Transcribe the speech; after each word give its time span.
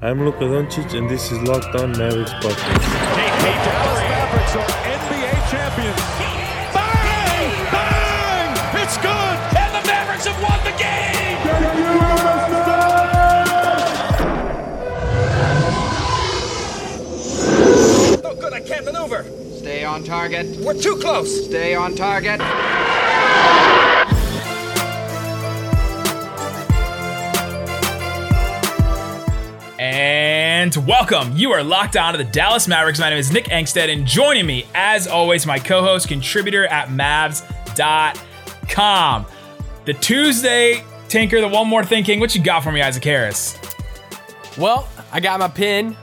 I'm 0.00 0.24
Luka 0.24 0.44
Doncic, 0.44 0.96
and 0.96 1.10
this 1.10 1.32
is 1.32 1.42
Locked 1.42 1.74
On 1.74 1.90
Mavericks 1.90 2.30
podcast. 2.34 2.54
The 2.54 3.50
Dallas 3.66 3.98
Mavericks 3.98 4.54
are 4.54 4.70
NBA 4.86 5.50
champions. 5.50 6.00
Bang! 6.72 7.50
Bang! 7.72 8.80
It's 8.80 8.96
good! 8.98 9.36
And 9.58 9.74
the 9.74 9.82
Mavericks 9.88 10.24
have 10.24 10.40
won 10.40 10.62
the 10.62 10.70
game! 10.78 11.38
Oh, 18.24 18.36
good, 18.40 18.52
I 18.52 18.60
can't 18.60 18.84
maneuver. 18.84 19.24
Stay 19.56 19.84
on 19.84 20.04
target. 20.04 20.46
We're 20.60 20.80
too 20.80 20.94
close. 20.98 21.46
Stay 21.46 21.74
on 21.74 21.96
target. 21.96 22.40
And 30.58 30.74
welcome. 30.88 31.36
You 31.36 31.52
are 31.52 31.62
locked 31.62 31.96
on 31.96 32.14
to 32.14 32.18
the 32.18 32.24
Dallas 32.24 32.66
Mavericks. 32.66 32.98
My 32.98 33.10
name 33.10 33.18
is 33.20 33.30
Nick 33.30 33.44
Angstadt, 33.44 33.92
and 33.92 34.04
joining 34.04 34.44
me, 34.44 34.66
as 34.74 35.06
always, 35.06 35.46
my 35.46 35.60
co 35.60 35.82
host, 35.82 36.08
contributor 36.08 36.66
at 36.66 36.88
Mavs.com. 36.88 38.16
The 39.84 39.94
Tuesday 39.94 40.82
Tinker, 41.06 41.40
the 41.40 41.46
one 41.46 41.68
more 41.68 41.84
thinking. 41.84 42.18
What 42.18 42.34
you 42.34 42.42
got 42.42 42.64
for 42.64 42.72
me, 42.72 42.82
Isaac 42.82 43.04
Harris? 43.04 43.56
Well, 44.58 44.88
I 45.12 45.20
got 45.20 45.38
my 45.38 45.46
pin. 45.46 45.96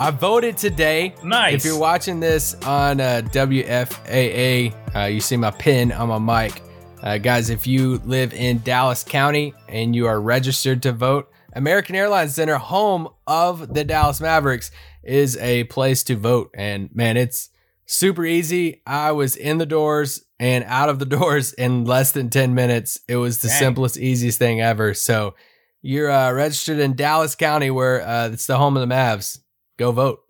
I 0.00 0.10
voted 0.10 0.56
today. 0.56 1.14
Nice. 1.22 1.52
If 1.56 1.66
you're 1.66 1.78
watching 1.78 2.18
this 2.18 2.54
on 2.62 2.98
uh, 2.98 3.20
WFAA, 3.26 4.74
uh, 4.96 5.00
you 5.00 5.20
see 5.20 5.36
my 5.36 5.50
pin 5.50 5.92
on 5.92 6.08
my 6.08 6.46
mic. 6.46 6.62
Uh, 7.02 7.18
guys, 7.18 7.50
if 7.50 7.66
you 7.66 7.98
live 8.06 8.32
in 8.32 8.60
Dallas 8.60 9.04
County 9.04 9.52
and 9.68 9.94
you 9.94 10.06
are 10.06 10.18
registered 10.18 10.82
to 10.84 10.92
vote, 10.92 11.28
American 11.52 11.94
Airlines 11.94 12.34
Center, 12.34 12.56
home 12.56 13.08
of 13.26 13.74
the 13.74 13.84
Dallas 13.84 14.20
Mavericks, 14.20 14.70
is 15.02 15.36
a 15.38 15.64
place 15.64 16.02
to 16.04 16.16
vote. 16.16 16.50
And 16.54 16.94
man, 16.94 17.16
it's 17.16 17.50
super 17.86 18.24
easy. 18.24 18.82
I 18.86 19.12
was 19.12 19.36
in 19.36 19.58
the 19.58 19.66
doors 19.66 20.24
and 20.38 20.64
out 20.66 20.88
of 20.88 20.98
the 20.98 21.06
doors 21.18 21.52
in 21.52 21.84
less 21.84 22.12
than 22.12 22.30
10 22.30 22.54
minutes. 22.54 22.98
It 23.08 23.16
was 23.16 23.38
the 23.40 23.48
Dang. 23.48 23.58
simplest, 23.58 23.98
easiest 23.98 24.38
thing 24.38 24.60
ever. 24.60 24.94
So 24.94 25.34
you're 25.82 26.10
uh, 26.10 26.32
registered 26.32 26.78
in 26.78 26.94
Dallas 26.94 27.34
County, 27.34 27.70
where 27.70 28.06
uh, 28.06 28.28
it's 28.28 28.46
the 28.46 28.56
home 28.56 28.76
of 28.76 28.86
the 28.86 28.94
Mavs. 28.94 29.40
Go 29.78 29.92
vote. 29.92 30.20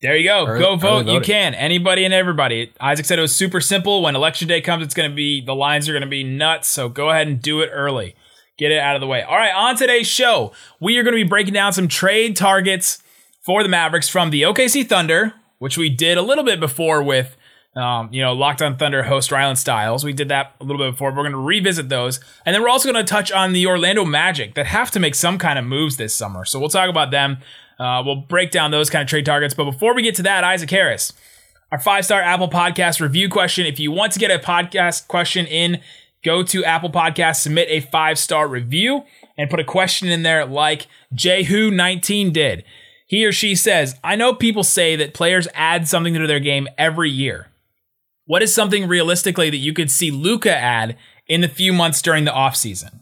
There 0.00 0.16
you 0.16 0.28
go. 0.28 0.46
Early- 0.46 0.60
go 0.60 0.76
vote. 0.76 1.06
You 1.06 1.20
can. 1.20 1.54
Anybody 1.54 2.04
and 2.04 2.14
everybody. 2.14 2.72
Isaac 2.80 3.04
said 3.06 3.18
it 3.18 3.22
was 3.22 3.34
super 3.34 3.60
simple. 3.60 4.02
When 4.02 4.14
election 4.14 4.46
day 4.46 4.60
comes, 4.60 4.84
it's 4.84 4.94
going 4.94 5.10
to 5.10 5.14
be, 5.14 5.40
the 5.44 5.54
lines 5.54 5.88
are 5.88 5.92
going 5.92 6.02
to 6.02 6.08
be 6.08 6.22
nuts. 6.22 6.68
So 6.68 6.88
go 6.88 7.10
ahead 7.10 7.26
and 7.26 7.42
do 7.42 7.60
it 7.60 7.70
early. 7.72 8.14
Get 8.58 8.72
it 8.72 8.78
out 8.78 8.96
of 8.96 9.00
the 9.00 9.06
way. 9.06 9.22
All 9.22 9.36
right, 9.36 9.54
on 9.54 9.76
today's 9.76 10.08
show, 10.08 10.52
we 10.80 10.98
are 10.98 11.04
going 11.04 11.16
to 11.16 11.24
be 11.24 11.28
breaking 11.28 11.54
down 11.54 11.72
some 11.72 11.86
trade 11.86 12.34
targets 12.34 13.00
for 13.40 13.62
the 13.62 13.68
Mavericks 13.68 14.08
from 14.08 14.30
the 14.30 14.42
OKC 14.42 14.86
Thunder, 14.86 15.32
which 15.58 15.78
we 15.78 15.88
did 15.88 16.18
a 16.18 16.22
little 16.22 16.42
bit 16.42 16.58
before 16.58 17.00
with, 17.00 17.36
um, 17.76 18.12
you 18.12 18.20
know, 18.20 18.32
Locked 18.32 18.60
on 18.60 18.76
Thunder 18.76 19.04
host 19.04 19.30
Rylan 19.30 19.56
Stiles. 19.56 20.04
We 20.04 20.12
did 20.12 20.28
that 20.30 20.56
a 20.60 20.64
little 20.64 20.84
bit 20.84 20.90
before. 20.90 21.12
But 21.12 21.18
we're 21.18 21.30
going 21.30 21.40
to 21.40 21.46
revisit 21.46 21.88
those. 21.88 22.18
And 22.44 22.52
then 22.52 22.60
we're 22.60 22.68
also 22.68 22.92
going 22.92 23.04
to 23.04 23.08
touch 23.08 23.30
on 23.30 23.52
the 23.52 23.64
Orlando 23.66 24.04
Magic 24.04 24.54
that 24.54 24.66
have 24.66 24.90
to 24.90 25.00
make 25.00 25.14
some 25.14 25.38
kind 25.38 25.56
of 25.56 25.64
moves 25.64 25.96
this 25.96 26.12
summer. 26.12 26.44
So 26.44 26.58
we'll 26.58 26.68
talk 26.68 26.90
about 26.90 27.12
them. 27.12 27.38
Uh, 27.78 28.02
we'll 28.04 28.16
break 28.16 28.50
down 28.50 28.72
those 28.72 28.90
kind 28.90 29.02
of 29.02 29.08
trade 29.08 29.24
targets. 29.24 29.54
But 29.54 29.66
before 29.66 29.94
we 29.94 30.02
get 30.02 30.16
to 30.16 30.22
that, 30.24 30.42
Isaac 30.42 30.70
Harris, 30.70 31.12
our 31.70 31.78
five 31.78 32.04
star 32.04 32.20
Apple 32.20 32.48
Podcast 32.48 33.00
review 33.00 33.28
question. 33.28 33.66
If 33.66 33.78
you 33.78 33.92
want 33.92 34.12
to 34.12 34.18
get 34.18 34.32
a 34.32 34.38
podcast 34.38 35.06
question 35.06 35.46
in, 35.46 35.80
go 36.24 36.42
to 36.42 36.64
Apple 36.64 36.90
Podcast, 36.90 37.36
submit 37.36 37.68
a 37.70 37.80
five 37.80 38.18
star 38.18 38.48
review, 38.48 39.04
and 39.36 39.50
put 39.50 39.60
a 39.60 39.64
question 39.64 40.08
in 40.08 40.22
there 40.22 40.44
like 40.44 40.86
Jehu19 41.14 42.32
did. 42.32 42.64
He 43.06 43.24
or 43.24 43.32
she 43.32 43.54
says, 43.54 43.96
I 44.04 44.16
know 44.16 44.34
people 44.34 44.62
say 44.62 44.94
that 44.96 45.14
players 45.14 45.48
add 45.54 45.88
something 45.88 46.12
to 46.14 46.26
their 46.26 46.40
game 46.40 46.68
every 46.76 47.10
year. 47.10 47.48
What 48.26 48.42
is 48.42 48.54
something 48.54 48.86
realistically 48.86 49.48
that 49.48 49.56
you 49.56 49.72
could 49.72 49.90
see 49.90 50.10
Luka 50.10 50.54
add 50.54 50.98
in 51.26 51.40
the 51.40 51.48
few 51.48 51.72
months 51.72 52.02
during 52.02 52.24
the 52.24 52.30
offseason? 52.30 53.00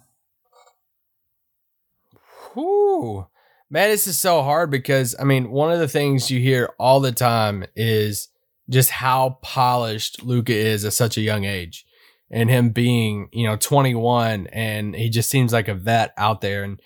Whew. 2.54 3.26
Man, 3.68 3.90
this 3.90 4.06
is 4.06 4.18
so 4.18 4.42
hard 4.42 4.70
because 4.70 5.16
I 5.18 5.24
mean, 5.24 5.50
one 5.50 5.72
of 5.72 5.80
the 5.80 5.88
things 5.88 6.30
you 6.30 6.38
hear 6.38 6.72
all 6.78 7.00
the 7.00 7.12
time 7.12 7.64
is 7.74 8.28
just 8.68 8.90
how 8.90 9.38
polished 9.42 10.22
Luka 10.22 10.52
is 10.52 10.84
at 10.84 10.92
such 10.92 11.16
a 11.16 11.22
young 11.22 11.44
age. 11.44 11.85
And 12.30 12.50
him 12.50 12.70
being, 12.70 13.28
you 13.32 13.46
know, 13.46 13.56
21 13.56 14.48
and 14.48 14.96
he 14.96 15.08
just 15.08 15.30
seems 15.30 15.52
like 15.52 15.68
a 15.68 15.74
vet 15.74 16.12
out 16.18 16.40
there. 16.40 16.64
And, 16.64 16.80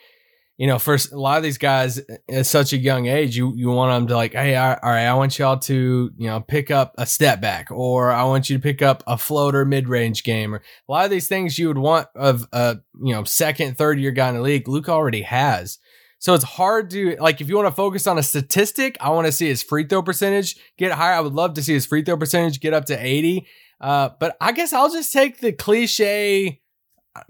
you 0.58 0.66
know, 0.66 0.78
for 0.78 0.94
a 0.94 1.16
lot 1.16 1.38
of 1.38 1.42
these 1.42 1.56
guys 1.56 1.98
at 2.28 2.44
such 2.44 2.74
a 2.74 2.76
young 2.76 3.06
age, 3.06 3.38
you, 3.38 3.54
you 3.56 3.70
want 3.70 3.90
them 3.90 4.08
to 4.08 4.16
like, 4.16 4.32
hey, 4.32 4.54
all 4.56 4.76
all 4.82 4.90
right, 4.90 5.06
I 5.06 5.14
want 5.14 5.38
y'all 5.38 5.58
to, 5.60 6.10
you 6.14 6.26
know, 6.26 6.40
pick 6.40 6.70
up 6.70 6.94
a 6.98 7.06
step 7.06 7.40
back 7.40 7.70
or 7.70 8.10
I 8.10 8.24
want 8.24 8.50
you 8.50 8.58
to 8.58 8.62
pick 8.62 8.82
up 8.82 9.02
a 9.06 9.16
floater 9.16 9.64
mid 9.64 9.88
range 9.88 10.24
game 10.24 10.54
or 10.54 10.58
a 10.58 10.92
lot 10.92 11.06
of 11.06 11.10
these 11.10 11.28
things 11.28 11.58
you 11.58 11.68
would 11.68 11.78
want 11.78 12.08
of 12.14 12.46
a, 12.52 12.76
you 13.02 13.14
know, 13.14 13.24
second, 13.24 13.78
third 13.78 13.98
year 13.98 14.10
guy 14.10 14.28
in 14.28 14.34
the 14.34 14.42
league. 14.42 14.68
Luke 14.68 14.90
already 14.90 15.22
has. 15.22 15.78
So 16.20 16.34
it's 16.34 16.44
hard 16.44 16.90
to 16.90 17.16
like 17.18 17.40
if 17.40 17.48
you 17.48 17.56
want 17.56 17.68
to 17.68 17.74
focus 17.74 18.06
on 18.06 18.18
a 18.18 18.22
statistic, 18.22 18.98
I 19.00 19.08
want 19.08 19.26
to 19.26 19.32
see 19.32 19.48
his 19.48 19.62
free 19.62 19.86
throw 19.86 20.02
percentage 20.02 20.56
get 20.76 20.92
higher. 20.92 21.14
I 21.14 21.20
would 21.20 21.32
love 21.32 21.54
to 21.54 21.62
see 21.62 21.72
his 21.72 21.86
free 21.86 22.04
throw 22.04 22.18
percentage 22.18 22.60
get 22.60 22.74
up 22.74 22.84
to 22.86 22.94
80. 22.94 23.46
Uh, 23.80 24.10
but 24.18 24.36
I 24.40 24.52
guess 24.52 24.72
I'll 24.72 24.92
just 24.92 25.12
take 25.12 25.40
the 25.40 25.52
cliche 25.52 26.60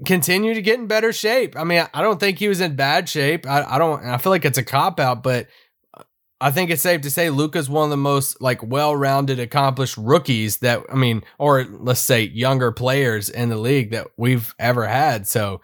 continue 0.05 0.55
to 0.55 0.63
get 0.63 0.79
in 0.79 0.87
better 0.87 1.13
shape. 1.13 1.57
I 1.57 1.65
mean, 1.65 1.87
I 1.95 2.03
don't 2.03 2.21
think 2.21 2.39
he 2.39 2.49
was 2.49 2.61
in 2.61 2.77
bad 2.77 3.09
shape. 3.09 3.47
I, 3.47 3.63
I 3.63 3.79
don't 3.79 4.05
I 4.05 4.19
feel 4.19 4.31
like 4.31 4.45
it's 4.45 4.59
a 4.59 4.63
cop 4.63 5.01
out, 5.01 5.23
but 5.23 5.49
I 6.41 6.51
think 6.51 6.71
it's 6.71 6.83
safe 6.83 7.03
to 7.03 7.11
say 7.11 7.29
Luka's 7.31 7.69
one 7.69 7.85
of 7.85 7.91
the 7.91 7.97
most 7.97 8.41
like 8.41 8.63
well-rounded, 8.63 9.39
accomplished 9.39 9.97
rookies 9.97 10.59
that 10.59 10.83
I 10.91 10.97
mean, 10.97 11.23
or 11.39 11.65
let's 11.65 12.01
say 12.01 12.23
younger 12.23 12.73
players 12.73 13.29
in 13.29 13.49
the 13.49 13.57
league 13.57 13.91
that 13.91 14.09
we've 14.17 14.55
ever 14.59 14.87
had. 14.87 15.27
So 15.27 15.61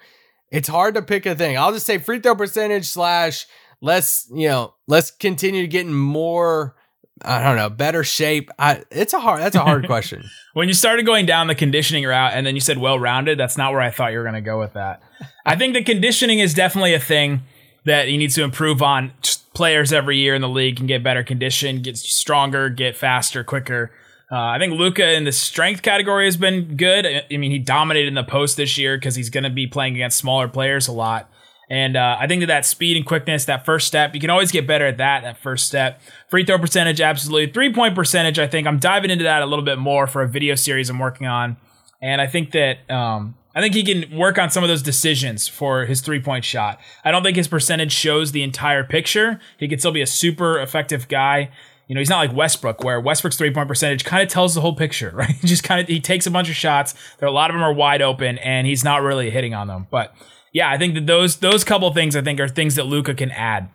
it's 0.50 0.68
hard 0.68 0.94
to 0.94 1.02
pick 1.02 1.26
a 1.26 1.34
thing. 1.34 1.56
I'll 1.56 1.72
just 1.72 1.86
say 1.86 1.98
free 1.98 2.20
throw 2.20 2.34
percentage 2.34 2.88
slash 2.88 3.46
let's 3.80 4.28
you 4.32 4.48
know 4.48 4.74
let's 4.86 5.10
continue 5.10 5.66
getting 5.66 5.94
more. 5.94 6.76
I 7.22 7.42
don't 7.42 7.56
know, 7.56 7.70
better 7.70 8.04
shape. 8.04 8.50
I, 8.58 8.84
it's 8.90 9.14
a 9.14 9.20
hard. 9.20 9.40
That's 9.40 9.56
a 9.56 9.60
hard 9.60 9.86
question. 9.88 10.24
When 10.52 10.68
you 10.68 10.74
started 10.74 11.06
going 11.06 11.26
down 11.26 11.46
the 11.46 11.54
conditioning 11.54 12.04
route 12.04 12.32
and 12.34 12.46
then 12.46 12.54
you 12.54 12.60
said 12.60 12.78
well 12.78 12.98
rounded, 12.98 13.38
that's 13.38 13.56
not 13.56 13.72
where 13.72 13.80
I 13.80 13.90
thought 13.90 14.12
you 14.12 14.18
were 14.18 14.24
going 14.24 14.34
to 14.34 14.40
go 14.40 14.58
with 14.58 14.74
that. 14.74 15.02
I 15.44 15.56
think 15.56 15.74
the 15.74 15.82
conditioning 15.82 16.40
is 16.40 16.52
definitely 16.52 16.94
a 16.94 17.00
thing 17.00 17.42
that 17.84 18.08
he 18.08 18.16
needs 18.16 18.34
to 18.34 18.42
improve 18.42 18.82
on. 18.82 19.12
Just 19.22 19.52
players 19.54 19.92
every 19.92 20.18
year 20.18 20.34
in 20.34 20.42
the 20.42 20.48
league 20.48 20.76
can 20.76 20.86
get 20.86 21.02
better 21.02 21.22
condition, 21.22 21.80
get 21.80 21.96
stronger, 21.96 22.68
get 22.68 22.96
faster, 22.96 23.42
quicker. 23.42 23.92
Uh, 24.30 24.36
I 24.36 24.58
think 24.58 24.74
Luka 24.74 25.14
in 25.14 25.24
the 25.24 25.32
strength 25.32 25.82
category 25.82 26.24
has 26.24 26.36
been 26.36 26.76
good. 26.76 27.06
I 27.06 27.24
I 27.32 27.36
mean, 27.36 27.52
he 27.52 27.58
dominated 27.58 28.08
in 28.08 28.14
the 28.14 28.24
post 28.24 28.56
this 28.56 28.76
year 28.76 28.96
because 28.96 29.14
he's 29.14 29.30
going 29.30 29.44
to 29.44 29.50
be 29.50 29.66
playing 29.66 29.94
against 29.94 30.18
smaller 30.18 30.48
players 30.48 30.88
a 30.88 30.92
lot. 30.92 31.30
And 31.68 31.96
uh, 31.96 32.16
I 32.20 32.26
think 32.26 32.40
that 32.40 32.46
that 32.46 32.64
speed 32.64 32.96
and 32.96 33.04
quickness, 33.04 33.44
that 33.46 33.64
first 33.64 33.86
step, 33.86 34.14
you 34.14 34.20
can 34.20 34.30
always 34.30 34.52
get 34.52 34.66
better 34.66 34.86
at 34.86 34.98
that. 34.98 35.22
That 35.22 35.36
first 35.36 35.66
step, 35.66 36.00
free 36.28 36.44
throw 36.44 36.58
percentage, 36.58 37.00
absolutely. 37.00 37.52
Three 37.52 37.72
point 37.72 37.94
percentage, 37.94 38.38
I 38.38 38.46
think 38.46 38.66
I'm 38.66 38.78
diving 38.78 39.10
into 39.10 39.24
that 39.24 39.42
a 39.42 39.46
little 39.46 39.64
bit 39.64 39.78
more 39.78 40.06
for 40.06 40.22
a 40.22 40.28
video 40.28 40.54
series 40.54 40.88
I'm 40.88 40.98
working 40.98 41.26
on. 41.26 41.56
And 42.00 42.20
I 42.20 42.26
think 42.26 42.52
that 42.52 42.88
um, 42.90 43.34
I 43.56 43.60
think 43.60 43.74
he 43.74 43.82
can 43.82 44.14
work 44.16 44.38
on 44.38 44.50
some 44.50 44.62
of 44.62 44.68
those 44.68 44.82
decisions 44.82 45.48
for 45.48 45.86
his 45.86 46.02
three 46.02 46.20
point 46.20 46.44
shot. 46.44 46.78
I 47.04 47.10
don't 47.10 47.22
think 47.22 47.36
his 47.36 47.48
percentage 47.48 47.92
shows 47.92 48.32
the 48.32 48.42
entire 48.42 48.84
picture. 48.84 49.40
He 49.58 49.66
can 49.66 49.78
still 49.78 49.92
be 49.92 50.02
a 50.02 50.06
super 50.06 50.60
effective 50.60 51.08
guy. 51.08 51.50
You 51.88 51.94
know, 51.94 52.00
he's 52.00 52.10
not 52.10 52.18
like 52.18 52.36
Westbrook, 52.36 52.84
where 52.84 53.00
Westbrook's 53.00 53.36
three 53.36 53.50
point 53.50 53.66
percentage 53.66 54.04
kind 54.04 54.22
of 54.22 54.28
tells 54.28 54.54
the 54.54 54.60
whole 54.60 54.74
picture, 54.74 55.10
right? 55.14 55.30
He 55.30 55.48
just 55.48 55.64
kind 55.64 55.80
of 55.80 55.88
he 55.88 56.00
takes 56.00 56.26
a 56.26 56.30
bunch 56.30 56.50
of 56.50 56.54
shots. 56.54 56.94
There, 57.18 57.28
a 57.28 57.32
lot 57.32 57.50
of 57.50 57.54
them 57.54 57.62
are 57.62 57.72
wide 57.72 58.02
open, 58.02 58.36
and 58.38 58.66
he's 58.66 58.84
not 58.84 59.00
really 59.00 59.30
hitting 59.30 59.54
on 59.54 59.68
them. 59.68 59.86
But 59.90 60.14
yeah, 60.56 60.70
I 60.70 60.78
think 60.78 60.94
that 60.94 61.06
those 61.06 61.36
those 61.36 61.64
couple 61.64 61.92
things 61.92 62.16
I 62.16 62.22
think 62.22 62.40
are 62.40 62.48
things 62.48 62.76
that 62.76 62.86
Luka 62.86 63.12
can 63.12 63.30
add. 63.30 63.68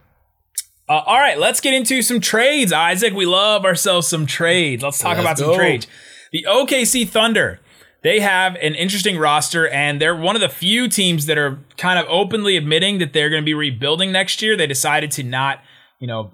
Uh, 0.90 1.04
all 1.06 1.20
right, 1.20 1.38
let's 1.38 1.62
get 1.62 1.76
into 1.76 2.02
some 2.02 2.20
trades, 2.20 2.74
Isaac. 2.74 3.14
We 3.14 3.28
love 3.28 3.66
ourselves 3.66 4.08
some 4.08 4.26
trades. 4.26 4.82
Let's 4.82 4.98
talk 4.98 5.20
Let's 5.20 5.22
about 5.22 5.38
some 5.38 5.54
trades. 5.54 5.86
The 6.32 6.44
OKC 6.50 7.08
Thunder, 7.08 7.60
they 8.02 8.20
have 8.20 8.56
an 8.56 8.74
interesting 8.74 9.20
roster, 9.20 9.68
and 9.68 10.02
they're 10.02 10.16
one 10.16 10.36
of 10.36 10.42
the 10.42 10.50
few 10.50 10.88
teams 10.88 11.28
that 11.28 11.38
are 11.38 11.60
kind 11.78 12.00
of 12.00 12.08
openly 12.10 12.58
admitting 12.58 12.98
that 12.98 13.14
they're 13.14 13.30
going 13.30 13.44
to 13.44 13.46
be 13.46 13.54
rebuilding 13.54 14.12
next 14.12 14.42
year. 14.42 14.58
They 14.58 14.66
decided 14.66 15.12
to 15.12 15.24
not, 15.24 15.60
you 16.00 16.08
know, 16.08 16.32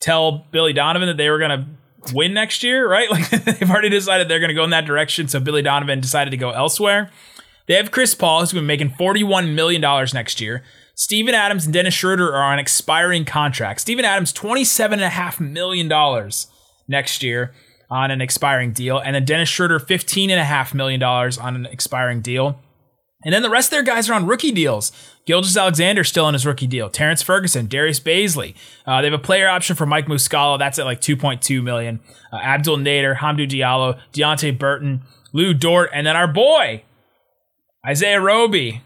tell 0.00 0.46
Billy 0.50 0.72
Donovan 0.72 1.08
that 1.08 1.18
they 1.18 1.28
were 1.28 1.38
going 1.38 1.50
to 1.50 2.14
win 2.14 2.32
next 2.32 2.62
year, 2.62 2.88
right? 2.88 3.10
Like 3.10 3.28
they've 3.44 3.70
already 3.70 3.90
decided 3.90 4.28
they're 4.28 4.40
going 4.40 4.48
to 4.48 4.54
go 4.54 4.64
in 4.64 4.70
that 4.70 4.86
direction. 4.86 5.28
So 5.28 5.38
Billy 5.38 5.60
Donovan 5.60 6.00
decided 6.00 6.30
to 6.30 6.38
go 6.38 6.48
elsewhere. 6.48 7.10
They 7.66 7.74
have 7.74 7.90
Chris 7.90 8.14
Paul, 8.14 8.40
who's 8.40 8.52
going 8.52 8.62
to 8.62 8.66
be 8.66 8.86
making 8.86 8.96
$41 8.96 9.54
million 9.54 9.80
next 10.12 10.40
year. 10.40 10.62
Steven 10.94 11.34
Adams 11.34 11.64
and 11.64 11.72
Dennis 11.72 11.94
Schroeder 11.94 12.34
are 12.34 12.52
on 12.52 12.58
expiring 12.58 13.24
contracts. 13.24 13.82
Steven 13.82 14.04
Adams, 14.04 14.32
$27.5 14.32 15.40
million 15.40 16.30
next 16.88 17.22
year 17.22 17.52
on 17.90 18.10
an 18.10 18.20
expiring 18.20 18.72
deal. 18.72 18.98
And 18.98 19.14
then 19.14 19.24
Dennis 19.24 19.48
Schroeder, 19.48 19.78
$15.5 19.78 20.74
million 20.74 21.02
on 21.02 21.56
an 21.56 21.66
expiring 21.66 22.20
deal. 22.20 22.58
And 23.24 23.32
then 23.32 23.42
the 23.42 23.50
rest 23.50 23.68
of 23.68 23.70
their 23.72 23.82
guys 23.82 24.10
are 24.10 24.14
on 24.14 24.26
rookie 24.26 24.50
deals. 24.50 24.90
Gilgeous-Alexander 25.26 26.02
still 26.02 26.24
on 26.24 26.32
his 26.32 26.44
rookie 26.44 26.66
deal. 26.66 26.90
Terrence 26.90 27.22
Ferguson, 27.22 27.66
Darius 27.68 28.00
Bazley. 28.00 28.54
Uh, 28.84 29.00
they 29.00 29.08
have 29.08 29.18
a 29.18 29.22
player 29.22 29.48
option 29.48 29.76
for 29.76 29.86
Mike 29.86 30.06
Muscala. 30.06 30.58
That's 30.58 30.78
at 30.78 30.86
like 30.86 31.00
2.2 31.00 31.62
million. 31.62 32.00
Uh, 32.32 32.36
Abdul 32.36 32.78
Nader, 32.78 33.16
Hamidou 33.18 33.48
Diallo, 33.48 34.00
Deonte 34.12 34.58
Burton, 34.58 35.02
Lu 35.32 35.54
Dort, 35.54 35.90
and 35.92 36.06
then 36.06 36.16
our 36.16 36.26
boy, 36.26 36.82
Isaiah 37.86 38.20
Roby. 38.20 38.82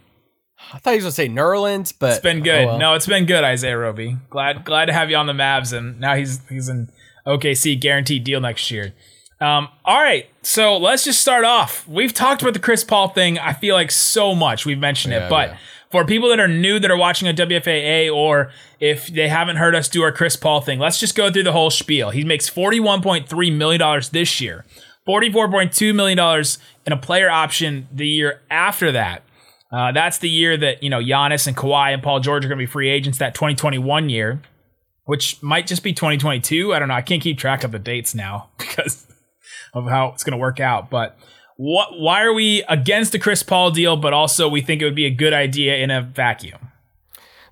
I 0.72 0.78
thought 0.78 0.90
he 0.92 0.96
was 0.96 1.04
gonna 1.04 1.12
say 1.12 1.28
Nerlens, 1.28 1.92
but 1.98 2.12
It's 2.12 2.20
been 2.20 2.42
good. 2.42 2.64
oh 2.64 2.66
well. 2.68 2.78
No, 2.78 2.94
it's 2.94 3.06
been 3.06 3.26
good, 3.26 3.44
Isaiah 3.44 3.78
Roby. 3.78 4.16
Glad 4.30 4.64
glad 4.64 4.86
to 4.86 4.92
have 4.92 5.10
you 5.10 5.16
on 5.16 5.26
the 5.26 5.32
Mavs, 5.32 5.72
and 5.76 6.00
now 6.00 6.14
he's 6.16 6.40
he's 6.48 6.68
in 6.68 6.88
OKC 7.26 7.78
guaranteed 7.80 8.24
deal 8.24 8.40
next 8.40 8.70
year. 8.70 8.94
Um, 9.38 9.68
all 9.84 10.00
right, 10.02 10.26
so 10.42 10.78
let's 10.78 11.04
just 11.04 11.20
start 11.20 11.44
off. 11.44 11.86
We've 11.86 12.12
talked 12.14 12.40
about 12.40 12.54
the 12.54 12.60
Chris 12.60 12.84
Paul 12.84 13.08
thing. 13.08 13.38
I 13.38 13.52
feel 13.52 13.74
like 13.74 13.90
so 13.90 14.34
much 14.34 14.64
we've 14.64 14.78
mentioned 14.78 15.12
Yeah, 15.12 15.26
it, 15.26 15.30
but 15.30 15.50
yeah. 15.50 15.56
for 15.90 16.06
people 16.06 16.30
that 16.30 16.40
are 16.40 16.48
new 16.48 16.78
that 16.78 16.90
are 16.90 16.96
watching 16.96 17.28
on 17.28 17.36
WFAA, 17.36 18.10
or 18.10 18.50
if 18.80 19.08
they 19.08 19.28
haven't 19.28 19.56
heard 19.56 19.74
us 19.74 19.88
do 19.90 20.02
our 20.02 20.10
Chris 20.10 20.36
Paul 20.36 20.62
thing, 20.62 20.78
let's 20.78 20.98
just 20.98 21.14
go 21.14 21.30
through 21.30 21.42
the 21.42 21.52
whole 21.52 21.68
spiel. 21.70 22.10
He 22.10 22.24
makes 22.24 22.48
forty 22.48 22.80
one 22.80 23.02
point 23.02 23.28
three 23.28 23.50
million 23.50 23.78
dollars 23.78 24.08
this 24.08 24.40
year, 24.40 24.64
forty 25.06 25.32
four 25.32 25.48
point 25.50 25.72
two 25.72 25.94
million 25.94 26.18
dollars 26.18 26.58
in 26.84 26.92
a 26.92 26.96
player 26.96 27.30
option 27.30 27.88
the 27.92 28.06
year 28.06 28.42
after 28.50 28.92
that. 28.92 29.22
Uh, 29.72 29.92
that's 29.92 30.18
the 30.18 30.28
year 30.28 30.56
that 30.56 30.82
you 30.82 30.90
know 30.90 31.00
Giannis 31.00 31.46
and 31.46 31.56
Kawhi 31.56 31.94
and 31.94 32.02
Paul 32.02 32.20
George 32.20 32.44
are 32.44 32.48
going 32.48 32.58
to 32.58 32.62
be 32.62 32.70
free 32.70 32.90
agents. 32.90 33.18
That 33.18 33.34
2021 33.34 34.08
year, 34.08 34.42
which 35.04 35.42
might 35.42 35.66
just 35.66 35.82
be 35.82 35.92
2022. 35.92 36.74
I 36.74 36.78
don't 36.78 36.88
know. 36.88 36.94
I 36.94 37.02
can't 37.02 37.22
keep 37.22 37.38
track 37.38 37.64
of 37.64 37.72
the 37.72 37.78
dates 37.78 38.14
now 38.14 38.50
because 38.58 39.06
of 39.72 39.86
how 39.86 40.08
it's 40.08 40.24
going 40.24 40.32
to 40.32 40.38
work 40.38 40.60
out. 40.60 40.90
But 40.90 41.18
what? 41.56 41.98
Why 41.98 42.22
are 42.22 42.32
we 42.32 42.62
against 42.68 43.12
the 43.12 43.18
Chris 43.18 43.42
Paul 43.42 43.70
deal? 43.70 43.96
But 43.96 44.12
also, 44.12 44.48
we 44.48 44.60
think 44.60 44.82
it 44.82 44.84
would 44.84 44.94
be 44.94 45.06
a 45.06 45.10
good 45.10 45.32
idea 45.32 45.76
in 45.76 45.90
a 45.90 46.02
vacuum. 46.02 46.72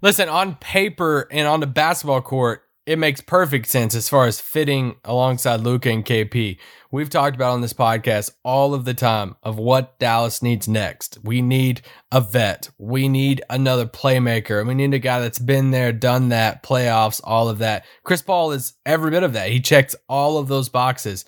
Listen, 0.03 0.29
on 0.29 0.57
paper 0.57 1.27
and 1.31 1.49
on 1.49 1.61
the 1.61 1.67
basketball 1.67 2.21
court, 2.21 2.64
it 2.87 2.99
makes 2.99 3.21
perfect 3.21 3.67
sense 3.67 3.95
as 3.95 4.09
far 4.09 4.27
as 4.27 4.41
fitting 4.41 4.97
alongside 5.05 5.61
Luka 5.61 5.89
and 5.91 6.05
KP. 6.05 6.59
We've 6.91 7.09
talked 7.09 7.35
about 7.35 7.53
on 7.53 7.63
this 7.63 7.73
podcast 7.73 8.31
all 8.45 8.75
of 8.75 8.85
the 8.85 8.93
time 8.93 9.37
of 9.43 9.59
what 9.59 9.99
Dallas 9.99 10.43
needs 10.43 10.69
next. 10.69 11.19
We 11.23 11.41
need 11.41 11.81
a 12.13 12.21
vet. 12.21 12.71
We 12.79 13.09
need 13.09 13.43
another 13.49 13.87
playmaker. 13.87 14.67
We 14.67 14.75
need 14.75 14.93
a 14.93 14.99
guy 14.99 15.21
that's 15.21 15.39
been 15.39 15.71
there, 15.71 15.93
done 15.93 16.29
that, 16.29 16.63
playoffs, 16.63 17.23
all 17.25 17.49
of 17.49 17.59
that. 17.59 17.87
Chris 18.05 18.21
Paul 18.21 18.53
is 18.53 18.75
every 18.85 19.11
bit 19.11 19.23
of 19.23 19.33
that. 19.33 19.49
He 19.49 19.61
checks 19.61 19.97
all 20.09 20.37
of 20.37 20.49
those 20.49 20.69
boxes. 20.69 21.25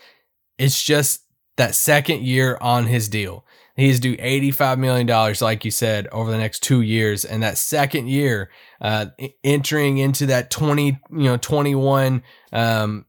It's 0.59 0.83
just 0.83 1.23
that 1.57 1.75
second 1.75 2.23
year 2.23 2.59
on 2.61 2.85
his 2.85 3.09
deal. 3.09 3.47
He's 3.77 4.01
due 4.01 4.17
$85 4.17 4.79
million, 4.79 5.35
like 5.41 5.65
you 5.65 5.71
said, 5.71 6.09
over 6.11 6.31
the 6.31 6.39
next 6.39 6.63
two 6.63 6.81
years. 6.81 7.25
And 7.27 7.43
that 7.43 7.59
second 7.59 8.09
year, 8.09 8.51
uh, 8.81 9.07
entering 9.45 9.99
into 9.99 10.27
that 10.27 10.51
20, 10.51 10.87
you 10.87 10.99
know, 11.11 11.37
21, 11.37 12.23
um, 12.53 13.05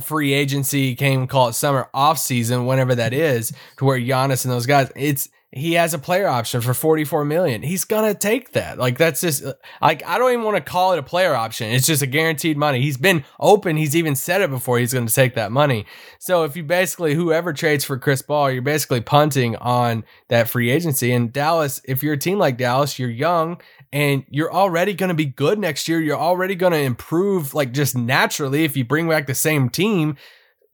free 0.00 0.32
agency, 0.32 0.94
can't 0.94 1.28
call 1.28 1.48
it 1.48 1.54
summer 1.54 1.88
off 1.92 2.18
season, 2.18 2.66
whenever 2.66 2.94
that 2.94 3.12
is, 3.12 3.52
to 3.78 3.84
where 3.84 3.98
Giannis 3.98 4.44
and 4.44 4.52
those 4.52 4.66
guys, 4.66 4.90
it's, 4.94 5.28
he 5.56 5.74
has 5.74 5.94
a 5.94 5.98
player 5.98 6.26
option 6.26 6.60
for 6.60 6.74
44 6.74 7.24
million. 7.24 7.62
He's 7.62 7.84
going 7.84 8.12
to 8.12 8.18
take 8.18 8.52
that. 8.52 8.76
Like 8.76 8.98
that's 8.98 9.20
just 9.20 9.44
like 9.80 10.04
I 10.04 10.18
don't 10.18 10.32
even 10.32 10.44
want 10.44 10.56
to 10.56 10.62
call 10.62 10.92
it 10.92 10.98
a 10.98 11.02
player 11.02 11.32
option. 11.32 11.70
It's 11.70 11.86
just 11.86 12.02
a 12.02 12.06
guaranteed 12.06 12.56
money. 12.56 12.82
He's 12.82 12.96
been 12.96 13.24
open. 13.38 13.76
He's 13.76 13.94
even 13.94 14.16
said 14.16 14.40
it 14.40 14.50
before 14.50 14.78
he's 14.78 14.92
going 14.92 15.06
to 15.06 15.14
take 15.14 15.34
that 15.34 15.52
money. 15.52 15.86
So 16.18 16.42
if 16.42 16.56
you 16.56 16.64
basically 16.64 17.14
whoever 17.14 17.52
trades 17.52 17.84
for 17.84 17.96
Chris 17.96 18.20
Paul, 18.20 18.50
you're 18.50 18.62
basically 18.62 19.00
punting 19.00 19.54
on 19.56 20.04
that 20.28 20.48
free 20.48 20.70
agency. 20.70 21.12
And 21.12 21.32
Dallas, 21.32 21.80
if 21.84 22.02
you're 22.02 22.14
a 22.14 22.18
team 22.18 22.38
like 22.38 22.58
Dallas, 22.58 22.98
you're 22.98 23.08
young 23.08 23.60
and 23.92 24.24
you're 24.28 24.52
already 24.52 24.92
going 24.92 25.08
to 25.08 25.14
be 25.14 25.26
good 25.26 25.60
next 25.60 25.88
year. 25.88 26.00
You're 26.00 26.18
already 26.18 26.56
going 26.56 26.72
to 26.72 26.80
improve 26.80 27.54
like 27.54 27.72
just 27.72 27.96
naturally 27.96 28.64
if 28.64 28.76
you 28.76 28.84
bring 28.84 29.08
back 29.08 29.28
the 29.28 29.34
same 29.36 29.68
team 29.68 30.16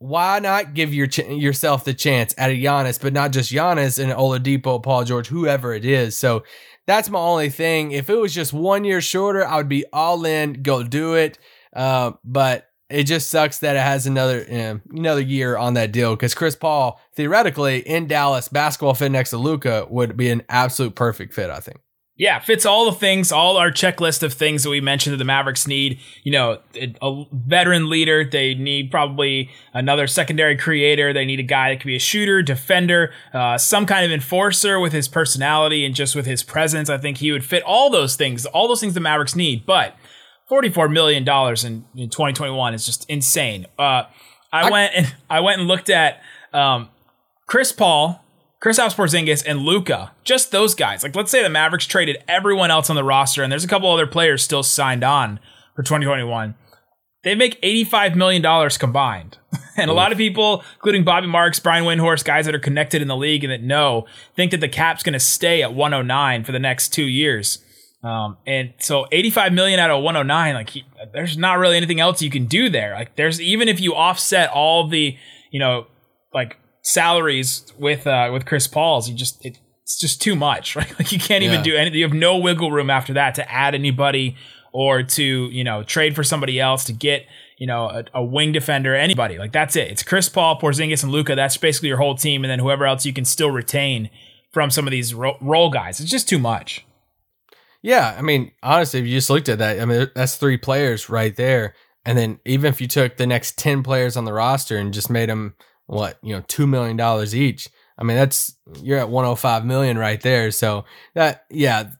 why 0.00 0.38
not 0.38 0.72
give 0.72 0.94
your 0.94 1.06
ch- 1.06 1.18
yourself 1.18 1.84
the 1.84 1.92
chance 1.92 2.34
at 2.38 2.50
a 2.50 2.54
Giannis, 2.54 3.00
but 3.00 3.12
not 3.12 3.32
just 3.32 3.52
Giannis 3.52 4.02
and 4.02 4.10
Oladipo, 4.10 4.82
Paul 4.82 5.04
George, 5.04 5.28
whoever 5.28 5.74
it 5.74 5.84
is. 5.84 6.16
So 6.16 6.42
that's 6.86 7.10
my 7.10 7.18
only 7.18 7.50
thing. 7.50 7.92
If 7.92 8.08
it 8.08 8.16
was 8.16 8.32
just 8.32 8.54
one 8.54 8.84
year 8.84 9.02
shorter, 9.02 9.46
I 9.46 9.58
would 9.58 9.68
be 9.68 9.84
all 9.92 10.24
in, 10.24 10.62
go 10.62 10.82
do 10.82 11.14
it. 11.14 11.38
Uh, 11.76 12.12
but 12.24 12.66
it 12.88 13.04
just 13.04 13.28
sucks 13.28 13.58
that 13.58 13.76
it 13.76 13.82
has 13.82 14.06
another 14.06 14.40
uh, 14.50 14.78
another 14.90 15.20
year 15.20 15.58
on 15.58 15.74
that 15.74 15.92
deal 15.92 16.16
because 16.16 16.34
Chris 16.34 16.56
Paul 16.56 16.98
theoretically 17.14 17.80
in 17.80 18.06
Dallas 18.06 18.48
basketball 18.48 18.94
fit 18.94 19.12
next 19.12 19.30
to 19.30 19.36
Luka 19.36 19.86
would 19.90 20.16
be 20.16 20.30
an 20.30 20.42
absolute 20.48 20.94
perfect 20.94 21.34
fit. 21.34 21.50
I 21.50 21.60
think. 21.60 21.78
Yeah, 22.20 22.38
fits 22.38 22.66
all 22.66 22.84
the 22.84 22.92
things, 22.92 23.32
all 23.32 23.56
our 23.56 23.70
checklist 23.70 24.22
of 24.22 24.34
things 24.34 24.62
that 24.62 24.68
we 24.68 24.82
mentioned 24.82 25.14
that 25.14 25.16
the 25.16 25.24
Mavericks 25.24 25.66
need. 25.66 25.98
You 26.22 26.32
know, 26.32 26.58
a 27.00 27.24
veteran 27.32 27.88
leader. 27.88 28.24
They 28.24 28.54
need 28.54 28.90
probably 28.90 29.48
another 29.72 30.06
secondary 30.06 30.54
creator. 30.58 31.14
They 31.14 31.24
need 31.24 31.40
a 31.40 31.44
guy 31.44 31.70
that 31.70 31.80
can 31.80 31.88
be 31.88 31.96
a 31.96 31.98
shooter, 31.98 32.42
defender, 32.42 33.14
uh, 33.32 33.56
some 33.56 33.86
kind 33.86 34.04
of 34.04 34.12
enforcer 34.12 34.78
with 34.78 34.92
his 34.92 35.08
personality 35.08 35.86
and 35.86 35.94
just 35.94 36.14
with 36.14 36.26
his 36.26 36.42
presence. 36.42 36.90
I 36.90 36.98
think 36.98 37.16
he 37.16 37.32
would 37.32 37.42
fit 37.42 37.62
all 37.62 37.88
those 37.88 38.16
things, 38.16 38.44
all 38.44 38.68
those 38.68 38.80
things 38.80 38.92
the 38.92 39.00
Mavericks 39.00 39.34
need. 39.34 39.64
But 39.64 39.96
$44 40.50 40.92
million 40.92 41.22
in, 41.22 42.02
in 42.02 42.10
2021 42.10 42.74
is 42.74 42.84
just 42.84 43.08
insane. 43.08 43.64
Uh, 43.78 44.02
I, 44.52 44.68
I- 44.68 44.70
went 44.70 44.92
and 44.94 45.14
I 45.30 45.40
went 45.40 45.60
and 45.60 45.68
looked 45.68 45.88
at 45.88 46.20
um, 46.52 46.90
Chris 47.46 47.72
Paul, 47.72 48.22
Chris 48.60 48.78
Porzingis, 48.78 49.42
and 49.46 49.60
Luka. 49.60 50.12
Just 50.22 50.52
those 50.52 50.74
guys. 50.74 51.02
Like, 51.02 51.16
let's 51.16 51.30
say 51.30 51.42
the 51.42 51.48
Mavericks 51.48 51.86
traded 51.86 52.22
everyone 52.28 52.70
else 52.70 52.90
on 52.90 52.96
the 52.96 53.04
roster, 53.04 53.42
and 53.42 53.50
there's 53.50 53.64
a 53.64 53.68
couple 53.68 53.90
other 53.90 54.06
players 54.06 54.42
still 54.42 54.62
signed 54.62 55.02
on 55.02 55.40
for 55.74 55.82
2021. 55.82 56.54
They 57.22 57.34
make 57.34 57.60
$85 57.62 58.14
million 58.14 58.70
combined. 58.70 59.38
And 59.76 59.90
a 59.90 59.94
lot 59.94 60.12
of 60.12 60.18
people, 60.18 60.62
including 60.74 61.04
Bobby 61.04 61.26
Marks, 61.26 61.58
Brian 61.58 61.84
Windhorst, 61.84 62.24
guys 62.24 62.44
that 62.44 62.54
are 62.54 62.58
connected 62.58 63.00
in 63.00 63.08
the 63.08 63.16
league 63.16 63.44
and 63.44 63.50
that 63.50 63.62
know, 63.62 64.04
think 64.36 64.50
that 64.50 64.60
the 64.60 64.68
cap's 64.68 65.02
going 65.02 65.14
to 65.14 65.20
stay 65.20 65.62
at 65.62 65.72
109 65.72 66.44
for 66.44 66.52
the 66.52 66.58
next 66.58 66.90
two 66.90 67.06
years. 67.06 67.64
Um, 68.02 68.36
and 68.46 68.74
so 68.78 69.06
85 69.10 69.54
million 69.54 69.80
out 69.80 69.90
of 69.90 70.02
109, 70.02 70.54
like 70.54 70.70
he, 70.70 70.84
there's 71.14 71.38
not 71.38 71.58
really 71.58 71.78
anything 71.78 71.98
else 71.98 72.20
you 72.20 72.30
can 72.30 72.44
do 72.44 72.68
there. 72.68 72.92
Like 72.92 73.16
there's 73.16 73.40
even 73.40 73.68
if 73.68 73.80
you 73.80 73.94
offset 73.94 74.50
all 74.50 74.86
the, 74.86 75.16
you 75.50 75.60
know, 75.60 75.86
like 76.34 76.58
salaries 76.82 77.72
with 77.78 78.06
uh 78.06 78.30
with 78.32 78.46
Chris 78.46 78.66
Paul's, 78.66 79.08
you 79.08 79.14
just 79.14 79.44
it, 79.44 79.58
it's 79.82 79.98
just 79.98 80.20
too 80.22 80.34
much, 80.36 80.76
right? 80.76 80.92
Like 80.98 81.12
you 81.12 81.18
can't 81.18 81.42
even 81.42 81.58
Yeah. 81.58 81.62
do 81.64 81.76
anything. 81.76 81.98
You 81.98 82.04
have 82.04 82.14
no 82.14 82.36
wiggle 82.38 82.70
room 82.70 82.90
after 82.90 83.12
that 83.14 83.34
to 83.36 83.50
add 83.50 83.74
anybody 83.74 84.36
or 84.72 85.02
to 85.02 85.24
you 85.50 85.64
know 85.64 85.82
trade 85.82 86.14
for 86.14 86.22
somebody 86.24 86.60
else 86.60 86.84
to 86.84 86.92
get 86.92 87.26
you 87.58 87.66
know 87.66 87.86
a, 87.88 88.04
a 88.14 88.24
wing 88.24 88.52
defender, 88.52 88.94
anybody. 88.94 89.38
Like 89.38 89.52
that's 89.52 89.76
it. 89.76 89.88
It's 89.90 90.02
Chris 90.02 90.28
Paul, 90.28 90.58
Porzingis, 90.60 91.02
and 91.02 91.12
Luka. 91.12 91.34
That's 91.34 91.56
basically 91.56 91.88
your 91.88 91.98
whole 91.98 92.14
team, 92.14 92.44
and 92.44 92.50
then 92.50 92.58
whoever 92.60 92.86
else 92.86 93.04
you 93.04 93.12
can 93.12 93.24
still 93.24 93.50
retain 93.50 94.10
from 94.52 94.70
some 94.70 94.86
of 94.86 94.90
these 94.90 95.14
ro- 95.14 95.36
role 95.40 95.70
guys. 95.70 96.00
It's 96.00 96.10
just 96.10 96.28
too 96.28 96.38
much. 96.38 96.84
Yeah, 97.82 98.14
I 98.18 98.20
mean, 98.20 98.52
honestly, 98.62 99.00
if 99.00 99.06
you 99.06 99.12
just 99.16 99.30
looked 99.30 99.48
at 99.48 99.58
that, 99.58 99.80
I 99.80 99.84
mean, 99.86 100.08
that's 100.14 100.36
three 100.36 100.58
players 100.58 101.08
right 101.08 101.34
there. 101.34 101.74
And 102.04 102.18
then 102.18 102.38
even 102.44 102.68
if 102.68 102.78
you 102.80 102.86
took 102.86 103.16
the 103.16 103.26
next 103.26 103.56
10 103.58 103.82
players 103.82 104.16
on 104.18 104.24
the 104.26 104.32
roster 104.34 104.76
and 104.76 104.92
just 104.92 105.08
made 105.08 105.30
them, 105.30 105.54
what, 105.90 106.18
you 106.22 106.34
know, 106.34 106.42
$2 106.42 106.68
million 106.68 106.98
each, 107.34 107.68
I 107.98 108.04
mean, 108.04 108.16
that's, 108.16 108.54
you're 108.80 108.98
at 108.98 109.10
105 109.10 109.64
million 109.64 109.98
right 109.98 110.20
there. 110.20 110.50
So 110.50 110.84
that, 111.14 111.44
yeah, 111.50 111.90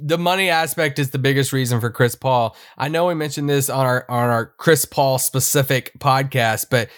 the 0.00 0.18
money 0.18 0.50
aspect 0.50 0.98
is 0.98 1.10
the 1.10 1.18
biggest 1.18 1.52
reason 1.52 1.80
for 1.80 1.90
Chris 1.90 2.14
Paul. 2.14 2.56
I 2.76 2.88
know 2.88 3.06
we 3.06 3.14
mentioned 3.14 3.48
this 3.48 3.70
on 3.70 3.86
our, 3.86 4.04
on 4.08 4.30
our 4.30 4.46
Chris 4.46 4.84
Paul 4.84 5.18
specific 5.18 5.92
podcast, 5.98 6.66
but 6.70 6.88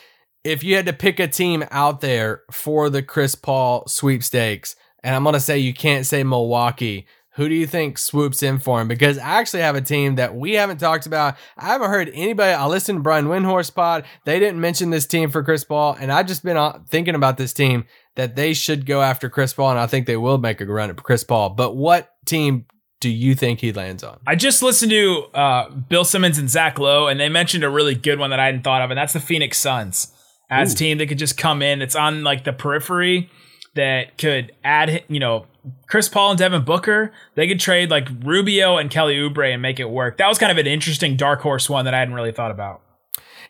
if 0.45 0.63
you 0.63 0.77
had 0.77 0.87
to 0.87 0.93
pick 0.93 1.19
a 1.19 1.29
team 1.29 1.65
out 1.71 2.01
there 2.01 2.43
for 2.51 2.89
the 2.89 3.03
Chris 3.03 3.35
Paul 3.35 3.85
sweepstakes, 3.89 4.77
and 5.03 5.15
I'm 5.15 5.25
to 5.35 5.41
say 5.41 5.59
you 5.59 5.75
can't 5.75 6.07
say 6.07 6.23
Milwaukee, 6.23 7.07
who 7.37 7.51
do 7.51 7.55
you 7.55 7.67
think 7.67 7.99
swoops 7.99 8.43
in 8.43 8.59
for 8.59 8.81
him? 8.81 8.89
Because 8.89 9.19
I 9.19 9.39
actually 9.41 9.61
have 9.61 9.77
a 9.77 9.83
team 9.83 10.15
that 10.15 10.35
we 10.35 10.55
haven't 10.55 10.79
talked 10.79 11.05
about. 11.05 11.37
I 11.59 11.67
haven't 11.67 11.91
heard 11.91 12.11
anybody. 12.15 12.53
I 12.53 12.67
listened 12.67 12.99
to 12.99 13.03
Brian 13.03 13.27
Windhorst 13.27 13.75
pod. 13.75 14.05
They 14.25 14.39
didn't 14.39 14.59
mention 14.59 14.89
this 14.89 15.07
team 15.07 15.31
for 15.31 15.43
Chris 15.43 15.63
Paul, 15.63 15.97
and 16.01 16.11
I've 16.11 16.27
just 16.27 16.43
been 16.43 16.57
uh, 16.57 16.81
thinking 16.89 17.15
about 17.15 17.37
this 17.37 17.53
team 17.53 17.85
that 18.15 18.37
they 18.37 18.55
should 18.55 18.87
go 18.87 19.03
after 19.03 19.29
Chris 19.29 19.53
Paul, 19.53 19.71
and 19.71 19.79
I 19.79 19.87
think 19.87 20.07
they 20.07 20.17
will 20.17 20.39
make 20.39 20.63
a 20.63 20.67
run 20.67 20.89
at 20.89 20.97
Chris 20.97 21.25
Paul. 21.25 21.51
But 21.51 21.77
what 21.77 22.15
team 22.25 22.65
do 23.01 23.11
you 23.11 23.35
think 23.35 23.61
he 23.61 23.71
lands 23.71 24.03
on? 24.03 24.19
I 24.27 24.35
just 24.35 24.63
listened 24.63 24.91
to 24.93 25.25
uh, 25.35 25.69
Bill 25.69 26.05
Simmons 26.05 26.39
and 26.39 26.49
Zach 26.49 26.79
Lowe, 26.79 27.07
and 27.07 27.21
they 27.21 27.29
mentioned 27.29 27.65
a 27.65 27.69
really 27.69 27.95
good 27.95 28.19
one 28.19 28.31
that 28.31 28.41
I 28.41 28.47
hadn't 28.47 28.63
thought 28.63 28.81
of, 28.81 28.91
and 28.91 28.97
that's 28.97 29.13
the 29.13 29.21
Phoenix 29.21 29.59
Suns 29.59 30.11
as 30.49 30.73
a 30.73 30.77
team 30.77 30.97
that 30.99 31.09
could 31.09 31.19
just 31.19 31.37
come 31.37 31.61
in. 31.61 31.83
It's 31.83 31.97
on 31.97 32.25
like 32.25 32.45
the 32.45 32.55
periphery 32.55 33.29
that 33.77 34.19
could 34.19 34.53
add, 34.65 35.05
you 35.09 35.21
know, 35.21 35.47
Chris 35.87 36.09
Paul 36.09 36.31
and 36.31 36.39
Devin 36.39 36.65
Booker. 36.65 37.13
They 37.35 37.49
could 37.49 37.61
trade 37.61 37.91
like 37.91 38.09
Rubio 38.23 38.77
and 38.77 38.91
Kelly 38.91 39.17
Oubre 39.17 39.53
and 39.53 39.63
make 39.63 39.81
it 39.81 39.89
work. 39.89 40.19
That 40.19 40.29
was 40.29 40.39
kind 40.39 40.53
of 40.53 40.59
an 40.59 40.67
interesting 40.67 41.17
dark 41.17 41.41
horse 41.41 41.71
one 41.71 41.85
that 41.85 41.95
I 41.95 41.99
hadn't 41.99 42.15
really 42.15 42.33
thought 42.33 42.51
about. 42.51 42.83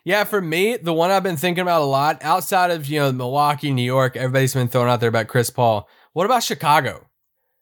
Yeah, 0.03 0.23
for 0.23 0.41
me, 0.41 0.77
the 0.77 0.93
one 0.93 1.11
I've 1.11 1.23
been 1.23 1.35
thinking 1.35 1.63
about 1.63 1.81
a 1.81 1.85
lot 1.85 2.23
outside 2.23 2.71
of, 2.71 2.85
you 2.87 2.99
know, 2.99 3.11
Milwaukee, 3.11 3.73
New 3.73 3.83
York, 3.83 4.15
everybody's 4.15 4.53
been 4.53 4.69
throwing 4.69 4.89
out 4.89 5.01
there 5.01 5.09
about 5.09 5.27
Chris 5.27 5.49
Paul. 5.49 5.89
What 6.13 6.25
about 6.25 6.43
Chicago? 6.43 7.07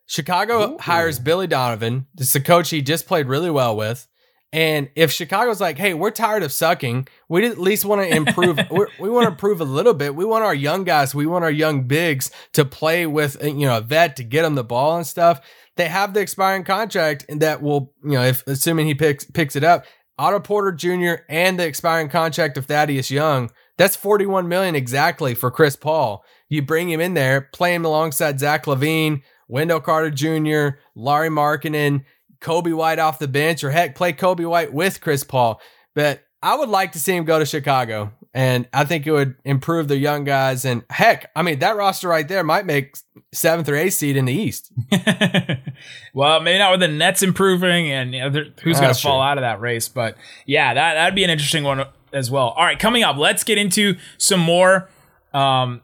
Chicago 0.05 0.77
hires 0.77 1.17
Billy 1.17 1.47
Donovan. 1.47 2.05
This 2.13 2.29
is 2.29 2.35
a 2.35 2.41
coach 2.41 2.69
he 2.69 2.83
just 2.83 3.07
played 3.07 3.27
really 3.27 3.49
well 3.49 3.75
with. 3.75 4.07
And 4.55 4.89
if 4.95 5.11
Chicago's 5.11 5.59
like, 5.59 5.77
hey, 5.77 5.93
we're 5.93 6.11
tired 6.11 6.41
of 6.41 6.49
sucking, 6.49 7.09
we 7.27 7.45
at 7.45 7.57
least 7.57 7.83
want 7.83 8.03
to 8.03 8.07
improve. 8.07 8.57
we're, 8.71 8.87
want 8.99 9.25
to 9.25 9.31
improve 9.31 9.59
a 9.59 9.65
little 9.65 9.93
bit. 9.93 10.15
We 10.15 10.23
want 10.23 10.45
our 10.45 10.55
young 10.55 10.85
guys, 10.85 11.13
we 11.13 11.25
want 11.25 11.43
our 11.43 11.51
young 11.51 11.83
bigs 11.89 12.31
to 12.53 12.63
play 12.63 13.05
with, 13.05 13.43
uh, 13.43 13.47
you 13.47 13.67
know, 13.67 13.79
a 13.79 13.81
vet 13.81 14.15
to 14.15 14.23
get 14.23 14.43
them 14.43 14.55
the 14.55 14.63
ball 14.63 14.95
and 14.95 15.05
stuff. 15.05 15.41
They 15.75 15.89
have 15.89 16.13
the 16.13 16.21
expiring 16.21 16.63
contract, 16.63 17.25
and 17.27 17.41
that 17.41 17.61
will, 17.61 17.91
you 18.01 18.11
know, 18.11 18.23
if 18.23 18.47
assuming 18.47 18.87
he 18.87 18.95
picks 18.95 19.25
picks 19.25 19.57
it 19.57 19.65
up, 19.65 19.83
Otto 20.17 20.39
Porter 20.39 20.71
Jr. 20.71 21.23
and 21.27 21.59
the 21.59 21.67
expiring 21.67 22.07
contract 22.07 22.57
of 22.57 22.65
Thaddeus 22.65 23.11
Young. 23.11 23.51
That's 23.77 23.97
41 23.97 24.47
million 24.47 24.73
exactly 24.73 25.35
for 25.35 25.51
Chris 25.51 25.75
Paul. 25.75 26.23
You 26.47 26.61
bring 26.61 26.89
him 26.89 27.01
in 27.01 27.13
there, 27.13 27.41
play 27.41 27.75
him 27.75 27.83
alongside 27.83 28.39
Zach 28.39 28.67
LaVine, 28.67 29.21
Wendell 29.49 29.81
Carter 29.81 30.11
Jr., 30.11 30.77
Lauri 30.95 31.27
Markkanen, 31.27 32.05
Coby 32.45 32.75
White 32.75 32.99
off 32.99 33.17
the 33.17 33.27
bench, 33.27 33.63
or 33.63 33.71
heck, 33.71 33.95
play 33.95 34.13
Coby 34.13 34.47
White 34.47 34.71
with 34.71 35.01
Chris 35.01 35.23
Paul. 35.23 35.59
But 35.95 36.21
I 36.43 36.55
would 36.55 36.69
like 36.69 36.91
to 36.91 36.99
see 36.99 37.15
him 37.15 37.25
go 37.25 37.39
to 37.39 37.45
Chicago. 37.45 38.11
And 38.31 38.67
I 38.71 38.83
think 38.83 39.07
it 39.07 39.11
would 39.11 39.35
improve 39.45 39.87
the 39.87 39.97
young 39.97 40.25
guys. 40.25 40.63
And 40.63 40.83
heck, 40.89 41.31
I 41.35 41.41
mean, 41.41 41.59
that 41.59 41.75
roster 41.75 42.07
right 42.09 42.27
there 42.27 42.43
might 42.43 42.65
make 42.65 42.97
seventh 43.33 43.67
or 43.67 43.75
eighth 43.75 43.93
seed 43.93 44.15
in 44.15 44.25
the 44.25 44.33
East. 44.33 44.71
well, 46.13 46.41
maybe 46.41 46.59
not 46.59 46.71
with 46.71 46.81
the 46.81 46.87
Nets 46.87 47.23
improving 47.23 47.91
and 47.91 48.13
you 48.13 48.19
know, 48.19 48.29
who's 48.61 48.79
going 48.79 48.93
to 48.93 49.01
fall 49.01 49.21
out 49.21 49.37
of 49.37 49.41
that 49.41 49.59
race. 49.59 49.87
But 49.87 50.17
yeah, 50.45 50.73
that, 50.73 50.93
that'd 50.95 51.15
be 51.15 51.23
an 51.23 51.29
interesting 51.29 51.63
one 51.63 51.85
as 52.13 52.29
well. 52.29 52.49
All 52.49 52.63
right, 52.63 52.77
coming 52.77 53.03
up, 53.03 53.17
let's 53.17 53.43
get 53.43 53.57
into 53.57 53.95
some 54.17 54.41
more 54.41 54.89
um, 55.33 55.81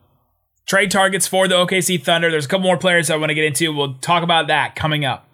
trade 0.67 0.91
targets 0.91 1.25
for 1.25 1.47
the 1.47 1.55
OKC 1.55 2.03
Thunder. 2.03 2.29
There's 2.29 2.45
a 2.45 2.49
couple 2.49 2.65
more 2.65 2.77
players 2.77 3.09
I 3.09 3.15
want 3.15 3.29
to 3.29 3.33
get 3.33 3.45
into. 3.45 3.73
We'll 3.73 3.95
talk 3.95 4.23
about 4.23 4.47
that 4.47 4.75
coming 4.75 5.05
up. 5.05 5.30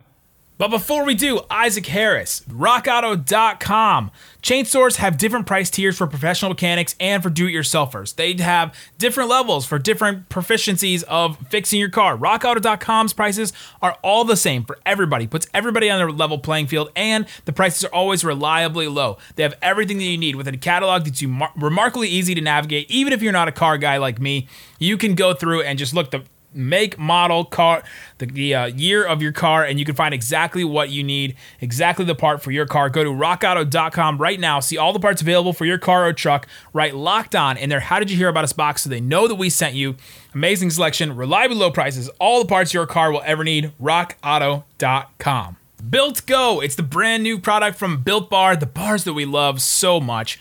But 0.58 0.70
before 0.70 1.06
we 1.06 1.14
do, 1.14 1.42
Isaac 1.52 1.86
Harris, 1.86 2.42
rockauto.com. 2.50 4.12
Chain 4.42 4.66
stores 4.66 4.98
have 4.98 5.18
different 5.18 5.46
price 5.46 5.70
tiers 5.70 5.98
for 5.98 6.08
professional 6.08 6.50
mechanics 6.50 6.96
and 7.00 7.22
for 7.22 7.30
do-it-yourselfers. 7.30 8.16
They 8.16 8.34
have 8.42 8.74
different 8.98 9.30
levels 9.30 9.66
for 9.66 9.78
different 9.78 10.30
proficiencies 10.30 11.04
of 11.04 11.38
fixing 11.50 11.80
your 11.80 11.90
car. 11.90 12.18
rockauto.com's 12.18 13.14
prices 13.14 13.54
are 13.82 13.98
all 14.02 14.24
the 14.24 14.38
same 14.38 14.64
for 14.64 14.80
everybody. 14.86 15.28
Puts 15.28 15.48
everybody 15.54 15.90
on 15.92 16.02
a 16.02 16.12
level 16.12 16.40
playing 16.40 16.68
field 16.68 16.92
and 16.96 17.28
the 17.46 17.54
prices 17.54 17.84
are 17.84 17.94
always 17.94 18.24
reliably 18.24 18.88
low. 18.88 19.18
They 19.36 19.44
have 19.44 19.56
everything 19.62 19.98
that 19.98 20.06
you 20.06 20.18
need 20.18 20.36
with 20.36 20.48
a 20.48 20.58
catalog 20.58 21.04
that's 21.04 21.22
mar- 21.22 21.52
remarkably 21.56 22.08
easy 22.08 22.34
to 22.34 22.42
navigate. 22.42 22.90
Even 22.90 23.14
if 23.14 23.22
you're 23.22 23.34
not 23.34 23.48
a 23.48 23.52
car 23.52 23.78
guy 23.78 23.98
like 23.98 24.20
me, 24.20 24.48
you 24.80 24.98
can 24.98 25.14
go 25.14 25.34
through 25.34 25.62
and 25.62 25.78
just 25.78 25.94
look 25.94 26.10
the 26.12 26.24
make, 26.58 26.98
model, 26.98 27.46
car, 27.46 27.84
the, 28.18 28.26
the 28.26 28.56
uh, 28.56 28.66
year 28.66 29.06
of 29.06 29.22
your 29.22 29.32
car, 29.32 29.64
and 29.64 29.80
you 29.80 29.86
can 29.86 29.96
find 29.96 30.14
exactly 30.14 30.64
what 30.64 30.90
you 30.90 31.04
need, 31.04 31.36
exactly 31.62 32.04
the 32.04 32.16
part 32.16 32.42
for 32.42 32.52
your 32.52 32.66
car. 32.66 32.90
Go 32.90 33.04
to 33.04 33.10
rockauto.com 33.10 34.18
right 34.18 34.40
now. 34.40 34.60
See 34.60 34.78
all 34.78 34.94
the 34.94 35.00
parts 35.00 35.22
available 35.22 35.54
for 35.54 35.66
your 35.66 35.78
car 35.78 36.08
or 36.08 36.14
truck. 36.14 36.48
Right, 36.74 36.96
locked 36.96 37.36
on 37.36 37.58
in 37.58 37.70
there. 37.70 37.80
How 37.80 38.00
did 38.00 38.12
you 38.12 38.18
hear 38.18 38.30
about 38.30 38.44
us 38.44 38.54
box 38.54 38.82
so 38.82 38.90
they 38.90 39.00
know 39.00 39.28
that 39.28 39.36
we 39.36 39.50
sent 39.50 39.76
you? 39.76 39.96
Amazing 40.34 40.72
selection, 40.72 41.16
reliably 41.16 41.58
low 41.58 41.72
prices, 41.72 42.10
all 42.20 42.42
the 42.42 42.48
parts 42.48 42.74
your 42.74 42.86
car 42.86 43.12
will 43.12 43.24
ever 43.26 43.44
need. 43.44 43.72
rockauto.com. 43.82 45.58
Built 45.90 46.26
Go. 46.26 46.60
It's 46.60 46.76
the 46.76 46.84
brand 46.84 47.24
new 47.24 47.40
product 47.40 47.78
from 47.78 48.02
Built 48.02 48.30
Bar, 48.30 48.56
the 48.56 48.66
bars 48.66 49.04
that 49.04 49.14
we 49.14 49.26
love 49.26 49.62
so 49.62 50.00
much. 50.00 50.40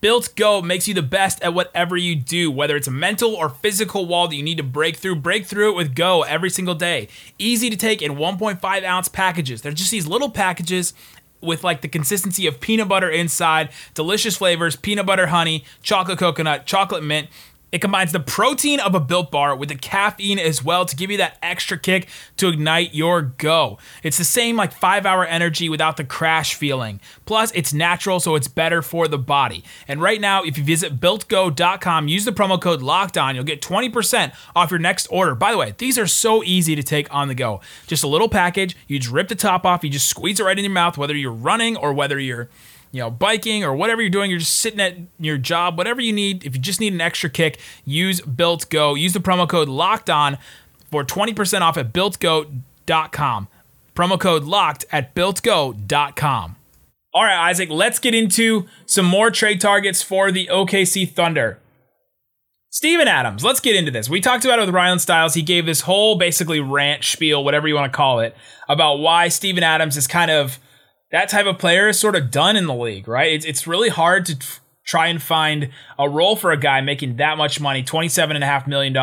Built 0.00 0.34
Go 0.36 0.60
makes 0.60 0.86
you 0.86 0.94
the 0.94 1.02
best 1.02 1.42
at 1.42 1.54
whatever 1.54 1.96
you 1.96 2.14
do, 2.14 2.50
whether 2.50 2.76
it's 2.76 2.86
a 2.86 2.90
mental 2.90 3.34
or 3.34 3.48
physical 3.48 4.06
wall 4.06 4.28
that 4.28 4.36
you 4.36 4.42
need 4.42 4.58
to 4.58 4.62
break 4.62 4.96
through. 4.96 5.16
Break 5.16 5.46
through 5.46 5.70
it 5.70 5.76
with 5.76 5.94
Go 5.94 6.22
every 6.22 6.50
single 6.50 6.74
day. 6.74 7.08
Easy 7.38 7.70
to 7.70 7.76
take 7.76 8.02
in 8.02 8.12
1.5 8.12 8.84
ounce 8.84 9.08
packages. 9.08 9.62
They're 9.62 9.72
just 9.72 9.90
these 9.90 10.06
little 10.06 10.30
packages 10.30 10.92
with 11.40 11.64
like 11.64 11.80
the 11.80 11.88
consistency 11.88 12.46
of 12.46 12.60
peanut 12.60 12.88
butter 12.88 13.08
inside, 13.08 13.70
delicious 13.94 14.36
flavors, 14.36 14.76
peanut 14.76 15.06
butter 15.06 15.28
honey, 15.28 15.64
chocolate 15.82 16.18
coconut, 16.18 16.66
chocolate 16.66 17.02
mint. 17.02 17.28
It 17.72 17.80
combines 17.80 18.12
the 18.12 18.20
protein 18.20 18.78
of 18.78 18.94
a 18.94 19.00
built 19.00 19.32
bar 19.32 19.56
with 19.56 19.70
the 19.70 19.74
caffeine 19.74 20.38
as 20.38 20.62
well 20.62 20.86
to 20.86 20.94
give 20.94 21.10
you 21.10 21.16
that 21.16 21.36
extra 21.42 21.76
kick 21.76 22.08
to 22.36 22.48
ignite 22.48 22.94
your 22.94 23.22
go. 23.22 23.78
It's 24.04 24.18
the 24.18 24.24
same 24.24 24.56
like 24.56 24.72
five 24.72 25.04
hour 25.04 25.24
energy 25.24 25.68
without 25.68 25.96
the 25.96 26.04
crash 26.04 26.54
feeling. 26.54 27.00
Plus, 27.24 27.50
it's 27.56 27.74
natural, 27.74 28.20
so 28.20 28.36
it's 28.36 28.46
better 28.46 28.82
for 28.82 29.08
the 29.08 29.18
body. 29.18 29.64
And 29.88 30.00
right 30.00 30.20
now, 30.20 30.44
if 30.44 30.56
you 30.56 30.62
visit 30.62 31.00
builtgo.com, 31.00 32.06
use 32.06 32.24
the 32.24 32.30
promo 32.30 32.60
code 32.60 32.82
locked 32.82 33.18
on, 33.18 33.34
you'll 33.34 33.44
get 33.44 33.60
20% 33.60 34.32
off 34.54 34.70
your 34.70 34.78
next 34.78 35.06
order. 35.08 35.34
By 35.34 35.50
the 35.50 35.58
way, 35.58 35.74
these 35.76 35.98
are 35.98 36.06
so 36.06 36.44
easy 36.44 36.76
to 36.76 36.84
take 36.84 37.12
on 37.12 37.26
the 37.26 37.34
go. 37.34 37.60
Just 37.88 38.04
a 38.04 38.08
little 38.08 38.28
package, 38.28 38.76
you 38.86 39.00
just 39.00 39.12
rip 39.12 39.26
the 39.26 39.34
top 39.34 39.66
off, 39.66 39.82
you 39.82 39.90
just 39.90 40.08
squeeze 40.08 40.38
it 40.38 40.44
right 40.44 40.56
in 40.56 40.64
your 40.64 40.72
mouth, 40.72 40.96
whether 40.96 41.16
you're 41.16 41.32
running 41.32 41.76
or 41.76 41.92
whether 41.92 42.18
you're 42.20 42.48
you 42.96 43.02
know, 43.02 43.10
biking 43.10 43.62
or 43.62 43.76
whatever 43.76 44.00
you're 44.00 44.10
doing, 44.10 44.30
you're 44.30 44.40
just 44.40 44.58
sitting 44.58 44.80
at 44.80 44.96
your 45.20 45.36
job, 45.36 45.76
whatever 45.76 46.00
you 46.00 46.14
need. 46.14 46.46
If 46.46 46.56
you 46.56 46.62
just 46.62 46.80
need 46.80 46.94
an 46.94 47.00
extra 47.02 47.28
kick, 47.28 47.60
use 47.84 48.22
Built 48.22 48.70
Go. 48.70 48.94
Use 48.94 49.12
the 49.12 49.20
promo 49.20 49.46
code 49.46 49.68
Locked 49.68 50.08
On 50.08 50.38
for 50.90 51.04
20% 51.04 51.60
off 51.60 51.76
at 51.76 51.92
BuiltGo.com. 51.92 53.48
Promo 53.94 54.18
code 54.18 54.44
Locked 54.44 54.86
at 54.90 55.14
BuiltGo.com. 55.14 56.56
All 57.12 57.24
right, 57.24 57.50
Isaac, 57.50 57.68
let's 57.68 57.98
get 57.98 58.14
into 58.14 58.66
some 58.86 59.04
more 59.04 59.30
trade 59.30 59.60
targets 59.60 60.02
for 60.02 60.32
the 60.32 60.48
OKC 60.50 61.10
Thunder. 61.10 61.58
Steven 62.70 63.08
Adams, 63.08 63.44
let's 63.44 63.60
get 63.60 63.76
into 63.76 63.90
this. 63.90 64.08
We 64.08 64.22
talked 64.22 64.46
about 64.46 64.58
it 64.58 64.62
with 64.62 64.74
Ryan 64.74 64.98
Styles. 64.98 65.34
He 65.34 65.42
gave 65.42 65.66
this 65.66 65.82
whole 65.82 66.16
basically 66.16 66.60
rant 66.60 67.04
spiel, 67.04 67.44
whatever 67.44 67.68
you 67.68 67.74
want 67.74 67.92
to 67.92 67.96
call 67.96 68.20
it, 68.20 68.34
about 68.70 69.00
why 69.00 69.28
Steven 69.28 69.62
Adams 69.62 69.98
is 69.98 70.06
kind 70.06 70.30
of 70.30 70.58
that 71.10 71.28
type 71.28 71.46
of 71.46 71.58
player 71.58 71.88
is 71.88 71.98
sort 71.98 72.16
of 72.16 72.30
done 72.30 72.56
in 72.56 72.66
the 72.66 72.74
league, 72.74 73.08
right? 73.08 73.32
It's, 73.32 73.44
it's 73.44 73.66
really 73.66 73.88
hard 73.88 74.26
to 74.26 74.36
try 74.84 75.06
and 75.08 75.20
find 75.20 75.70
a 75.98 76.08
role 76.08 76.36
for 76.36 76.52
a 76.52 76.56
guy 76.56 76.80
making 76.80 77.16
that 77.16 77.36
much 77.36 77.60
money, 77.60 77.82
$27.5 77.82 78.66
million 78.66 78.94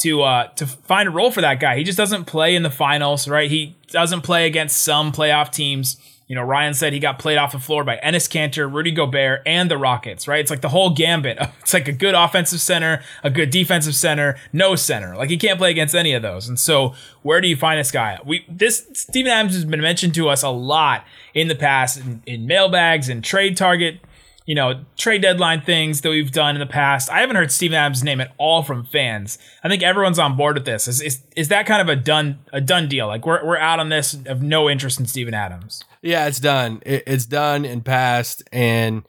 to 0.00 0.22
uh, 0.22 0.46
to 0.48 0.66
find 0.66 1.08
a 1.08 1.10
role 1.10 1.30
for 1.30 1.40
that 1.40 1.60
guy. 1.60 1.76
He 1.76 1.84
just 1.84 1.98
doesn't 1.98 2.24
play 2.24 2.54
in 2.54 2.62
the 2.62 2.70
finals, 2.70 3.28
right? 3.28 3.50
He 3.50 3.76
doesn't 3.88 4.22
play 4.22 4.46
against 4.46 4.82
some 4.82 5.12
playoff 5.12 5.50
teams. 5.50 5.96
You 6.28 6.34
know, 6.34 6.42
Ryan 6.42 6.74
said 6.74 6.92
he 6.92 6.98
got 6.98 7.18
played 7.18 7.38
off 7.38 7.52
the 7.52 7.58
floor 7.58 7.84
by 7.84 7.96
Enes 8.04 8.28
Kanter, 8.28 8.70
Rudy 8.70 8.90
Gobert, 8.90 9.40
and 9.46 9.70
the 9.70 9.78
Rockets, 9.78 10.28
right? 10.28 10.40
It's 10.40 10.50
like 10.50 10.60
the 10.60 10.68
whole 10.68 10.90
gambit. 10.90 11.38
It's 11.60 11.74
like 11.74 11.88
a 11.88 11.92
good 11.92 12.14
offensive 12.14 12.60
center, 12.60 13.02
a 13.22 13.28
good 13.28 13.50
defensive 13.50 13.94
center, 13.94 14.36
no 14.54 14.74
center. 14.74 15.14
Like 15.16 15.28
he 15.28 15.36
can't 15.36 15.58
play 15.58 15.70
against 15.70 15.94
any 15.94 16.14
of 16.14 16.22
those. 16.22 16.48
And 16.48 16.58
so, 16.58 16.94
where 17.22 17.42
do 17.42 17.48
you 17.48 17.56
find 17.56 17.78
this 17.78 17.90
guy? 17.90 18.18
We 18.24 18.46
this 18.48 18.86
Steven 18.94 19.30
Adams 19.30 19.54
has 19.54 19.66
been 19.66 19.82
mentioned 19.82 20.14
to 20.14 20.30
us 20.30 20.42
a 20.42 20.48
lot 20.48 21.04
in 21.34 21.48
the 21.48 21.54
past 21.54 21.98
in, 21.98 22.22
in 22.24 22.46
mailbags 22.46 23.10
and 23.10 23.22
trade 23.22 23.54
target, 23.54 24.00
you 24.46 24.54
know, 24.54 24.84
trade 24.96 25.20
deadline 25.20 25.60
things 25.60 26.00
that 26.00 26.08
we've 26.08 26.32
done 26.32 26.56
in 26.56 26.60
the 26.60 26.66
past. 26.66 27.10
I 27.10 27.20
haven't 27.20 27.36
heard 27.36 27.52
Steven 27.52 27.76
Adams' 27.76 28.02
name 28.02 28.20
at 28.20 28.32
all 28.38 28.62
from 28.62 28.84
fans. 28.84 29.38
I 29.62 29.68
think 29.68 29.82
everyone's 29.82 30.18
on 30.18 30.38
board 30.38 30.56
with 30.56 30.64
this. 30.64 30.88
Is 30.88 31.02
is, 31.02 31.22
is 31.36 31.48
that 31.48 31.66
kind 31.66 31.82
of 31.82 31.88
a 31.90 31.96
done 31.96 32.38
a 32.50 32.62
done 32.62 32.88
deal? 32.88 33.08
Like 33.08 33.26
we're 33.26 33.44
we're 33.44 33.58
out 33.58 33.78
on 33.78 33.90
this 33.90 34.14
of 34.26 34.42
no 34.42 34.70
interest 34.70 34.98
in 34.98 35.04
Steven 35.04 35.34
Adams. 35.34 35.84
Yeah, 36.02 36.26
it's 36.26 36.40
done. 36.40 36.82
It, 36.84 37.04
it's 37.06 37.26
done 37.26 37.64
and 37.64 37.84
passed. 37.84 38.42
And 38.52 39.04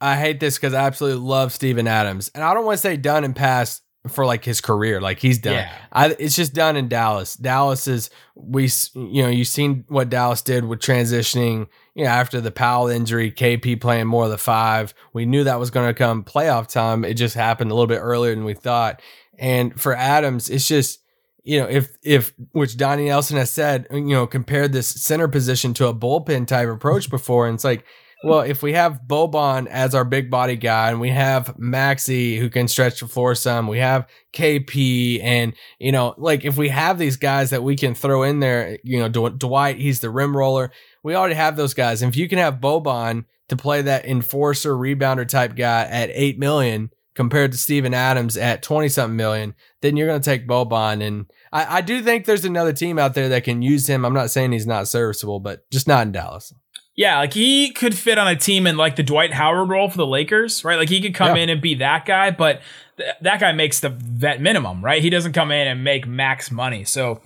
I 0.00 0.16
hate 0.16 0.40
this 0.40 0.56
because 0.56 0.74
I 0.74 0.86
absolutely 0.86 1.20
love 1.20 1.52
Steven 1.52 1.86
Adams. 1.86 2.30
And 2.34 2.44
I 2.44 2.54
don't 2.54 2.64
want 2.64 2.76
to 2.76 2.82
say 2.82 2.96
done 2.96 3.24
and 3.24 3.34
passed 3.34 3.82
for 4.06 4.24
like 4.24 4.44
his 4.44 4.60
career. 4.60 5.00
Like 5.00 5.18
he's 5.18 5.38
done. 5.38 5.54
Yeah. 5.54 5.72
I, 5.92 6.16
it's 6.18 6.36
just 6.36 6.54
done 6.54 6.76
in 6.76 6.88
Dallas. 6.88 7.34
Dallas 7.34 7.86
is 7.86 8.10
we 8.34 8.70
you 8.94 9.22
know 9.22 9.28
you've 9.28 9.48
seen 9.48 9.84
what 9.88 10.08
Dallas 10.08 10.42
did 10.42 10.64
with 10.64 10.80
transitioning. 10.80 11.68
You 11.94 12.04
know 12.04 12.10
after 12.10 12.40
the 12.40 12.52
Powell 12.52 12.88
injury, 12.88 13.30
KP 13.30 13.80
playing 13.80 14.06
more 14.06 14.24
of 14.24 14.30
the 14.30 14.38
five. 14.38 14.94
We 15.12 15.26
knew 15.26 15.44
that 15.44 15.58
was 15.58 15.70
going 15.70 15.88
to 15.88 15.94
come 15.94 16.24
playoff 16.24 16.68
time. 16.68 17.04
It 17.04 17.14
just 17.14 17.34
happened 17.34 17.70
a 17.70 17.74
little 17.74 17.88
bit 17.88 17.98
earlier 17.98 18.34
than 18.34 18.44
we 18.44 18.54
thought. 18.54 19.02
And 19.38 19.78
for 19.80 19.94
Adams, 19.94 20.48
it's 20.50 20.66
just 20.66 21.00
you 21.48 21.58
know 21.58 21.66
if 21.66 21.96
if 22.02 22.34
which 22.52 22.76
Donnie 22.76 23.06
Nelson 23.06 23.38
has 23.38 23.50
said 23.50 23.86
you 23.90 24.02
know 24.02 24.26
compared 24.26 24.72
this 24.72 24.88
center 24.88 25.28
position 25.28 25.72
to 25.74 25.86
a 25.86 25.94
bullpen 25.94 26.46
type 26.46 26.68
approach 26.68 27.08
before, 27.18 27.46
and 27.46 27.54
it's 27.54 27.64
like 27.64 27.84
well, 28.24 28.40
if 28.40 28.64
we 28.64 28.72
have 28.72 29.02
Boban 29.06 29.68
as 29.68 29.94
our 29.94 30.04
big 30.04 30.28
body 30.28 30.56
guy 30.56 30.90
and 30.90 31.00
we 31.00 31.10
have 31.10 31.56
Maxi 31.56 32.36
who 32.36 32.50
can 32.50 32.66
stretch 32.66 32.98
the 32.98 33.06
floor 33.06 33.36
some, 33.36 33.68
we 33.68 33.78
have 33.78 34.08
KP 34.32 35.22
and, 35.22 35.52
you 35.78 35.92
know, 35.92 36.14
like 36.18 36.44
if 36.44 36.56
we 36.56 36.68
have 36.68 36.98
these 36.98 37.16
guys 37.16 37.50
that 37.50 37.62
we 37.62 37.76
can 37.76 37.94
throw 37.94 38.24
in 38.24 38.40
there, 38.40 38.78
you 38.82 38.98
know, 38.98 39.08
Dw- 39.08 39.38
Dwight, 39.38 39.78
he's 39.78 40.00
the 40.00 40.10
rim 40.10 40.36
roller. 40.36 40.72
We 41.04 41.14
already 41.14 41.36
have 41.36 41.56
those 41.56 41.74
guys. 41.74 42.02
And 42.02 42.12
if 42.12 42.16
you 42.16 42.28
can 42.28 42.38
have 42.38 42.54
Boban 42.54 43.24
to 43.50 43.56
play 43.56 43.82
that 43.82 44.04
enforcer 44.04 44.74
rebounder 44.74 45.26
type 45.26 45.54
guy 45.54 45.84
at 45.84 46.10
8 46.12 46.40
million 46.40 46.90
compared 47.18 47.50
to 47.50 47.58
Steven 47.58 47.92
Adams 47.94 48.36
at 48.36 48.62
20 48.62 48.88
something 48.88 49.16
million, 49.16 49.56
then 49.82 49.96
you're 49.96 50.06
going 50.06 50.20
to 50.20 50.24
take 50.24 50.46
Boban. 50.46 51.04
And 51.04 51.26
I, 51.52 51.78
I 51.78 51.80
do 51.80 52.00
think 52.00 52.26
there's 52.26 52.44
another 52.44 52.72
team 52.72 52.96
out 52.96 53.14
there 53.14 53.28
that 53.30 53.42
can 53.42 53.60
use 53.60 53.88
him. 53.88 54.04
I'm 54.04 54.14
not 54.14 54.30
saying 54.30 54.52
he's 54.52 54.68
not 54.68 54.86
serviceable, 54.86 55.40
but 55.40 55.68
just 55.68 55.88
not 55.88 56.06
in 56.06 56.12
Dallas. 56.12 56.54
Yeah, 56.94 57.18
like 57.18 57.32
he 57.34 57.72
could 57.72 57.96
fit 57.98 58.18
on 58.18 58.28
a 58.28 58.36
team 58.36 58.68
in 58.68 58.76
like 58.76 58.94
the 58.94 59.02
Dwight 59.02 59.32
Howard 59.32 59.68
role 59.68 59.90
for 59.90 59.96
the 59.96 60.06
Lakers, 60.06 60.64
right? 60.64 60.78
Like 60.78 60.88
he 60.88 61.00
could 61.00 61.12
come 61.14 61.34
Yeah. 61.36 61.42
in 61.42 61.48
and 61.48 61.60
be 61.60 61.74
that 61.74 62.06
guy, 62.06 62.30
but 62.30 62.60
th- 62.98 63.10
that 63.20 63.40
guy 63.40 63.50
makes 63.50 63.80
the 63.80 63.88
vet 63.88 64.40
minimum, 64.40 64.84
right? 64.84 65.02
He 65.02 65.10
doesn't 65.10 65.32
come 65.32 65.50
in 65.50 65.66
and 65.66 65.82
make 65.82 66.06
max 66.06 66.52
money. 66.52 66.84
So 66.84 67.20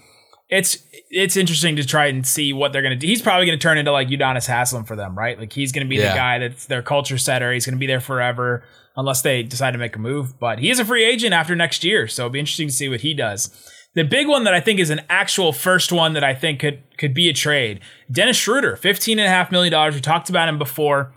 it's 0.52 0.76
it's 1.10 1.36
interesting 1.36 1.76
to 1.76 1.84
try 1.84 2.06
and 2.06 2.26
see 2.26 2.52
what 2.52 2.72
they're 2.72 2.82
going 2.82 2.92
to 2.92 2.98
do. 2.98 3.06
He's 3.06 3.22
probably 3.22 3.46
going 3.46 3.58
to 3.58 3.62
turn 3.62 3.78
into 3.78 3.90
like 3.90 4.08
Udonis 4.08 4.46
Haslam 4.46 4.84
for 4.84 4.94
them, 4.96 5.16
right? 5.18 5.38
Like 5.38 5.52
he's 5.52 5.72
going 5.72 5.86
to 5.86 5.88
be 5.88 5.96
Yeah. 5.96 6.10
the 6.10 6.16
guy 6.16 6.38
that's 6.38 6.66
their 6.66 6.82
culture 6.82 7.16
setter. 7.18 7.52
He's 7.52 7.64
going 7.66 7.74
to 7.74 7.80
be 7.80 7.86
there 7.86 8.00
forever 8.00 8.62
unless 8.96 9.22
they 9.22 9.42
decide 9.42 9.70
to 9.72 9.78
make 9.78 9.96
a 9.96 9.98
move. 9.98 10.38
But 10.38 10.58
he 10.58 10.68
is 10.70 10.78
a 10.78 10.84
free 10.84 11.04
agent 11.04 11.32
after 11.32 11.56
next 11.56 11.82
year, 11.84 12.06
so 12.06 12.22
it'll 12.24 12.30
be 12.32 12.38
interesting 12.38 12.68
to 12.68 12.74
see 12.74 12.88
what 12.88 13.00
he 13.00 13.14
does. 13.14 13.50
The 13.94 14.04
big 14.04 14.28
one 14.28 14.44
that 14.44 14.54
I 14.54 14.60
think 14.60 14.78
is 14.80 14.90
an 14.90 15.00
actual 15.08 15.52
first 15.52 15.90
one 15.92 16.12
that 16.12 16.24
I 16.24 16.34
think 16.34 16.60
could 16.60 16.82
could 16.98 17.14
be 17.14 17.28
a 17.30 17.32
trade. 17.32 17.80
Dennis 18.10 18.36
Schroeder, 18.36 18.76
fifteen 18.76 19.18
and 19.18 19.26
a 19.26 19.30
half 19.30 19.50
million 19.50 19.72
dollars. 19.72 19.94
We 19.94 20.00
talked 20.02 20.28
about 20.30 20.48
him 20.48 20.58
before. 20.58 21.14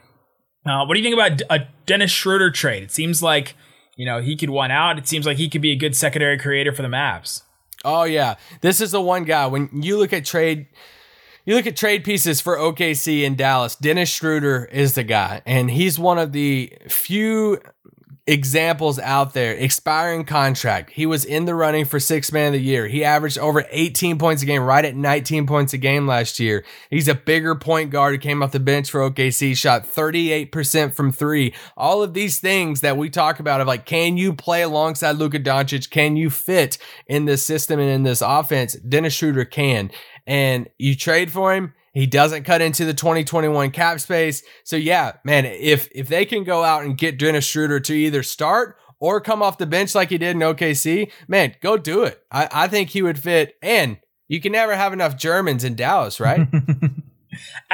Uh, 0.66 0.86
what 0.86 0.96
do 0.96 1.00
you 1.00 1.04
think 1.04 1.14
about 1.14 1.42
a 1.50 1.68
Dennis 1.86 2.12
Schroeder 2.12 2.52
trade? 2.52 2.84
It 2.84 2.92
seems 2.92 3.22
like 3.22 3.56
you 3.98 4.06
know 4.06 4.20
he 4.22 4.36
could 4.36 4.50
one 4.50 4.72
out. 4.72 4.98
It 4.98 5.08
seems 5.08 5.26
like 5.26 5.38
he 5.38 5.48
could 5.50 5.62
be 5.62 5.72
a 5.72 5.76
good 5.78 5.96
secondary 5.96 6.38
creator 6.38 6.74
for 6.74 6.82
the 6.82 6.88
Mavs. 6.90 7.44
Oh 7.86 8.04
yeah, 8.04 8.36
this 8.62 8.82
is 8.82 8.92
the 8.92 9.02
one 9.02 9.24
guy. 9.24 9.46
When 9.46 9.70
you 9.72 9.98
look 9.98 10.12
at 10.12 10.26
trade, 10.26 10.66
you 11.46 11.56
look 11.56 11.68
at 11.68 11.78
trade 11.78 12.04
pieces 12.04 12.42
for 12.42 12.58
OKC 12.58 13.22
in 13.24 13.36
Dallas. 13.36 13.76
Dennis 13.76 14.10
Schroeder 14.10 14.66
is 14.66 14.96
the 14.96 15.04
guy, 15.04 15.44
and 15.46 15.70
he's 15.70 16.00
one 16.00 16.18
of 16.18 16.32
the 16.32 16.74
few 16.90 17.60
examples 18.28 18.98
out 19.00 19.34
there. 19.34 19.54
Expiring 19.54 20.26
contract. 20.26 20.92
He 20.92 21.06
was 21.06 21.26
in 21.26 21.46
the 21.46 21.54
running 21.54 21.86
for 21.86 22.00
six 22.00 22.32
man 22.32 22.48
of 22.48 22.54
the 22.54 22.62
year. 22.62 22.88
He 22.88 23.04
averaged 23.04 23.38
over 23.38 23.66
18 23.70 24.18
points 24.18 24.42
a 24.42 24.46
game, 24.46 24.64
right 24.64 24.84
at 24.84 24.96
19 24.96 25.46
points 25.46 25.74
a 25.74 25.78
game 25.78 26.08
last 26.08 26.40
year. 26.40 26.66
He's 26.90 27.08
a 27.08 27.16
bigger 27.16 27.56
point 27.56 27.92
guard 27.92 28.14
who 28.16 28.20
came 28.20 28.42
off 28.42 28.52
the 28.52 28.60
bench 28.60 28.90
for 28.90 29.02
OKC, 29.02 29.56
shot 29.56 29.86
38% 29.86 30.94
from 30.94 31.12
three. 31.12 31.54
All 31.78 32.02
of 32.02 32.14
these 32.14 32.40
things 32.40 32.82
that 32.82 32.98
we 32.98 33.10
talk 33.10 33.40
about 33.40 33.62
of 33.62 33.68
like, 33.68 33.86
can 33.86 34.18
you 34.18 34.34
play 34.34 34.64
alongside 34.64 35.18
Luka 35.18 35.40
Doncic? 35.40 35.92
Can 35.92 36.16
you 36.16 36.30
fit 36.30 36.80
in 37.08 37.26
this 37.26 37.46
system 37.46 37.80
and 37.80 37.90
in 37.90 38.04
this 38.04 38.22
offense? 38.22 38.74
Dennis 38.74 39.14
Schroeder 39.14 39.46
can. 39.46 39.92
And 40.26 40.68
you 40.80 40.96
trade 40.96 41.32
for 41.32 41.54
him. 41.54 41.75
He 41.96 42.06
doesn't 42.06 42.44
cut 42.44 42.62
into 42.62 42.84
the 42.84 42.94
2021 42.94 43.72
cap 43.72 44.02
space. 44.02 44.44
So 44.66 44.76
yeah, 44.76 45.14
man, 45.24 45.46
if 45.46 45.88
if 45.94 46.10
they 46.10 46.26
can 46.26 46.44
go 46.44 46.62
out 46.62 46.84
and 46.84 46.98
get 46.98 47.18
Dennis 47.18 47.46
Schroeder 47.46 47.80
to 47.80 47.94
either 47.94 48.22
start 48.22 48.78
or 49.00 49.22
come 49.22 49.42
off 49.42 49.58
the 49.58 49.66
bench 49.66 49.96
like 49.96 50.10
he 50.10 50.18
did 50.18 50.36
in 50.36 50.42
OKC, 50.42 51.10
man, 51.28 51.56
go 51.62 51.78
do 51.78 52.04
it. 52.04 52.22
I, 52.30 52.50
I 52.52 52.68
think 52.68 52.90
he 52.90 53.02
would 53.02 53.18
fit. 53.18 53.56
And 53.62 53.98
you 54.28 54.42
can 54.42 54.52
never 54.52 54.76
have 54.76 54.92
enough 54.92 55.16
Germans 55.16 55.64
in 55.64 55.76
Dallas, 55.76 56.20
right? 56.20 56.42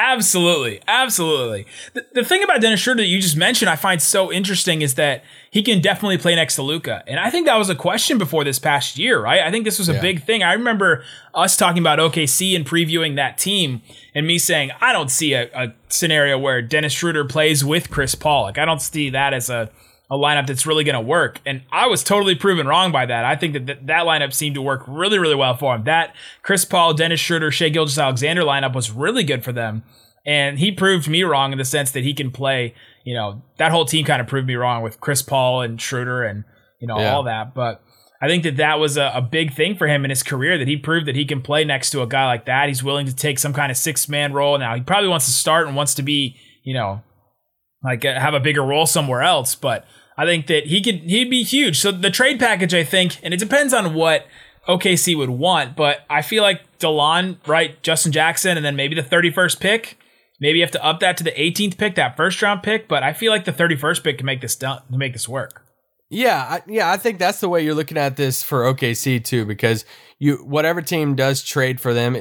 Absolutely, 0.03 0.81
absolutely. 0.87 1.67
The, 1.93 2.05
the 2.13 2.23
thing 2.23 2.43
about 2.43 2.59
Dennis 2.59 2.79
Schroeder 2.79 3.03
that 3.03 3.07
you 3.07 3.21
just 3.21 3.37
mentioned, 3.37 3.69
I 3.69 3.75
find 3.75 4.01
so 4.01 4.31
interesting, 4.31 4.81
is 4.81 4.95
that 4.95 5.23
he 5.51 5.61
can 5.61 5.79
definitely 5.79 6.17
play 6.17 6.35
next 6.35 6.55
to 6.55 6.63
Luka, 6.63 7.03
and 7.05 7.19
I 7.19 7.29
think 7.29 7.45
that 7.45 7.55
was 7.57 7.69
a 7.69 7.75
question 7.75 8.17
before 8.17 8.43
this 8.43 8.57
past 8.57 8.97
year, 8.97 9.21
right? 9.21 9.41
I 9.41 9.51
think 9.51 9.63
this 9.63 9.77
was 9.77 9.89
a 9.89 9.93
Yeah. 9.93 10.01
big 10.01 10.23
thing. 10.23 10.41
I 10.41 10.53
remember 10.53 11.03
us 11.35 11.55
talking 11.55 11.79
about 11.83 11.99
OKC 11.99 12.55
and 12.55 12.65
previewing 12.65 13.15
that 13.17 13.37
team, 13.37 13.83
and 14.15 14.25
me 14.25 14.39
saying 14.39 14.71
I 14.81 14.91
don't 14.91 15.11
see 15.11 15.33
a, 15.33 15.49
a 15.53 15.73
scenario 15.89 16.37
where 16.39 16.61
Dennis 16.63 16.93
Schroeder 16.93 17.23
plays 17.25 17.63
with 17.63 17.91
Chris 17.91 18.15
Paul. 18.15 18.43
Like 18.43 18.57
I 18.57 18.65
don't 18.65 18.81
see 18.81 19.11
that 19.11 19.33
as 19.35 19.49
a 19.51 19.69
a 20.11 20.15
lineup 20.15 20.45
that's 20.45 20.65
really 20.65 20.83
going 20.83 20.93
to 20.95 20.99
work. 21.01 21.39
And 21.45 21.61
I 21.71 21.87
was 21.87 22.03
totally 22.03 22.35
proven 22.35 22.67
wrong 22.67 22.91
by 22.91 23.05
that. 23.05 23.23
I 23.23 23.37
think 23.37 23.53
that 23.53 23.65
th- 23.65 23.79
that 23.83 24.05
lineup 24.05 24.33
seemed 24.33 24.55
to 24.55 24.61
work 24.61 24.83
really, 24.85 25.17
really 25.17 25.35
well 25.35 25.55
for 25.55 25.73
him. 25.73 25.85
That 25.85 26.13
Chris 26.43 26.65
Paul, 26.65 26.93
Dennis 26.93 27.21
Schroeder, 27.21 27.49
Shai 27.49 27.69
Gilgeous-Alexander 27.69 28.41
lineup 28.43 28.75
was 28.75 28.91
really 28.91 29.23
good 29.23 29.41
for 29.43 29.53
them. 29.53 29.83
And 30.25 30.59
he 30.59 30.71
proved 30.71 31.07
me 31.07 31.23
wrong 31.23 31.53
in 31.53 31.57
the 31.57 31.65
sense 31.65 31.91
that 31.91 32.03
he 32.03 32.13
can 32.13 32.29
play, 32.29 32.75
you 33.05 33.15
know, 33.15 33.41
that 33.57 33.71
whole 33.71 33.85
team 33.85 34.05
kind 34.05 34.21
of 34.21 34.27
proved 34.27 34.47
me 34.47 34.55
wrong 34.55 34.83
with 34.83 34.99
Chris 34.99 35.21
Paul 35.21 35.61
and 35.61 35.81
Schroeder 35.81 36.23
and, 36.25 36.43
you 36.81 36.87
know, 36.87 36.99
Yeah. 36.99 37.13
all 37.15 37.23
that. 37.23 37.55
But 37.55 37.81
I 38.21 38.27
think 38.27 38.43
that 38.43 38.57
that 38.57 38.79
was 38.79 38.97
a, 38.97 39.11
a 39.15 39.21
big 39.21 39.53
thing 39.53 39.75
for 39.77 39.87
him 39.87 40.03
in 40.03 40.09
his 40.09 40.21
career 40.23 40.57
that 40.59 40.67
he 40.67 40.75
proved 40.77 41.07
that 41.07 41.15
he 41.15 41.25
can 41.25 41.41
play 41.41 41.63
next 41.63 41.89
to 41.91 42.01
a 42.01 42.07
guy 42.07 42.25
like 42.27 42.45
that. 42.45 42.67
He's 42.67 42.83
willing 42.83 43.07
to 43.07 43.15
take 43.15 43.39
some 43.39 43.53
kind 43.53 43.71
of 43.71 43.77
six 43.77 44.07
man 44.09 44.33
role. 44.33 44.57
Now, 44.59 44.75
he 44.75 44.81
probably 44.81 45.09
wants 45.09 45.25
to 45.25 45.31
start 45.31 45.65
and 45.67 45.75
wants 45.75 45.95
to 45.95 46.03
be, 46.03 46.35
you 46.63 46.73
know, 46.75 47.01
like 47.83 48.05
uh, 48.05 48.19
have 48.19 48.35
a 48.35 48.39
bigger 48.39 48.61
role 48.63 48.85
somewhere 48.85 49.23
else. 49.23 49.55
But 49.55 49.85
I 50.21 50.25
think 50.25 50.45
that 50.47 50.67
he 50.67 50.83
could 50.83 50.99
he'd 51.09 51.31
be 51.31 51.41
huge. 51.41 51.79
So 51.79 51.91
the 51.91 52.11
trade 52.11 52.39
package, 52.39 52.75
I 52.75 52.83
think, 52.83 53.17
and 53.23 53.33
it 53.33 53.39
depends 53.39 53.73
on 53.73 53.95
what 53.95 54.27
OKC 54.67 55.17
would 55.17 55.31
want, 55.31 55.75
but 55.75 56.05
I 56.11 56.21
feel 56.21 56.43
like 56.43 56.61
Delon, 56.77 57.37
right, 57.47 57.81
Justin 57.81 58.11
Jackson, 58.11 58.55
and 58.55 58.63
then 58.63 58.75
maybe 58.75 58.93
the 58.93 59.01
31st 59.01 59.59
pick. 59.59 59.97
Maybe 60.39 60.59
you 60.59 60.63
have 60.63 60.71
to 60.73 60.85
up 60.85 60.99
that 60.99 61.17
to 61.17 61.23
the 61.23 61.31
18th 61.31 61.75
pick, 61.75 61.95
that 61.95 62.15
first 62.15 62.39
round 62.39 62.61
pick. 62.61 62.87
But 62.87 63.01
I 63.01 63.13
feel 63.13 63.31
like 63.31 63.45
the 63.45 63.51
31st 63.51 64.03
pick 64.03 64.17
can 64.19 64.27
make 64.27 64.41
this 64.41 64.55
done, 64.55 64.83
to 64.91 64.97
make 64.99 65.13
this 65.13 65.27
work. 65.27 65.65
Yeah, 66.11 66.45
I, 66.47 66.61
yeah, 66.67 66.91
I 66.91 66.97
think 66.97 67.17
that's 67.17 67.39
the 67.39 67.49
way 67.49 67.65
you're 67.65 67.73
looking 67.73 67.97
at 67.97 68.15
this 68.15 68.43
for 68.43 68.71
OKC 68.71 69.23
too, 69.23 69.45
because 69.45 69.85
you 70.19 70.35
whatever 70.45 70.83
team 70.83 71.15
does 71.15 71.41
trade 71.41 71.81
for 71.81 71.95
them, 71.95 72.15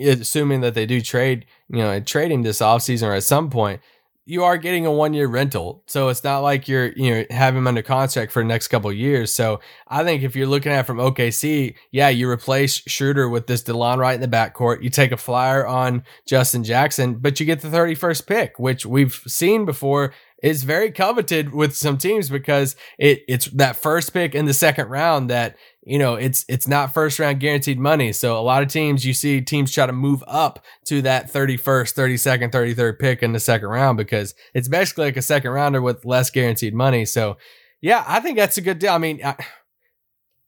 assuming 0.00 0.60
that 0.62 0.74
they 0.74 0.86
do 0.86 1.00
trade, 1.00 1.46
you 1.68 1.78
know, 1.78 2.00
trading 2.00 2.42
this 2.42 2.58
offseason 2.58 3.06
or 3.06 3.12
at 3.12 3.22
some 3.22 3.48
point, 3.48 3.80
you 4.26 4.42
are 4.44 4.56
getting 4.56 4.86
a 4.86 4.92
one 4.92 5.12
year 5.12 5.26
rental. 5.26 5.82
So 5.86 6.08
it's 6.08 6.24
not 6.24 6.38
like 6.38 6.66
you're 6.66 6.92
you 6.92 7.10
know 7.10 7.24
have 7.30 7.54
him 7.54 7.66
under 7.66 7.82
contract 7.82 8.32
for 8.32 8.42
the 8.42 8.48
next 8.48 8.68
couple 8.68 8.92
years. 8.92 9.32
So 9.32 9.60
I 9.88 10.02
think 10.04 10.22
if 10.22 10.34
you're 10.34 10.46
looking 10.46 10.72
at 10.72 10.86
from 10.86 10.98
OKC, 10.98 11.74
yeah, 11.90 12.08
you 12.08 12.28
replace 12.28 12.82
Schroeder 12.86 13.28
with 13.28 13.46
this 13.46 13.62
Delon 13.62 13.98
Wright 13.98 14.14
in 14.14 14.20
the 14.20 14.36
backcourt. 14.36 14.82
You 14.82 14.90
take 14.90 15.12
a 15.12 15.16
flyer 15.16 15.66
on 15.66 16.04
Justin 16.26 16.64
Jackson, 16.64 17.16
but 17.16 17.38
you 17.38 17.46
get 17.46 17.60
the 17.60 17.68
31st 17.68 18.26
pick, 18.26 18.58
which 18.58 18.86
we've 18.86 19.14
seen 19.26 19.64
before 19.64 20.12
is 20.42 20.62
very 20.62 20.92
coveted 20.92 21.54
with 21.54 21.74
some 21.74 21.96
teams 21.96 22.28
because 22.28 22.76
it 22.98 23.24
it's 23.26 23.46
that 23.46 23.76
first 23.76 24.12
pick 24.12 24.34
in 24.34 24.44
the 24.44 24.52
second 24.52 24.88
round 24.88 25.30
that 25.30 25.56
you 25.86 25.98
know 25.98 26.14
it's 26.14 26.44
it's 26.48 26.66
not 26.66 26.94
first 26.94 27.18
round 27.18 27.40
guaranteed 27.40 27.78
money. 27.78 28.12
So 28.12 28.38
a 28.38 28.42
lot 28.42 28.62
of 28.62 28.68
teams 28.68 29.04
you 29.04 29.12
see 29.12 29.40
teams 29.40 29.72
try 29.72 29.86
to 29.86 29.92
move 29.92 30.24
up 30.26 30.64
to 30.86 31.02
that 31.02 31.32
31st 31.32 31.94
32nd 31.94 32.50
33rd 32.50 32.98
pick 32.98 33.22
in 33.22 33.32
the 33.32 33.40
second 33.40 33.68
round 33.68 33.98
because 33.98 34.34
it's 34.54 34.68
basically 34.68 35.06
like 35.06 35.16
a 35.16 35.22
second 35.22 35.50
rounder 35.50 35.82
with 35.82 36.04
less 36.04 36.30
guaranteed 36.30 36.74
money. 36.74 37.04
So 37.04 37.36
yeah 37.80 38.04
i 38.06 38.20
think 38.20 38.36
that's 38.36 38.56
a 38.56 38.62
good 38.62 38.78
deal. 38.78 38.92
I 38.92 38.98
mean 38.98 39.20
I, 39.24 39.36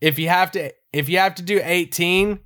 if 0.01 0.18
you 0.18 0.29
have 0.29 0.51
to 0.53 0.72
if 0.92 1.09
you 1.09 1.18
have 1.18 1.35
to 1.37 1.42
do 1.42 1.61
18 1.62 2.40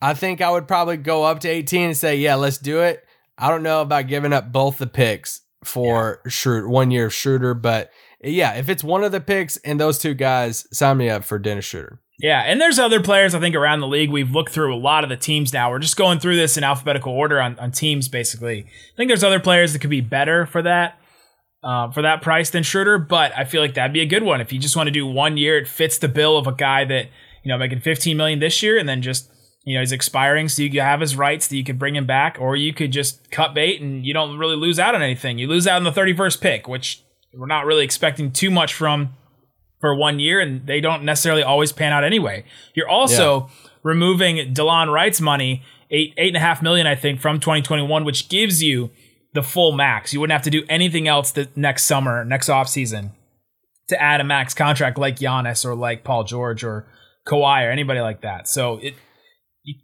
i 0.00 0.14
think 0.14 0.40
i 0.40 0.50
would 0.50 0.68
probably 0.68 0.96
go 0.96 1.24
up 1.24 1.40
to 1.40 1.48
18 1.48 1.86
and 1.86 1.96
say 1.96 2.16
yeah 2.16 2.34
let's 2.34 2.58
do 2.58 2.80
it. 2.80 3.04
I 3.38 3.50
don't 3.50 3.62
know 3.62 3.82
about 3.82 4.08
giving 4.08 4.32
up 4.32 4.52
both 4.52 4.78
the 4.78 4.86
picks 4.86 5.42
for 5.64 6.20
Schroeder, 6.26 6.68
one 6.68 6.90
year 6.90 7.06
of 7.06 7.14
Schroeder, 7.14 7.54
but 7.54 7.90
yeah, 8.22 8.54
if 8.54 8.68
it's 8.68 8.82
one 8.82 9.04
of 9.04 9.12
the 9.12 9.20
picks 9.20 9.56
and 9.58 9.78
those 9.78 9.98
two 9.98 10.14
guys, 10.14 10.66
sign 10.76 10.96
me 10.96 11.08
up 11.08 11.24
for 11.24 11.38
Dennis 11.38 11.64
Schroeder. 11.64 12.00
Yeah, 12.18 12.40
and 12.40 12.60
there's 12.60 12.80
other 12.80 13.00
players 13.00 13.34
I 13.34 13.40
think 13.40 13.54
around 13.54 13.80
the 13.80 13.86
league. 13.86 14.10
We've 14.10 14.30
looked 14.30 14.50
through 14.50 14.74
a 14.74 14.76
lot 14.76 15.04
of 15.04 15.10
the 15.10 15.16
teams 15.16 15.52
now. 15.52 15.70
We're 15.70 15.78
just 15.78 15.96
going 15.96 16.18
through 16.18 16.36
this 16.36 16.56
in 16.56 16.64
alphabetical 16.64 17.12
order 17.12 17.40
on, 17.40 17.56
on 17.60 17.70
teams, 17.70 18.08
basically. 18.08 18.62
I 18.62 18.96
think 18.96 19.08
there's 19.08 19.22
other 19.22 19.38
players 19.38 19.72
that 19.72 19.78
could 19.78 19.90
be 19.90 20.00
better 20.00 20.46
for 20.46 20.62
that. 20.62 20.98
Uh, 21.60 21.90
for 21.90 22.02
that 22.02 22.22
price 22.22 22.50
than 22.50 22.62
Schroeder, 22.62 22.98
but 22.98 23.36
I 23.36 23.42
feel 23.44 23.60
like 23.60 23.74
that'd 23.74 23.92
be 23.92 24.00
a 24.00 24.06
good 24.06 24.22
one 24.22 24.40
if 24.40 24.52
you 24.52 24.60
just 24.60 24.76
want 24.76 24.86
to 24.86 24.92
do 24.92 25.04
one 25.04 25.36
year. 25.36 25.58
It 25.58 25.66
fits 25.66 25.98
the 25.98 26.06
bill 26.06 26.38
of 26.38 26.46
a 26.46 26.52
guy 26.52 26.84
that 26.84 27.06
you 27.42 27.48
know 27.48 27.58
making 27.58 27.80
15 27.80 28.16
million 28.16 28.38
this 28.38 28.62
year, 28.62 28.78
and 28.78 28.88
then 28.88 29.02
just 29.02 29.28
you 29.64 29.74
know 29.74 29.80
he's 29.80 29.90
expiring, 29.90 30.48
so 30.48 30.62
you 30.62 30.80
have 30.80 31.00
his 31.00 31.16
rights 31.16 31.48
that 31.48 31.56
you 31.56 31.64
could 31.64 31.76
bring 31.76 31.96
him 31.96 32.06
back, 32.06 32.36
or 32.38 32.54
you 32.54 32.72
could 32.72 32.92
just 32.92 33.32
cut 33.32 33.54
bait 33.54 33.80
and 33.80 34.06
you 34.06 34.14
don't 34.14 34.38
really 34.38 34.54
lose 34.54 34.78
out 34.78 34.94
on 34.94 35.02
anything. 35.02 35.36
You 35.36 35.48
lose 35.48 35.66
out 35.66 35.78
on 35.78 35.82
the 35.82 35.90
31st 35.90 36.40
pick, 36.40 36.68
which 36.68 37.02
we're 37.34 37.46
not 37.46 37.66
really 37.66 37.84
expecting 37.84 38.32
too 38.32 38.50
much 38.50 38.74
from 38.74 39.14
for 39.80 39.94
one 39.94 40.18
year, 40.18 40.40
and 40.40 40.66
they 40.66 40.80
don't 40.80 41.04
necessarily 41.04 41.42
always 41.42 41.72
pan 41.72 41.92
out 41.92 42.04
anyway. 42.04 42.44
You're 42.74 42.88
also 42.88 43.48
removing 43.82 44.54
Delon 44.54 44.92
Wright's 44.92 45.20
money, 45.20 45.62
eight 45.90 46.14
eight 46.16 46.28
and 46.28 46.36
a 46.36 46.40
half 46.40 46.62
million, 46.62 46.86
I 46.86 46.94
think, 46.94 47.20
from 47.20 47.38
2021, 47.40 48.04
which 48.04 48.28
gives 48.28 48.62
you 48.62 48.90
the 49.34 49.42
full 49.42 49.72
max. 49.72 50.12
You 50.12 50.20
wouldn't 50.20 50.32
have 50.32 50.42
to 50.42 50.50
do 50.50 50.64
anything 50.68 51.06
else 51.06 51.30
the 51.30 51.48
next 51.54 51.84
summer, 51.84 52.24
next 52.24 52.48
offseason 52.48 53.12
to 53.88 54.00
add 54.00 54.20
a 54.20 54.24
max 54.24 54.54
contract 54.54 54.98
like 54.98 55.16
Giannis 55.16 55.64
or 55.64 55.74
like 55.74 56.04
Paul 56.04 56.24
George 56.24 56.62
or 56.62 56.86
Kawhi 57.26 57.66
or 57.66 57.70
anybody 57.70 58.00
like 58.00 58.20
that. 58.22 58.46
So 58.46 58.78
it, 58.78 58.94
it 59.64 59.76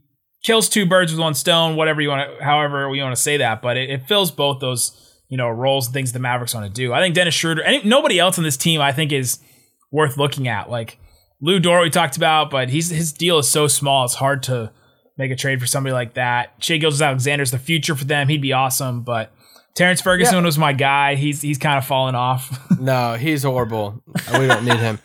kills 0.42 0.68
two 0.68 0.87
birds 0.87 1.12
with 1.12 1.20
one 1.20 1.35
stone, 1.35 1.76
whatever 1.76 2.00
you 2.00 2.09
want 2.09 2.38
to, 2.38 2.44
however 2.44 2.94
you 2.94 3.02
want 3.02 3.16
to 3.16 3.20
say 3.20 3.38
that, 3.38 3.62
but 3.62 3.76
it, 3.76 3.90
it 3.90 4.07
fills 4.07 4.30
both 4.30 4.61
those, 4.61 5.13
you 5.28 5.37
know, 5.37 5.48
roles 5.48 5.87
and 5.87 5.94
things 5.94 6.12
the 6.12 6.18
Mavericks 6.18 6.54
want 6.54 6.66
to 6.66 6.72
do. 6.72 6.92
I 6.92 7.00
think 7.00 7.14
Dennis 7.14 7.34
Schroeder, 7.34 7.62
and 7.62 7.84
nobody 7.84 8.18
else 8.18 8.38
on 8.38 8.44
this 8.44 8.56
team, 8.56 8.80
I 8.80 8.92
think 8.92 9.12
is 9.12 9.38
worth 9.90 10.16
looking 10.16 10.48
at. 10.48 10.70
Like 10.70 10.98
Lu 11.40 11.58
Dort, 11.60 11.82
we 11.82 11.90
talked 11.90 12.16
about, 12.16 12.50
but 12.50 12.68
he's 12.68 12.90
his 12.90 13.12
deal 13.12 13.38
is 13.38 13.48
so 13.48 13.66
small, 13.66 14.04
it's 14.04 14.14
hard 14.14 14.42
to 14.44 14.72
make 15.16 15.30
a 15.30 15.37
trade 15.37 15.60
for 15.60 15.66
somebody 15.66 15.92
like 15.92 16.14
that. 16.14 16.54
Shai 16.58 16.76
Gilgeous-Alexander's 16.78 17.50
the 17.52 17.58
future 17.58 17.94
for 17.94 18.04
them. 18.04 18.28
He'd 18.28 18.42
be 18.42 18.52
awesome, 18.52 19.02
but 19.02 19.32
Terrence 19.74 20.00
Ferguson 20.00 20.34
Yeah. 20.37 20.42
was 20.42 20.58
my 20.58 20.72
guy. 20.72 21.14
He's 21.14 21.40
he's 21.40 21.58
kind 21.58 21.78
of 21.78 21.87
fallen 21.87 22.14
off. 22.14 22.60
No, 22.80 23.14
he's 23.14 23.44
horrible. 23.44 24.02
We 24.38 24.46
don't 24.46 24.64
need 24.64 24.76
him. 24.78 24.98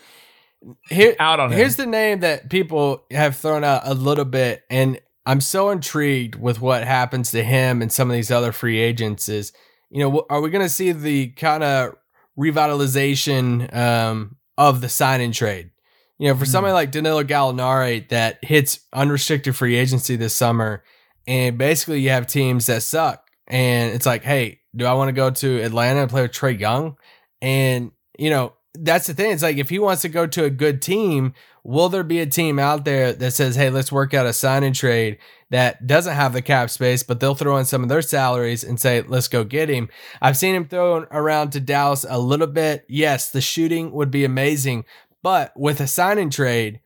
Here, 0.89 1.15
Out 1.19 1.39
on 1.39 1.51
him. 1.53 1.57
Here's 1.57 1.77
the 1.77 1.85
name 1.85 2.19
that 2.21 2.49
people 2.49 3.03
have 3.11 3.37
thrown 3.37 3.63
out 3.63 3.83
a 3.85 3.93
little 3.93 4.25
bit, 4.25 4.63
and 4.69 4.99
I'm 5.25 5.39
so 5.39 5.69
intrigued 5.69 6.35
with 6.35 6.59
what 6.59 6.83
happens 6.83 7.31
to 7.31 7.43
him 7.43 7.81
and 7.81 7.91
some 7.91 8.09
of 8.09 8.15
these 8.15 8.31
other 8.31 8.51
free 8.51 8.79
agents. 8.79 9.29
Is 9.29 9.53
you 9.89 9.99
know, 9.99 10.25
are 10.29 10.41
we 10.41 10.49
going 10.49 10.65
to 10.65 10.69
see 10.69 10.91
the 10.91 11.29
kind 11.29 11.63
of 11.63 11.95
revitalization 12.37 13.73
um, 13.75 14.37
of 14.57 14.81
the 14.81 14.89
sign 14.89 15.21
and 15.21 15.33
trade? 15.33 15.71
You 16.17 16.27
know, 16.27 16.35
for 16.37 16.45
somebody 16.45 16.73
like 16.73 16.91
Danilo 16.91 17.23
Gallinari 17.23 18.07
that 18.09 18.43
hits 18.43 18.81
unrestricted 18.91 19.55
free 19.55 19.75
agency 19.75 20.15
this 20.17 20.35
summer, 20.35 20.83
and 21.27 21.57
basically 21.57 22.01
you 22.01 22.09
have 22.09 22.27
teams 22.27 22.65
that 22.65 22.83
suck, 22.83 23.25
and 23.47 23.93
it's 23.93 24.05
like, 24.05 24.23
hey, 24.23 24.59
do 24.75 24.85
I 24.85 24.93
want 24.93 25.07
to 25.07 25.13
go 25.13 25.29
to 25.29 25.61
Atlanta 25.61 26.01
and 26.01 26.09
play 26.09 26.23
with 26.23 26.31
Trae 26.31 26.59
Young? 26.59 26.97
And 27.41 27.91
you 28.17 28.29
know, 28.29 28.53
that's 28.73 29.07
the 29.07 29.13
thing. 29.13 29.31
It's 29.31 29.41
like 29.41 29.57
if 29.57 29.69
he 29.69 29.79
wants 29.79 30.01
to 30.03 30.09
go 30.09 30.27
to 30.27 30.43
a 30.43 30.49
good 30.49 30.81
team, 30.81 31.33
will 31.63 31.87
there 31.89 32.03
be 32.03 32.19
a 32.19 32.25
team 32.25 32.59
out 32.59 32.83
there 32.83 33.13
that 33.13 33.31
says, 33.31 33.55
"Hey, 33.55 33.69
let's 33.69 33.91
work 33.91 34.13
out 34.13 34.25
a 34.25 34.33
sign 34.33 34.63
and 34.63 34.75
trade 34.75 35.19
that 35.51 35.87
doesn't 35.87 36.15
have 36.15 36.33
the 36.33 36.41
cap 36.41 36.69
space, 36.69 37.03
but 37.03 37.19
they'll 37.19 37.35
throw 37.35 37.57
in 37.57 37.65
some 37.65 37.83
of 37.83 37.89
their 37.89 38.01
salaries 38.01 38.63
and 38.63 38.79
say, 38.79 39.01
let's 39.01 39.27
go 39.27 39.43
get 39.43 39.69
him." 39.69 39.89
I've 40.21 40.37
seen 40.37 40.55
him 40.55 40.67
thrown 40.67 41.07
around 41.11 41.51
to 41.51 41.59
Dallas 41.59 42.05
a 42.07 42.19
little 42.19 42.47
bit. 42.47 42.85
Yes, 42.87 43.31
the 43.31 43.41
shooting 43.41 43.91
would 43.91 44.11
be 44.11 44.23
amazing, 44.25 44.85
but 45.23 45.51
with 45.55 45.79
a 45.81 45.87
sign 45.87 46.17
and 46.17 46.31
trade, 46.31 46.79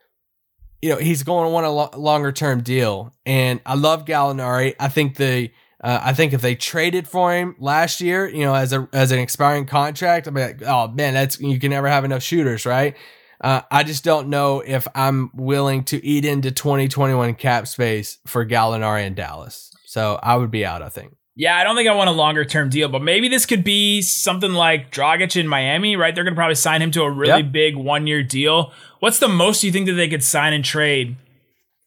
you 0.81 0.89
know, 0.89 0.97
he's 0.97 1.23
going 1.23 1.45
to 1.45 1.49
want 1.49 1.65
a 1.65 1.69
lo- 1.69 1.89
longer 1.95 2.31
term 2.31 2.61
deal. 2.61 3.13
And 3.25 3.61
I 3.65 3.75
love 3.75 4.05
Gallinari. 4.05 4.75
I 4.79 4.89
think 4.89 5.15
the 5.15 5.49
uh, 5.83 5.99
I 6.01 6.13
think 6.13 6.31
if 6.31 6.41
they 6.41 6.55
traded 6.55 7.07
for 7.07 7.33
him 7.33 7.55
last 7.59 7.99
year, 7.99 8.27
you 8.27 8.45
know, 8.45 8.53
as 8.53 8.71
a 8.71 8.87
as 8.93 9.11
an 9.11 9.19
expiring 9.19 9.65
contract, 9.65 10.27
I'm 10.27 10.33
like, 10.33 10.61
oh 10.63 10.87
man, 10.89 11.13
that's 11.13 11.39
you 11.39 11.59
can 11.59 11.71
never 11.71 11.87
have 11.87 12.05
enough 12.05 12.23
shooters, 12.23 12.65
right? 12.65 12.95
Uh, 13.41 13.61
I 13.71 13.83
just 13.83 14.03
don't 14.03 14.29
know 14.29 14.61
if 14.61 14.87
I'm 14.95 15.31
willing 15.33 15.83
to 15.85 16.03
eat 16.05 16.25
into 16.25 16.51
2021 16.51 17.35
cap 17.35 17.67
space 17.67 18.19
for 18.25 18.45
Gallinari 18.45 19.05
in 19.05 19.13
Dallas. 19.15 19.71
So 19.85 20.19
I 20.23 20.35
would 20.37 20.51
be 20.51 20.65
out. 20.65 20.81
I 20.81 20.89
think. 20.89 21.15
Yeah, 21.35 21.57
I 21.57 21.63
don't 21.63 21.75
think 21.75 21.89
I 21.89 21.95
want 21.95 22.09
a 22.09 22.13
longer 22.13 22.45
term 22.45 22.69
deal, 22.69 22.89
but 22.89 23.01
maybe 23.01 23.27
this 23.27 23.45
could 23.47 23.63
be 23.63 24.01
something 24.03 24.53
like 24.53 24.91
Dragic 24.91 25.35
in 25.39 25.47
Miami, 25.47 25.95
right? 25.95 26.13
They're 26.13 26.23
going 26.23 26.35
to 26.35 26.39
probably 26.39 26.53
sign 26.55 26.81
him 26.81 26.91
to 26.91 27.01
a 27.01 27.09
really 27.09 27.41
Yep. 27.41 27.51
big 27.51 27.75
one 27.75 28.05
year 28.05 28.21
deal. 28.21 28.71
What's 28.99 29.17
the 29.19 29.27
most 29.27 29.63
you 29.63 29.71
think 29.71 29.87
that 29.87 29.93
they 29.93 30.07
could 30.07 30.23
sign 30.23 30.53
and 30.53 30.63
trade 30.63 31.15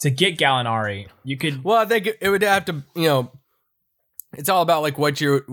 to 0.00 0.10
get 0.10 0.36
Gallinari? 0.36 1.06
You 1.22 1.36
could. 1.36 1.62
Well, 1.62 1.76
I 1.78 1.84
think 1.84 2.08
it- 2.08 2.18
it 2.20 2.28
would 2.28 2.42
have 2.42 2.64
to, 2.64 2.82
you 2.96 3.04
know, 3.04 3.30
it's 4.36 4.48
all 4.48 4.62
about 4.62 4.82
like 4.82 4.98
what 4.98 5.20
you 5.20 5.44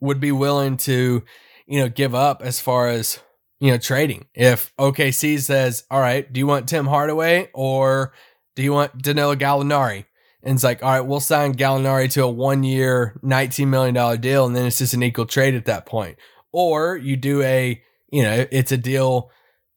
would 0.00 0.20
be 0.20 0.30
willing 0.32 0.76
to, 0.78 1.24
you 1.66 1.80
know, 1.80 1.88
give 1.88 2.14
up 2.14 2.42
as 2.42 2.60
far 2.60 2.88
as 2.88 3.18
you 3.62 3.70
know 3.70 3.78
trading. 3.78 4.26
If 4.34 4.74
OKC 4.76 5.38
says, 5.38 5.84
"All 5.88 6.00
right, 6.00 6.30
do 6.30 6.40
you 6.40 6.48
want 6.48 6.68
Tim 6.68 6.84
Hardaway 6.84 7.48
or 7.54 8.12
do 8.56 8.62
you 8.64 8.72
want 8.72 9.00
Danilo 9.00 9.36
Gallinari?" 9.36 10.04
And 10.42 10.56
it's 10.56 10.64
like, 10.64 10.82
"All 10.82 10.90
right, 10.90 11.00
we'll 11.00 11.20
sign 11.20 11.54
Gallinari 11.54 12.10
to 12.14 12.24
a 12.24 12.28
one-year, 12.28 13.20
nineteen 13.22 13.70
million 13.70 13.94
dollar 13.94 14.16
deal, 14.16 14.46
and 14.46 14.56
then 14.56 14.66
it's 14.66 14.78
just 14.78 14.94
an 14.94 15.04
equal 15.04 15.26
trade 15.26 15.54
at 15.54 15.66
that 15.66 15.86
point." 15.86 16.18
Or 16.50 16.96
you 16.96 17.16
do 17.16 17.40
a, 17.42 17.80
you 18.10 18.22
know, 18.24 18.46
it's 18.50 18.72
a 18.72 18.76
deal 18.76 19.30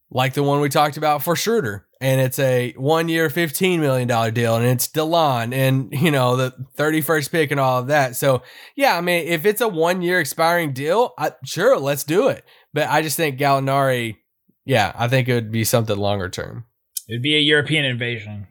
like 0.10 0.34
the 0.34 0.44
one 0.44 0.62
we 0.62 0.70
talked 0.70 0.98
about 0.98 1.22
for 1.22 1.36
Schroeder. 1.36 1.86
And 2.02 2.22
it's 2.22 2.40
a 2.40 2.74
one 2.74 3.10
year, 3.10 3.30
$15 3.30 3.80
million 3.80 4.34
deal. 4.34 4.56
And 4.56 4.66
it's 4.66 4.88
Delon 4.88 5.54
and, 5.54 5.92
you 5.92 6.12
know, 6.12 6.36
the 6.36 6.54
31st 6.78 7.32
pick 7.32 7.52
and 7.52 7.60
all 7.60 7.80
of 7.80 7.88
that. 7.88 8.16
So, 8.16 8.44
yeah, 8.76 8.98
I 8.98 9.02
mean, 9.02 9.28
if 9.28 9.46
it's 9.46 9.62
a 9.62 9.68
one 9.68 10.02
year 10.02 10.20
expiring 10.20 10.74
deal, 10.74 11.14
I, 11.18 11.32
sure, 11.44 11.78
let's 11.80 12.04
do 12.04 12.28
it. 12.28 12.44
But 12.76 12.90
I 12.90 13.02
just 13.02 13.16
think 13.16 13.40
Gallinari, 13.40 14.18
yeah, 14.66 14.92
I 14.96 15.08
think 15.08 15.30
it 15.30 15.34
would 15.34 15.50
be 15.50 15.64
something 15.64 15.96
longer 15.96 16.28
term. 16.28 16.66
It'd 17.08 17.22
be 17.22 17.38
a 17.38 17.40
European 17.40 17.86
invasion. 17.86 18.48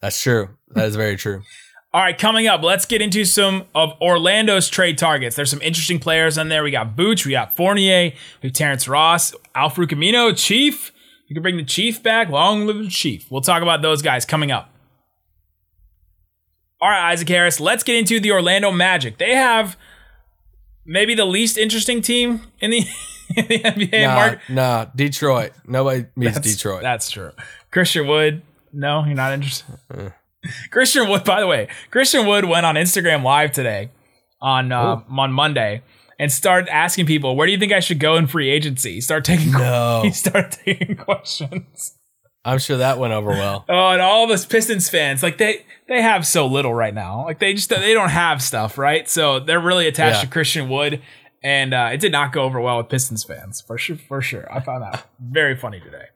That's 0.00 0.20
true. 0.20 0.48
That 0.70 0.86
is 0.86 0.96
very 0.96 1.16
true. 1.16 1.42
All 1.94 2.02
right, 2.02 2.18
coming 2.18 2.48
up, 2.48 2.62
let's 2.62 2.84
get 2.84 3.00
into 3.00 3.24
some 3.24 3.64
of 3.76 3.92
Orlando's 4.02 4.68
trade 4.68 4.98
targets. 4.98 5.36
There's 5.36 5.50
some 5.50 5.62
interesting 5.62 6.00
players 6.00 6.36
on 6.36 6.48
there. 6.48 6.64
We 6.64 6.72
got 6.72 6.96
Vooch, 6.96 7.24
we 7.24 7.30
got 7.30 7.56
Fournier, 7.56 8.12
we 8.42 8.48
have 8.48 8.52
Terrence 8.52 8.88
Ross, 8.88 9.32
Al-Farouq 9.54 9.92
Aminu, 9.92 10.36
Chief. 10.36 10.92
You 11.28 11.34
can 11.34 11.42
bring 11.42 11.56
the 11.56 11.64
Chief 11.64 12.02
back. 12.02 12.28
Long 12.28 12.66
live 12.66 12.78
the 12.78 12.90
Chief. 12.90 13.30
We'll 13.30 13.40
talk 13.40 13.62
about 13.62 13.82
those 13.82 14.02
guys 14.02 14.24
coming 14.24 14.50
up. 14.50 14.68
All 16.80 16.90
right, 16.90 17.12
Isaac 17.12 17.28
Harris, 17.28 17.60
let's 17.60 17.84
get 17.84 17.96
into 17.96 18.18
the 18.18 18.32
Orlando 18.32 18.72
Magic. 18.72 19.16
They 19.18 19.34
have 19.34 19.76
maybe 20.84 21.14
the 21.14 21.24
least 21.24 21.56
interesting 21.56 22.02
team 22.02 22.42
in 22.60 22.70
the, 22.70 22.78
in 22.78 22.86
the 23.36 23.58
NBA. 23.60 24.02
Nah, 24.02 24.14
Mark, 24.14 24.40
nah, 24.48 24.84
Detroit. 24.94 25.52
Nobody 25.66 26.06
meets 26.16 26.34
that's, 26.34 26.52
Detroit. 26.54 26.82
That's 26.82 27.10
true. 27.10 27.32
Christian 27.70 28.06
Wood. 28.06 28.42
No, 28.72 29.04
you're 29.04 29.14
not 29.14 29.32
interested. 29.32 29.76
Christian 30.70 31.08
Wood, 31.08 31.24
by 31.24 31.40
the 31.40 31.46
way, 31.46 31.68
Christian 31.90 32.26
Wood 32.26 32.44
went 32.44 32.64
on 32.64 32.74
Instagram 32.76 33.22
Live 33.22 33.52
today 33.52 33.90
on 34.40 34.70
uh, 34.72 35.02
on 35.10 35.32
Monday 35.32 35.82
and 36.18 36.30
started 36.30 36.72
asking 36.72 37.06
people, 37.06 37.34
"Where 37.36 37.46
do 37.46 37.52
you 37.52 37.58
think 37.58 37.72
I 37.72 37.80
should 37.80 37.98
go 37.98 38.16
in 38.16 38.26
free 38.26 38.48
agency?" 38.50 39.00
Start 39.00 39.24
taking 39.24 39.52
No. 39.52 40.00
he 40.04 40.10
started 40.10 40.52
taking 40.64 40.96
questions. 40.96 41.94
I'm 42.44 42.58
sure 42.58 42.78
that 42.78 42.98
went 42.98 43.12
over 43.12 43.30
well. 43.30 43.64
Oh, 43.68 43.88
and 43.90 44.00
all 44.00 44.26
those 44.26 44.46
Pistons 44.46 44.88
fans, 44.88 45.22
like 45.22 45.38
they 45.38 45.66
they 45.88 46.00
have 46.00 46.26
so 46.26 46.46
little 46.46 46.72
right 46.72 46.94
now. 46.94 47.24
Like 47.24 47.40
they 47.40 47.52
just 47.52 47.68
they 47.68 47.92
don't 47.92 48.08
have 48.10 48.40
stuff, 48.42 48.78
right? 48.78 49.08
So 49.08 49.40
they're 49.40 49.60
really 49.60 49.86
attached 49.88 50.18
Yeah. 50.18 50.22
to 50.22 50.26
Christian 50.28 50.68
Wood, 50.68 51.02
and 51.42 51.72
uh, 51.72 51.90
it 51.92 52.00
did 52.00 52.12
not 52.12 52.32
go 52.32 52.42
over 52.42 52.60
well 52.60 52.78
with 52.78 52.88
Pistons 52.88 53.24
fans 53.24 53.60
for 53.60 53.78
sure. 53.78 53.96
For 53.96 54.20
sure, 54.20 54.52
I 54.52 54.60
found 54.60 54.82
that 54.82 55.06
very 55.20 55.56
funny 55.56 55.80
today. 55.80 56.06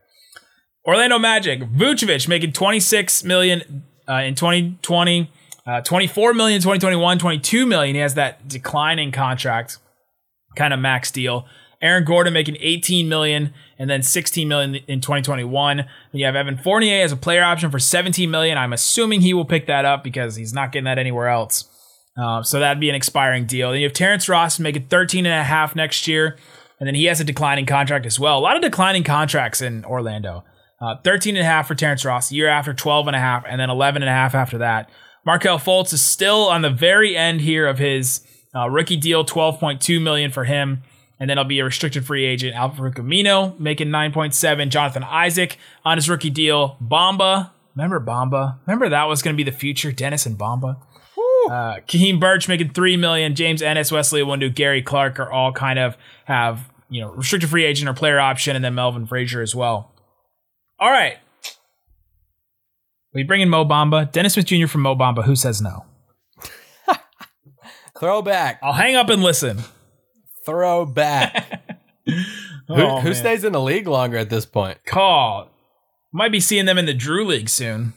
Orlando 0.84 1.18
Magic, 1.18 1.60
Vucevic 1.60 2.26
making 2.26 2.52
26 2.52 3.22
million 3.24 3.84
uh, 4.08 4.14
in 4.14 4.34
2020, 4.34 5.30
uh, 5.64 5.80
24 5.80 6.34
million 6.34 6.56
in 6.56 6.62
2021, 6.62 7.18
22 7.18 7.66
million. 7.66 7.94
He 7.94 8.00
has 8.00 8.14
that 8.14 8.48
declining 8.48 9.12
contract, 9.12 9.78
kind 10.56 10.74
of 10.74 10.80
max 10.80 11.12
deal. 11.12 11.46
Aaron 11.80 12.04
Gordon 12.04 12.32
making 12.32 12.56
18 12.60 13.08
million 13.08 13.52
and 13.78 13.90
then 13.90 14.02
16 14.02 14.46
million 14.46 14.76
in 14.86 15.00
2021. 15.00 15.76
Then 15.78 15.86
you 16.12 16.24
have 16.24 16.36
Evan 16.36 16.56
Fournier 16.56 17.02
as 17.02 17.10
a 17.10 17.16
player 17.16 17.42
option 17.42 17.70
for 17.70 17.80
17 17.80 18.30
million. 18.30 18.56
I'm 18.56 18.72
assuming 18.72 19.20
he 19.20 19.34
will 19.34 19.44
pick 19.44 19.66
that 19.66 19.84
up 19.84 20.04
because 20.04 20.36
he's 20.36 20.52
not 20.52 20.70
getting 20.70 20.84
that 20.84 20.98
anywhere 20.98 21.28
else. 21.28 21.64
Uh, 22.16 22.42
so 22.42 22.60
that'd 22.60 22.80
be 22.80 22.88
an 22.88 22.94
expiring 22.94 23.46
deal. 23.46 23.70
Then 23.70 23.80
you 23.80 23.86
have 23.86 23.94
Terrence 23.94 24.28
Ross 24.28 24.58
making 24.58 24.88
13 24.88 25.26
and 25.26 25.34
a 25.34 25.44
half 25.44 25.74
next 25.74 26.06
year. 26.06 26.36
And 26.78 26.86
then 26.86 26.94
he 26.94 27.04
has 27.04 27.20
a 27.20 27.24
declining 27.24 27.64
contract 27.64 28.06
as 28.06 28.18
well. 28.18 28.38
A 28.38 28.40
lot 28.40 28.56
of 28.56 28.62
declining 28.62 29.04
contracts 29.04 29.62
in 29.62 29.84
Orlando. 29.84 30.44
Uh, 30.80 30.96
13 31.04 31.36
and 31.36 31.42
a 31.42 31.46
half 31.46 31.68
for 31.68 31.76
Terrence 31.76 32.04
Ross, 32.04 32.32
year 32.32 32.48
after 32.48 32.74
12 32.74 33.06
and 33.06 33.14
a 33.14 33.20
half, 33.20 33.44
and 33.48 33.60
then 33.60 33.70
11 33.70 34.02
and 34.02 34.10
a 34.10 34.12
half 34.12 34.34
after 34.34 34.58
that. 34.58 34.90
Markelle 35.24 35.60
Fultz 35.60 35.92
is 35.92 36.02
still 36.02 36.48
on 36.48 36.62
the 36.62 36.70
very 36.70 37.16
end 37.16 37.40
here 37.40 37.68
of 37.68 37.78
his 37.78 38.26
uh, 38.52 38.68
rookie 38.68 38.96
deal, 38.96 39.24
12.2 39.24 40.02
million 40.02 40.32
for 40.32 40.44
him. 40.44 40.82
And 41.20 41.30
then 41.30 41.38
it'll 41.38 41.48
be 41.48 41.60
a 41.60 41.64
restricted 41.64 42.04
free 42.04 42.24
agent. 42.24 42.56
Al-Farouq 42.56 42.96
Aminu 42.96 43.56
making 43.60 43.90
9.7. 43.90 44.70
Jonathan 44.70 45.04
Isaac 45.04 45.56
on 45.84 45.96
his 45.98 46.10
rookie 46.10 46.30
deal. 46.30 46.76
Bamba. 46.82 47.52
Remember 47.76 48.00
Bamba? 48.00 48.58
Remember 48.66 48.88
that 48.88 49.04
was 49.04 49.22
going 49.22 49.36
to 49.36 49.36
be 49.36 49.48
the 49.48 49.56
future, 49.56 49.92
Dennis 49.92 50.26
and 50.26 50.36
Bamba? 50.36 50.78
Uh, 51.50 51.80
Khem 51.86 52.18
Birch 52.18 52.48
making 52.48 52.70
three 52.70 52.96
million. 52.96 53.34
James 53.34 53.62
Ennis, 53.62 53.90
Wesley 53.90 54.22
Iwundu, 54.22 54.54
Gary 54.54 54.82
Clark 54.82 55.18
are 55.18 55.30
all 55.30 55.52
kind 55.52 55.78
of 55.78 55.96
have 56.26 56.70
you 56.88 57.00
know 57.00 57.10
restricted 57.12 57.50
free 57.50 57.64
agent 57.64 57.88
or 57.88 57.94
player 57.94 58.20
option, 58.20 58.56
and 58.56 58.64
then 58.64 58.74
Melvin 58.74 59.06
Frazier 59.06 59.42
as 59.42 59.54
well. 59.54 59.90
All 60.78 60.90
right, 60.90 61.18
we 63.14 63.22
bring 63.22 63.40
in 63.40 63.48
Mo 63.48 63.64
Bamba, 63.64 64.10
Dennis 64.10 64.34
Smith 64.34 64.46
Jr. 64.46 64.66
from 64.66 64.82
Mo 64.82 64.94
Bamba. 64.94 65.24
Who 65.24 65.36
says 65.36 65.60
no? 65.60 65.84
Throwback. 67.98 68.58
I'll 68.62 68.72
hang 68.72 68.96
up 68.96 69.08
and 69.10 69.22
listen. 69.22 69.58
Throwback. 70.46 71.62
who 72.06 72.14
Oh, 72.68 73.00
who 73.00 73.14
stays 73.14 73.44
in 73.44 73.52
the 73.52 73.60
league 73.60 73.86
longer 73.86 74.16
at 74.16 74.30
this 74.30 74.46
point? 74.46 74.84
Call. 74.84 75.50
Might 76.12 76.32
be 76.32 76.40
seeing 76.40 76.66
them 76.66 76.78
in 76.78 76.86
the 76.86 76.94
Drew 76.94 77.24
League 77.24 77.48
soon. 77.48 77.92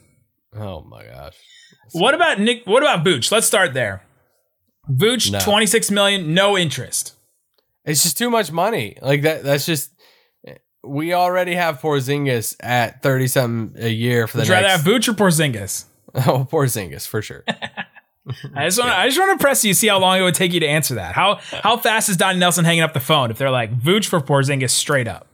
Oh 0.53 0.81
my 0.81 1.05
gosh. 1.05 1.36
What 1.91 2.13
about 2.13 2.39
Nick? 2.39 2.65
What 2.65 2.84
about 2.84 3.06
Vooch? 3.06 3.32
Let's 3.32 3.48
start 3.48 3.74
there. 3.74 4.04
Vooch, 4.89 5.32
No. 5.32 5.39
twenty 5.39 5.65
six 5.65 5.89
million, 5.91 6.34
no 6.34 6.58
interest. 6.58 7.13
It's 7.86 8.04
just 8.04 8.17
too 8.17 8.30
much 8.30 8.52
money. 8.52 8.98
Like 9.02 9.21
that. 9.24 9.43
That's 9.43 9.65
just. 9.65 9.91
We 10.84 11.13
already 11.13 11.56
have 11.56 11.80
Porzingis 11.82 12.56
at 12.60 13.02
thirty 13.02 13.28
something 13.28 13.82
a 13.84 13.89
year 13.89 14.28
for 14.28 14.38
the 14.38 14.41
Would 14.43 14.50
rather 14.50 14.67
next. 14.67 14.84
have 14.84 14.93
Vooch 14.93 15.08
or 15.08 15.13
Porzingis? 15.13 15.86
oh, 16.15 16.48
Porzingis 16.50 17.08
for 17.08 17.21
sure. 17.24 17.43
I 18.56 18.65
just 18.65 18.80
want 18.80 18.91
I 18.91 19.08
just 19.08 19.19
want 19.19 19.39
to 19.39 19.43
press 19.43 19.63
you, 19.65 19.74
see 19.74 19.88
how 19.88 20.00
long 20.00 20.19
it 20.19 20.21
would 20.24 20.34
take 20.36 20.54
you 20.54 20.60
to 20.60 20.67
answer 20.67 20.95
that. 20.95 21.13
How 21.15 21.39
how 21.63 21.78
fast 21.78 22.10
is 22.10 22.17
Donnie 22.17 22.39
Nelson 22.39 22.65
hanging 22.65 22.82
up 22.84 22.93
the 22.93 23.00
phone 23.00 23.30
if 23.32 23.38
they're 23.38 23.52
like 23.52 23.78
Vooch 23.80 24.06
for 24.08 24.19
Porzingis 24.19 24.71
straight 24.71 25.08
up? 25.08 25.28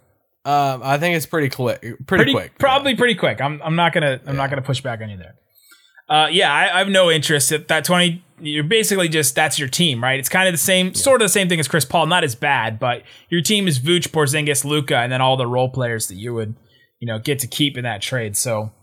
um, 0.45 0.81
I 0.83 0.97
think 0.97 1.15
it's 1.15 1.25
pretty 1.25 1.49
quick. 1.49 1.79
Pretty, 1.81 2.03
Pretty 2.05 2.31
quick. 2.33 2.57
probably 2.57 2.95
pretty 2.95 3.15
quick. 3.15 3.39
I'm 3.41 3.61
I'm 3.61 3.75
not 3.75 3.93
gonna 3.93 4.19
I'm 4.25 4.35
not 4.35 4.49
gonna 4.49 4.61
push 4.61 4.81
back 4.81 4.99
on 5.01 5.09
you 5.09 5.17
there. 5.17 5.35
Uh, 6.11 6.27
yeah, 6.29 6.53
I, 6.53 6.75
I 6.75 6.77
have 6.79 6.89
no 6.89 7.09
interest. 7.09 7.53
At 7.53 7.69
that 7.69 7.85
twenty, 7.85 8.21
you're 8.41 8.65
basically 8.65 9.07
just 9.07 9.33
that's 9.33 9.57
your 9.57 9.69
team, 9.69 10.03
right? 10.03 10.19
It's 10.19 10.27
kind 10.27 10.49
of 10.49 10.53
the 10.53 10.57
same, 10.57 10.93
sort 10.93 11.21
of 11.21 11.25
the 11.25 11.31
same 11.31 11.47
thing 11.47 11.59
as 11.61 11.69
Chris 11.69 11.85
Paul. 11.85 12.05
Not 12.07 12.25
as 12.25 12.35
bad, 12.35 12.79
but 12.79 13.03
your 13.29 13.41
team 13.41 13.65
is 13.65 13.79
Vooch, 13.79 14.09
Porzingis, 14.09 14.65
Luka, 14.65 14.97
and 14.97 15.09
then 15.09 15.21
all 15.21 15.37
the 15.37 15.47
role 15.47 15.69
players 15.69 16.09
that 16.09 16.15
you 16.15 16.33
would 16.33 16.55
you 16.99 17.07
know 17.07 17.17
get 17.17 17.39
to 17.39 17.47
keep 17.47 17.77
in 17.77 17.85
that 17.85 18.01
trade. 18.01 18.35
So. 18.35 18.73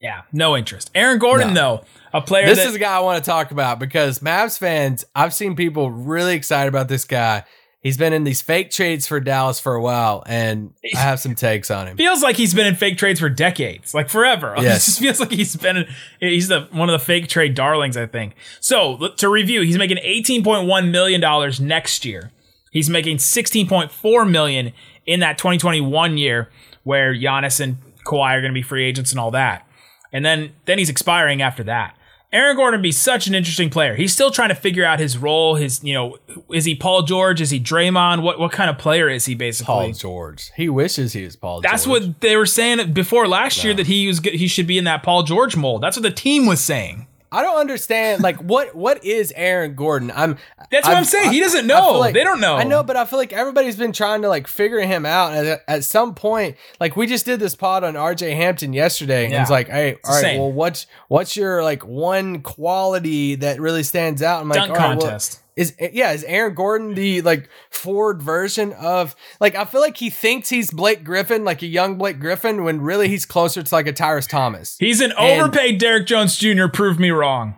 Yeah, 0.00 0.22
no 0.32 0.56
interest. 0.56 0.90
Aaron 0.96 1.20
Gordon, 1.20 1.54
though, 1.54 1.84
a 2.12 2.20
player 2.20 2.44
This 2.46 2.58
that 2.58 2.66
is 2.66 2.74
a 2.74 2.78
guy 2.80 2.96
I 2.96 2.98
want 2.98 3.22
to 3.22 3.30
talk 3.30 3.52
about 3.52 3.78
because 3.78 4.18
Mavs 4.18 4.58
fans, 4.58 5.04
I've 5.14 5.32
seen 5.32 5.54
people 5.54 5.92
really 5.92 6.34
excited 6.34 6.68
about 6.68 6.88
this 6.88 7.04
guy. 7.04 7.44
He's 7.82 7.96
been 7.96 8.12
in 8.12 8.24
these 8.24 8.40
fake 8.40 8.70
trades 8.70 9.06
for 9.06 9.20
Dallas 9.20 9.60
for 9.60 9.74
a 9.74 9.82
while, 9.82 10.22
and 10.26 10.72
I 10.94 10.98
have 10.98 11.20
some 11.20 11.34
takes 11.34 11.70
on 11.70 11.88
him. 11.88 11.96
feels 11.96 12.22
like 12.22 12.36
he's 12.36 12.54
been 12.54 12.66
in 12.66 12.74
fake 12.76 12.96
trades 12.96 13.20
for 13.20 13.28
decades, 13.28 13.92
like 13.92 14.08
forever. 14.08 14.54
It 14.58 14.62
just 14.62 15.00
feels 15.00 15.20
like 15.20 15.30
he's 15.30 15.56
been 15.56 15.78
in, 15.78 15.86
he's 16.20 16.48
the 16.48 16.68
one 16.70 16.88
of 16.88 16.98
the 16.98 17.04
fake 17.04 17.28
trade 17.28 17.54
darlings, 17.54 17.96
I 17.96 18.06
think. 18.06 18.34
So 18.60 19.08
to 19.16 19.28
review, 19.28 19.62
he's 19.62 19.78
making 19.78 19.98
eighteen 20.02 20.42
point 20.42 20.66
one 20.66 20.90
million 20.90 21.20
dollars 21.20 21.60
next 21.60 22.04
year. 22.04 22.30
He's 22.70 22.88
making 22.88 23.18
sixteen 23.18 23.68
point 23.68 23.90
four 23.90 24.24
million 24.24 24.72
in 25.04 25.20
that 25.20 25.36
twenty 25.36 25.58
twenty 25.58 25.80
one 25.80 26.16
year, 26.16 26.48
where 26.84 27.12
Giannis 27.14 27.60
and 27.60 27.78
Kawhi 28.06 28.32
are 28.32 28.40
going 28.40 28.52
to 28.52 28.54
be 28.54 28.62
free 28.62 28.84
agents 28.84 29.10
and 29.10 29.20
all 29.20 29.30
that, 29.32 29.66
and 30.12 30.24
then 30.24 30.52
then 30.64 30.78
he's 30.78 30.88
expiring 30.88 31.42
after 31.42 31.62
that. 31.64 31.96
Aaron 32.32 32.56
Gordon 32.56 32.78
would 32.78 32.82
be 32.82 32.92
such 32.92 33.26
an 33.26 33.34
interesting 33.34 33.68
player. 33.68 33.94
He's 33.94 34.12
still 34.12 34.30
trying 34.30 34.48
to 34.48 34.54
figure 34.54 34.84
out 34.84 34.98
his 34.98 35.18
role. 35.18 35.56
His, 35.56 35.84
you 35.84 35.92
know, 35.92 36.16
is 36.50 36.64
he 36.64 36.74
Paul 36.74 37.02
George? 37.02 37.42
Is 37.42 37.50
he 37.50 37.60
Draymond? 37.60 38.22
What 38.22 38.38
what 38.38 38.52
kind 38.52 38.70
of 38.70 38.78
player 38.78 39.08
is 39.08 39.26
he 39.26 39.34
basically? 39.34 39.66
Paul 39.66 39.92
George. 39.92 40.50
He 40.56 40.68
wishes 40.70 41.12
he 41.12 41.24
was 41.24 41.36
Paul 41.36 41.60
George. 41.60 41.70
That's 41.70 41.84
George. 41.84 42.04
what 42.04 42.20
they 42.20 42.36
were 42.36 42.46
saying 42.46 42.94
before 42.94 43.28
last 43.28 43.62
year 43.62 43.74
that 43.74 43.86
he 43.86 44.06
was 44.06 44.20
he 44.20 44.48
should 44.48 44.66
be 44.66 44.78
in 44.78 44.84
that 44.84 45.02
Paul 45.02 45.24
George 45.24 45.56
mold. 45.56 45.82
That's 45.82 45.96
what 45.96 46.04
the 46.04 46.10
team 46.10 46.46
was 46.46 46.60
saying. 46.60 47.06
I 47.32 47.42
don't 47.42 47.58
understand. 47.58 48.22
Like, 48.22 48.36
what 48.36 48.74
what 48.74 49.04
is 49.04 49.32
Aaron 49.34 49.74
Gordon? 49.74 50.12
I'm. 50.14 50.36
That's 50.70 50.86
what 50.86 50.96
I'm 50.96 51.04
saying. 51.04 51.32
He 51.32 51.40
doesn't 51.40 51.66
know. 51.66 51.92
feel 51.92 51.98
They 52.14 52.24
don't 52.24 52.40
know. 52.40 52.56
I 52.56 52.64
know, 52.64 52.82
but 52.82 52.96
I 52.96 53.06
feel 53.06 53.18
like 53.18 53.32
everybody's 53.32 53.76
been 53.76 53.92
trying 53.92 54.22
to 54.22 54.28
like 54.28 54.46
figure 54.46 54.80
him 54.80 55.06
out. 55.06 55.32
And 55.32 55.48
at, 55.48 55.64
at 55.66 55.84
some 55.84 56.14
point, 56.14 56.56
like 56.78 56.94
we 56.94 57.06
just 57.06 57.24
did 57.24 57.40
this 57.40 57.54
pod 57.54 57.84
on 57.84 57.94
RJ 57.94 58.36
Hampton 58.36 58.74
yesterday, 58.74 59.24
and 59.24 59.34
it's 59.34 59.50
like, 59.50 59.68
hey, 59.68 59.96
the 60.02 60.08
all 60.08 60.22
right, 60.22 60.38
well, 60.38 60.52
what's 60.52 60.86
what's 61.08 61.36
your 61.36 61.64
like 61.64 61.84
one 61.86 62.42
quality 62.42 63.36
that 63.36 63.60
really 63.60 63.82
stands 63.82 64.22
out? 64.22 64.42
I'm 64.42 64.48
like, 64.48 64.56
Dunk 64.56 64.72
right, 64.72 64.96
well, 64.96 65.00
contest. 65.00 65.41
Is 65.54 65.74
yeah, 65.78 66.12
is 66.12 66.24
Aaron 66.24 66.54
Gordon 66.54 66.94
the 66.94 67.20
like 67.22 67.50
Ford 67.70 68.22
version 68.22 68.72
of 68.72 69.14
like 69.38 69.54
I 69.54 69.66
feel 69.66 69.82
like 69.82 69.98
he 69.98 70.08
thinks 70.08 70.48
he's 70.48 70.70
Blake 70.70 71.04
Griffin, 71.04 71.44
like 71.44 71.60
a 71.62 71.66
young 71.66 71.98
Blake 71.98 72.18
Griffin, 72.20 72.64
when 72.64 72.80
really 72.80 73.08
he's 73.08 73.26
closer 73.26 73.62
to 73.62 73.74
like 73.74 73.86
a 73.86 73.92
Tyrus 73.92 74.26
Thomas. 74.26 74.76
He's 74.78 75.00
an 75.02 75.12
And- 75.18 75.42
overpaid 75.42 75.78
Derrick 75.78 76.06
Jones 76.06 76.36
Jr. 76.38 76.68
Prove 76.68 76.98
me 76.98 77.10
wrong. 77.10 77.56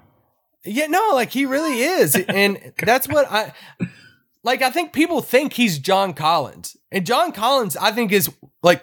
Yeah, 0.64 0.86
no, 0.86 1.10
like 1.12 1.30
he 1.30 1.46
really 1.46 1.82
is. 1.82 2.16
And 2.16 2.72
that's 2.82 3.06
what 3.08 3.30
I 3.30 3.52
like. 4.42 4.60
I 4.62 4.70
think 4.70 4.92
people 4.92 5.20
think 5.22 5.52
he's 5.52 5.78
John 5.78 6.14
Collins. 6.14 6.76
And 6.90 7.06
John 7.06 7.30
Collins, 7.32 7.76
I 7.76 7.92
think, 7.92 8.10
is 8.12 8.28
like 8.62 8.82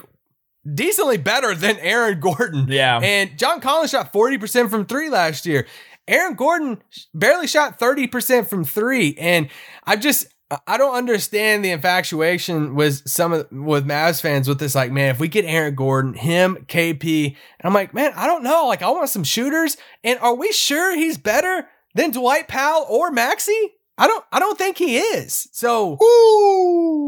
decently 0.73 1.17
better 1.17 1.55
than 1.55 1.77
Aaron 1.79 2.19
Gordon. 2.19 2.67
Yeah. 2.69 2.99
And 3.01 3.37
John 3.37 3.59
Collins 3.61 3.91
shot 3.91 4.13
40% 4.13 4.69
from 4.69 4.85
three 4.85 5.09
last 5.09 5.45
year. 5.45 5.65
Aaron 6.07 6.35
Gordon 6.35 6.83
barely 7.13 7.47
shot 7.47 7.79
30% 7.79 8.47
from 8.47 8.63
three. 8.63 9.15
And 9.17 9.49
I 9.85 9.95
just, 9.95 10.27
I 10.67 10.77
don't 10.77 10.95
understand 10.95 11.63
the 11.63 11.71
infatuation 11.71 12.75
with 12.75 13.07
some 13.07 13.31
of 13.31 13.47
with 13.51 13.85
Mavs 13.85 14.21
fans 14.21 14.47
with 14.47 14.59
this. 14.59 14.75
Like, 14.75 14.91
man, 14.91 15.09
if 15.09 15.19
we 15.19 15.27
get 15.27 15.45
Aaron 15.45 15.75
Gordon, 15.75 16.13
him, 16.13 16.65
KP, 16.67 17.27
and 17.27 17.35
I'm 17.63 17.73
like, 17.73 17.93
man, 17.93 18.11
I 18.15 18.27
don't 18.27 18.43
know. 18.43 18.67
Like, 18.67 18.81
I 18.81 18.89
want 18.89 19.09
some 19.09 19.23
shooters. 19.23 19.77
And 20.03 20.19
are 20.19 20.35
we 20.35 20.51
sure 20.51 20.95
he's 20.95 21.17
better 21.17 21.69
than 21.95 22.11
Dwight 22.11 22.47
Powell 22.47 22.85
or 22.89 23.11
Maxi? 23.11 23.67
I 23.97 24.07
don't. 24.07 24.25
I 24.31 24.39
don't 24.39 24.57
think 24.57 24.77
he 24.77 24.97
is. 24.97 25.47
So 25.51 25.97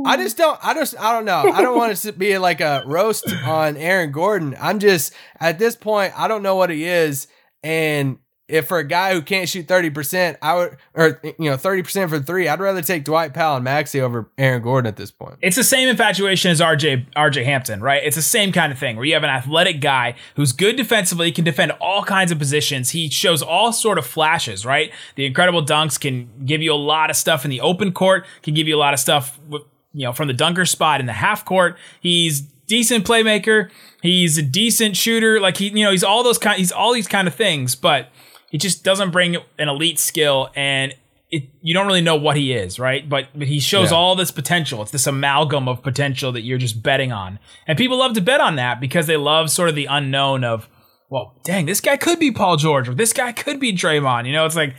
I 0.06 0.15
just 0.15 0.38
don't. 0.38 0.60
I 0.63 0.73
just. 0.75 0.97
I 0.99 1.12
don't 1.12 1.25
know. 1.25 1.51
I 1.51 1.62
don't 1.62 1.77
want 1.77 1.91
it 1.91 1.95
to 1.97 2.12
be 2.12 2.38
like 2.38 2.62
a 2.62 2.84
roast 2.86 3.27
on 3.45 3.77
Aaron 3.77 4.12
Gordon. 4.12 4.56
I'm 4.60 4.79
just 4.79 5.12
at 5.39 5.58
this 5.58 5.75
point. 5.75 6.13
I 6.15 6.27
don't 6.27 6.43
know 6.43 6.56
what 6.56 6.69
he 6.69 6.86
is, 6.86 7.27
and 7.63 8.19
if 8.47 8.67
for 8.67 8.77
a 8.77 8.84
guy 8.84 9.13
who 9.13 9.21
can't 9.21 9.47
shoot 9.47 9.67
thirty 9.67 9.89
percent, 9.89 10.38
I 10.41 10.56
would, 10.56 10.77
or 10.93 11.21
you 11.23 11.49
know, 11.49 11.58
thirty 11.58 11.82
percent 11.82 12.10
for 12.10 12.19
three, 12.19 12.47
I'd 12.47 12.60
rather 12.60 12.82
take 12.82 13.06
Dwight 13.06 13.34
Powell 13.34 13.58
and 13.58 13.65
Maxi 13.65 14.01
over 14.01 14.29
Aaron 14.38 14.62
Gordon 14.62 14.88
at 14.88 14.97
this 14.97 15.12
point. 15.12 15.38
It's 15.41 15.56
the 15.56 15.63
same 15.63 15.88
infatuation 15.88 16.51
as 16.51 16.60
RJ 16.60 17.12
RJ 17.13 17.45
Hampton, 17.45 17.82
right? 17.82 18.03
It's 18.03 18.15
the 18.15 18.21
same 18.21 18.51
kind 18.51 18.71
of 18.71 18.77
thing 18.77 18.97
where 18.97 19.06
you 19.06 19.13
have 19.13 19.23
an 19.23 19.29
athletic 19.29 19.79
guy 19.79 20.15
who's 20.36 20.51
good 20.51 20.75
defensively, 20.75 21.32
can 21.32 21.45
defend 21.45 21.71
all 21.73 22.03
kinds 22.03 22.32
of 22.32 22.39
positions. 22.39 22.89
He 22.89 23.10
shows 23.10 23.41
all 23.41 23.71
sort 23.71 23.97
of 23.97 24.06
flashes, 24.06 24.65
right? 24.65 24.91
The 25.15 25.25
incredible 25.25 25.65
dunks 25.65 25.99
can 25.99 26.29
give 26.45 26.62
you 26.62 26.73
a 26.73 26.75
lot 26.75 27.10
of 27.10 27.15
stuff 27.15 27.45
in 27.45 27.51
the 27.51 27.62
open 27.62 27.93
court, 27.93 28.25
can 28.41 28.53
give 28.53 28.67
you 28.67 28.75
a 28.75 28.79
lot 28.79 28.93
of 28.93 28.99
stuff 28.99 29.39
you 29.49 30.06
know 30.06 30.12
from 30.12 30.27
the 30.27 30.34
dunker 30.34 30.65
spot 30.65 30.99
in 30.99 31.06
the 31.06 31.13
half 31.13 31.45
court. 31.45 31.77
He's 32.01 32.41
decent 32.67 33.06
playmaker. 33.06 33.69
He's 34.01 34.38
a 34.38 34.41
decent 34.41 34.97
shooter. 34.97 35.39
Like 35.39 35.58
he, 35.58 35.69
you 35.69 35.86
know, 35.86 35.91
he's 35.91 36.03
all 36.03 36.23
those 36.23 36.38
kind. 36.38 36.58
He's 36.58 36.71
all 36.71 36.93
these 36.93 37.08
kind 37.08 37.27
of 37.27 37.36
things, 37.36 37.75
but 37.75 38.10
he 38.53 38.57
just 38.57 38.85
doesn't 38.85 39.11
bring 39.11 39.35
an 39.59 39.67
elite 39.67 39.99
skill 39.99 40.49
and. 40.55 40.93
It, 41.35 41.49
you 41.63 41.73
don't 41.73 41.87
really 41.87 42.01
know 42.01 42.15
what 42.15 42.37
he 42.37 42.53
is, 42.53 42.77
right? 42.77 43.09
But 43.09 43.29
but 43.33 43.47
he 43.47 43.59
shows 43.59 43.89
Yeah. 43.89 43.97
all 43.97 44.15
this 44.15 44.29
potential. 44.29 44.83
It's 44.83 44.91
this 44.91 45.07
amalgam 45.07 45.67
of 45.67 45.81
potential 45.81 46.31
that 46.33 46.41
you're 46.41 46.59
just 46.59 46.83
betting 46.83 47.11
on, 47.11 47.39
and 47.65 47.75
people 47.75 47.97
love 47.97 48.13
to 48.13 48.21
bet 48.21 48.39
on 48.39 48.55
that 48.57 48.79
because 48.79 49.07
they 49.07 49.17
love 49.17 49.49
sort 49.49 49.67
of 49.67 49.73
the 49.73 49.87
unknown 49.87 50.43
of, 50.43 50.69
well, 51.09 51.33
dang, 51.43 51.65
this 51.65 51.81
guy 51.81 51.97
could 51.97 52.19
be 52.19 52.31
Paul 52.31 52.57
George 52.57 52.87
or 52.87 52.93
this 52.93 53.13
guy 53.13 53.31
could 53.31 53.59
be 53.59 53.73
Draymond. 53.73 54.27
You 54.27 54.33
know, 54.33 54.45
it's 54.45 54.55
like 54.55 54.75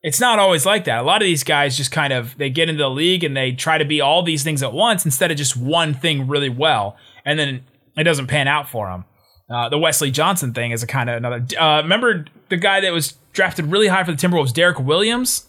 it's 0.00 0.20
not 0.20 0.38
always 0.38 0.64
like 0.64 0.84
that. 0.84 1.00
A 1.00 1.02
lot 1.02 1.22
of 1.22 1.26
these 1.26 1.42
guys 1.42 1.76
just 1.76 1.90
kind 1.90 2.12
of 2.12 2.38
they 2.38 2.50
get 2.50 2.68
into 2.68 2.84
the 2.84 2.88
league 2.88 3.24
and 3.24 3.36
they 3.36 3.50
try 3.50 3.76
to 3.76 3.84
be 3.84 4.00
all 4.00 4.22
these 4.22 4.44
things 4.44 4.62
at 4.62 4.72
once 4.72 5.04
instead 5.04 5.32
of 5.32 5.36
just 5.36 5.56
one 5.56 5.92
thing 5.92 6.28
really 6.28 6.50
well, 6.50 6.96
and 7.24 7.36
then 7.36 7.64
it 7.96 8.04
doesn't 8.04 8.28
pan 8.28 8.46
out 8.46 8.68
for 8.68 8.86
them. 8.88 9.04
Uh, 9.48 9.68
the 9.68 9.78
Wesley 9.78 10.10
Johnson 10.10 10.52
thing 10.52 10.72
is 10.72 10.82
a 10.82 10.86
kind 10.86 11.08
of 11.08 11.16
another. 11.16 11.44
Uh, 11.58 11.82
remember 11.82 12.24
the 12.48 12.56
guy 12.56 12.80
that 12.80 12.92
was 12.92 13.14
drafted 13.32 13.66
really 13.66 13.86
high 13.88 14.02
for 14.04 14.12
the 14.12 14.18
Timberwolves, 14.18 14.52
Derrick 14.52 14.78
Williams, 14.80 15.46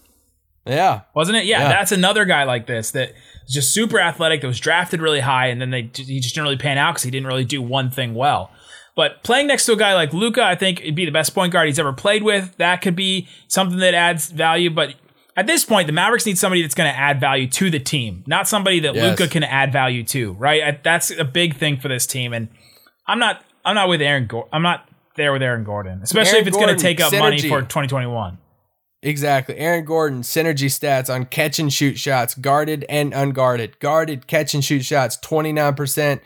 Yeah, 0.66 1.00
wasn't 1.14 1.38
it? 1.38 1.46
Yeah, 1.46 1.62
Yeah. 1.62 1.68
that's 1.70 1.90
another 1.92 2.24
guy 2.24 2.44
like 2.44 2.66
this 2.66 2.90
that 2.92 3.12
was 3.44 3.52
just 3.54 3.72
super 3.72 3.98
athletic 3.98 4.42
that 4.42 4.46
was 4.46 4.60
drafted 4.60 5.00
really 5.00 5.20
high, 5.20 5.46
and 5.46 5.60
then 5.60 5.70
they 5.70 5.90
he 5.94 6.20
just 6.20 6.34
didn't 6.34 6.44
really 6.44 6.56
pan 6.58 6.78
out 6.78 6.92
because 6.94 7.02
he 7.04 7.10
didn't 7.10 7.26
really 7.26 7.44
do 7.44 7.60
one 7.60 7.90
thing 7.90 8.14
well. 8.14 8.50
But 8.94 9.22
playing 9.22 9.46
next 9.46 9.64
to 9.66 9.72
a 9.72 9.76
guy 9.76 9.94
like 9.94 10.12
Luka, 10.12 10.42
I 10.42 10.54
think 10.54 10.80
it'd 10.80 10.94
be 10.94 11.04
the 11.04 11.12
best 11.12 11.34
point 11.34 11.52
guard 11.52 11.66
he's 11.68 11.78
ever 11.78 11.92
played 11.92 12.22
with. 12.24 12.56
That 12.58 12.82
could 12.82 12.96
be 12.96 13.28
something 13.46 13.78
that 13.78 13.94
adds 13.94 14.30
value. 14.30 14.70
But 14.70 14.94
at 15.36 15.46
this 15.46 15.64
point, 15.64 15.86
the 15.86 15.92
Mavericks 15.92 16.26
need 16.26 16.36
somebody 16.36 16.62
that's 16.62 16.74
going 16.74 16.92
to 16.92 16.98
add 16.98 17.20
value 17.20 17.46
to 17.48 17.70
the 17.70 17.78
team, 17.78 18.24
not 18.26 18.48
somebody 18.48 18.80
that 18.80 18.96
Yes. 18.96 19.18
Luka 19.20 19.30
can 19.32 19.44
add 19.44 19.72
value 19.72 20.02
to. 20.04 20.32
Right? 20.32 20.82
That's 20.82 21.10
a 21.12 21.24
big 21.24 21.56
thing 21.56 21.78
for 21.78 21.86
this 21.88 22.06
team, 22.06 22.32
and 22.32 22.48
I'm 23.06 23.20
not 23.20 23.44
I'm 23.68 23.74
not 23.74 23.88
with 23.88 24.00
Aaron. 24.02 24.26
Gor- 24.26 24.48
I'm 24.52 24.62
not 24.62 24.88
there 25.16 25.32
with 25.32 25.42
Aaron 25.42 25.64
Gordon, 25.64 26.00
especially 26.02 26.30
Aaron 26.38 26.42
if 26.42 26.48
it's 26.48 26.56
going 26.56 26.76
to 26.76 26.82
take 26.82 27.00
up 27.00 27.12
money 27.12 27.40
for 27.40 27.60
2021. 27.60 28.38
exactly. 29.02 29.56
Aaron 29.58 29.84
Gordon 29.84 30.22
synergy 30.22 30.66
stats 30.66 31.12
on 31.12 31.24
catch 31.26 31.58
and 31.58 31.72
shoot 31.72 31.98
shots, 31.98 32.34
guarded 32.34 32.84
and 32.88 33.12
unguarded. 33.12 33.78
Guarded 33.80 34.26
catch 34.26 34.54
and 34.54 34.64
shoot 34.64 34.84
shots, 34.84 35.16
twenty 35.16 35.52
nine 35.52 35.74
percent. 35.74 36.22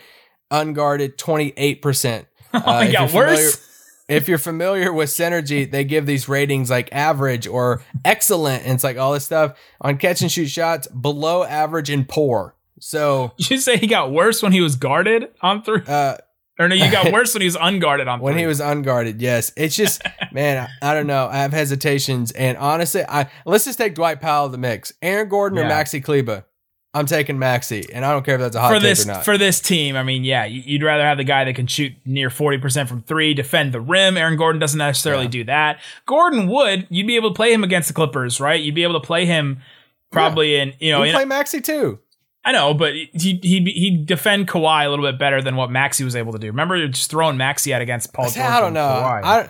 Unguarded, 0.51 1.17
twenty 1.17 1.53
eight 1.57 1.81
percent. 1.81 2.27
Oh, 2.53 2.79
it 2.81 2.91
got 2.91 3.11
worse. 3.11 3.67
if 4.07 4.27
you're 4.27 4.37
familiar 4.37 4.93
with 4.93 5.09
Synergy, 5.09 5.69
they 5.69 5.83
give 5.83 6.05
these 6.05 6.29
ratings 6.29 6.69
like 6.69 6.87
average 6.91 7.47
or 7.47 7.81
excellent, 8.05 8.63
and 8.63 8.73
it's 8.75 8.83
like 8.83 8.95
all 8.95 9.13
this 9.13 9.25
stuff 9.25 9.57
on 9.81 9.97
catch 9.97 10.21
and 10.21 10.31
shoot 10.31 10.45
shots 10.49 10.85
below 10.87 11.43
average 11.43 11.89
and 11.89 12.07
poor. 12.07 12.53
So 12.79 13.31
Did 13.37 13.49
you 13.49 13.57
say 13.57 13.77
he 13.77 13.87
got 13.87 14.11
worse 14.11 14.43
when 14.43 14.51
he 14.51 14.61
was 14.61 14.75
guarded 14.75 15.29
on 15.41 15.63
three? 15.63 15.81
uh, 15.87 16.17
Or 16.59 16.67
no, 16.69 16.75
you 16.75 16.91
got 16.91 17.11
worse 17.13 17.33
when 17.33 17.41
he 17.41 17.47
was 17.47 17.57
unguarded 17.59 18.07
on 18.07 18.19
when 18.19 18.33
three. 18.33 18.41
he 18.41 18.47
was 18.47 18.59
unguarded, 18.59 19.21
yes, 19.21 19.51
it's 19.57 19.75
just 19.75 20.01
man, 20.31 20.69
I, 20.81 20.91
I 20.91 20.93
don't 20.93 21.07
know. 21.07 21.27
I 21.27 21.37
have 21.37 21.51
hesitations, 21.53 22.31
and 22.31 22.57
honestly, 22.57 23.03
I 23.07 23.27
let's 23.45 23.65
just 23.65 23.77
take 23.79 23.95
Dwight 23.95 24.21
Powell 24.21 24.45
of 24.45 24.51
the 24.51 24.57
mix. 24.59 24.93
Aaron 25.01 25.29
Gordon 25.29 25.57
or 25.59 25.63
Yeah. 25.63 25.71
Maxi 25.83 26.03
Kleber. 26.03 26.45
I'm 26.95 27.07
taking 27.07 27.37
Maxi, 27.37 27.89
and 27.91 28.05
I 28.05 28.11
don't 28.11 28.23
care 28.23 28.35
if 28.35 28.41
that's 28.41 28.55
a 28.55 28.61
hot 28.61 28.71
for 28.71 28.79
this 28.79 29.03
or 29.05 29.07
not. 29.13 29.25
for 29.25 29.35
this 29.35 29.59
team. 29.59 29.95
I 29.95 30.03
mean, 30.03 30.23
yeah, 30.23 30.45
you- 30.45 30.61
you'd 30.63 30.83
rather 30.83 31.03
have 31.03 31.17
the 31.17 31.23
guy 31.23 31.43
that 31.43 31.55
can 31.55 31.65
shoot 31.65 31.91
near 32.05 32.29
forty 32.29 32.59
percent 32.59 32.87
from 32.87 33.01
three, 33.01 33.33
defend 33.33 33.71
the 33.73 33.81
rim. 33.81 34.15
Aaron 34.15 34.37
Gordon 34.37 34.59
doesn't 34.59 34.77
necessarily 34.77 35.23
Yeah. 35.23 35.29
do 35.31 35.43
that. 35.45 35.79
Gordon 36.05 36.47
would. 36.49 36.85
You'd 36.91 37.07
be 37.07 37.15
able 37.15 37.31
to 37.31 37.35
play 37.35 37.51
him 37.51 37.63
against 37.63 37.87
the 37.87 37.95
Clippers, 37.95 38.39
right? 38.39 38.61
You'd 38.61 38.75
be 38.75 38.83
able 38.83 39.01
to 39.01 39.05
play 39.07 39.25
him 39.25 39.59
probably 40.11 40.55
in 40.55 40.73
you 40.79 40.91
know. 40.91 41.01
in- 41.01 41.13
play 41.15 41.25
Maxi 41.25 41.63
too. 41.63 41.97
I 42.45 42.51
know, 42.51 42.73
but 42.73 42.93
he 42.93 43.07
he 43.13 43.59
he'd 43.61 44.05
defend 44.05 44.47
Kawhi 44.47 44.85
a 44.85 44.89
little 44.89 45.05
bit 45.05 45.17
better 45.17 45.41
than 45.41 45.55
what 45.55 45.69
Maxi 45.69 46.03
was 46.03 46.15
able 46.15 46.33
to 46.33 46.39
do. 46.39 46.47
Remember, 46.47 46.87
just 46.87 47.09
throwing 47.09 47.37
Maxi 47.37 47.73
out 47.73 47.81
against 47.81 48.11
Paul 48.13 48.25
George. 48.25 48.37
I 48.45 48.59
don't 48.59 48.73
know. 48.73 48.81
Kawhi. 48.81 49.23
I 49.23 49.49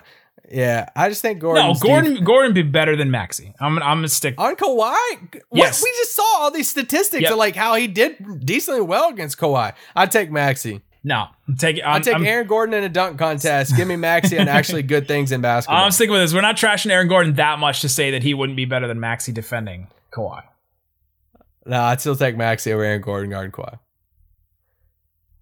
yeah, 0.50 0.90
I 0.94 1.08
just 1.08 1.22
think 1.22 1.40
Gordon. 1.40 1.66
no, 1.68 1.74
Gordon 1.74 2.22
Gordon 2.22 2.52
be 2.52 2.62
better 2.62 2.94
than 2.96 3.08
Maxi. 3.10 3.52
I'm 3.60 3.78
I'm 3.82 3.98
gonna 3.98 4.08
stick. 4.08 4.34
on 4.38 4.54
Kawhi. 4.56 4.94
What? 5.32 5.42
Yes. 5.52 5.82
we 5.82 5.90
just 5.92 6.14
saw 6.14 6.36
all 6.38 6.50
these 6.50 6.68
statistics 6.68 7.22
Yep. 7.22 7.32
of 7.32 7.38
like 7.38 7.56
how 7.56 7.74
he 7.74 7.86
did 7.88 8.44
decently 8.44 8.82
well 8.82 9.08
against 9.08 9.38
Kawhi. 9.38 9.72
I'd 9.96 10.10
take 10.12 10.30
Maxi. 10.30 10.82
No, 11.02 11.26
I'm 11.48 11.56
taking. 11.56 11.82
I'm, 11.82 11.94
I'd 11.94 12.02
take 12.04 12.14
I'm- 12.14 12.24
Aaron 12.26 12.46
Gordon 12.46 12.74
in 12.74 12.84
a 12.84 12.88
dunk 12.88 13.18
contest. 13.18 13.76
Give 13.76 13.88
me 13.88 13.96
Maxi 13.96 14.40
on 14.40 14.46
actually 14.48 14.82
good 14.94 15.08
things 15.08 15.32
in 15.32 15.40
basketball. 15.40 15.82
I'm 15.84 15.90
sticking 15.90 16.12
with 16.12 16.20
this. 16.22 16.32
We're 16.32 16.40
not 16.42 16.56
trashing 16.56 16.90
Aaron 16.90 17.08
Gordon 17.08 17.34
that 17.34 17.58
much 17.58 17.80
to 17.80 17.88
say 17.88 18.12
that 18.12 18.22
he 18.22 18.34
wouldn't 18.34 18.56
be 18.56 18.66
better 18.66 18.86
than 18.86 18.98
Maxi 18.98 19.34
defending 19.34 19.88
Kawhi. 20.12 20.42
No, 21.66 21.82
I'd 21.82 22.00
still 22.00 22.16
take 22.16 22.36
Maxi 22.36 22.72
over 22.72 22.82
Aaron 22.82 23.00
Gordon 23.00 23.30
Kawhi. 23.50 23.78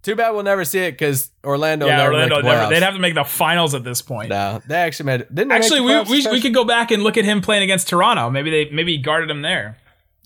Too 0.02 0.16
bad 0.16 0.30
we'll 0.30 0.42
never 0.42 0.64
see 0.64 0.80
it 0.80 0.92
because 0.92 1.30
Orlando. 1.44 1.86
yeah, 1.86 1.98
never 1.98 2.14
Orlando 2.14 2.42
the 2.42 2.48
never. 2.48 2.74
They'd 2.74 2.82
have 2.82 2.94
to 2.94 3.00
make 3.00 3.14
the 3.14 3.22
finals 3.24 3.72
at 3.72 3.84
this 3.84 4.02
point. 4.02 4.30
No, 4.30 4.60
they 4.66 4.74
actually 4.74 5.06
made. 5.06 5.26
Didn't 5.32 5.48
they 5.48 5.54
Actually, 5.54 5.80
we, 5.82 6.00
we, 6.02 6.26
we 6.28 6.40
could 6.40 6.54
go 6.54 6.64
back 6.64 6.90
and 6.90 7.04
look 7.04 7.16
at 7.16 7.24
him 7.24 7.40
playing 7.40 7.62
against 7.62 7.88
Toronto. 7.88 8.28
Maybe 8.28 8.50
they 8.50 8.70
maybe 8.70 8.96
he 8.96 8.98
guarded 8.98 9.30
him 9.30 9.42
there. 9.42 9.78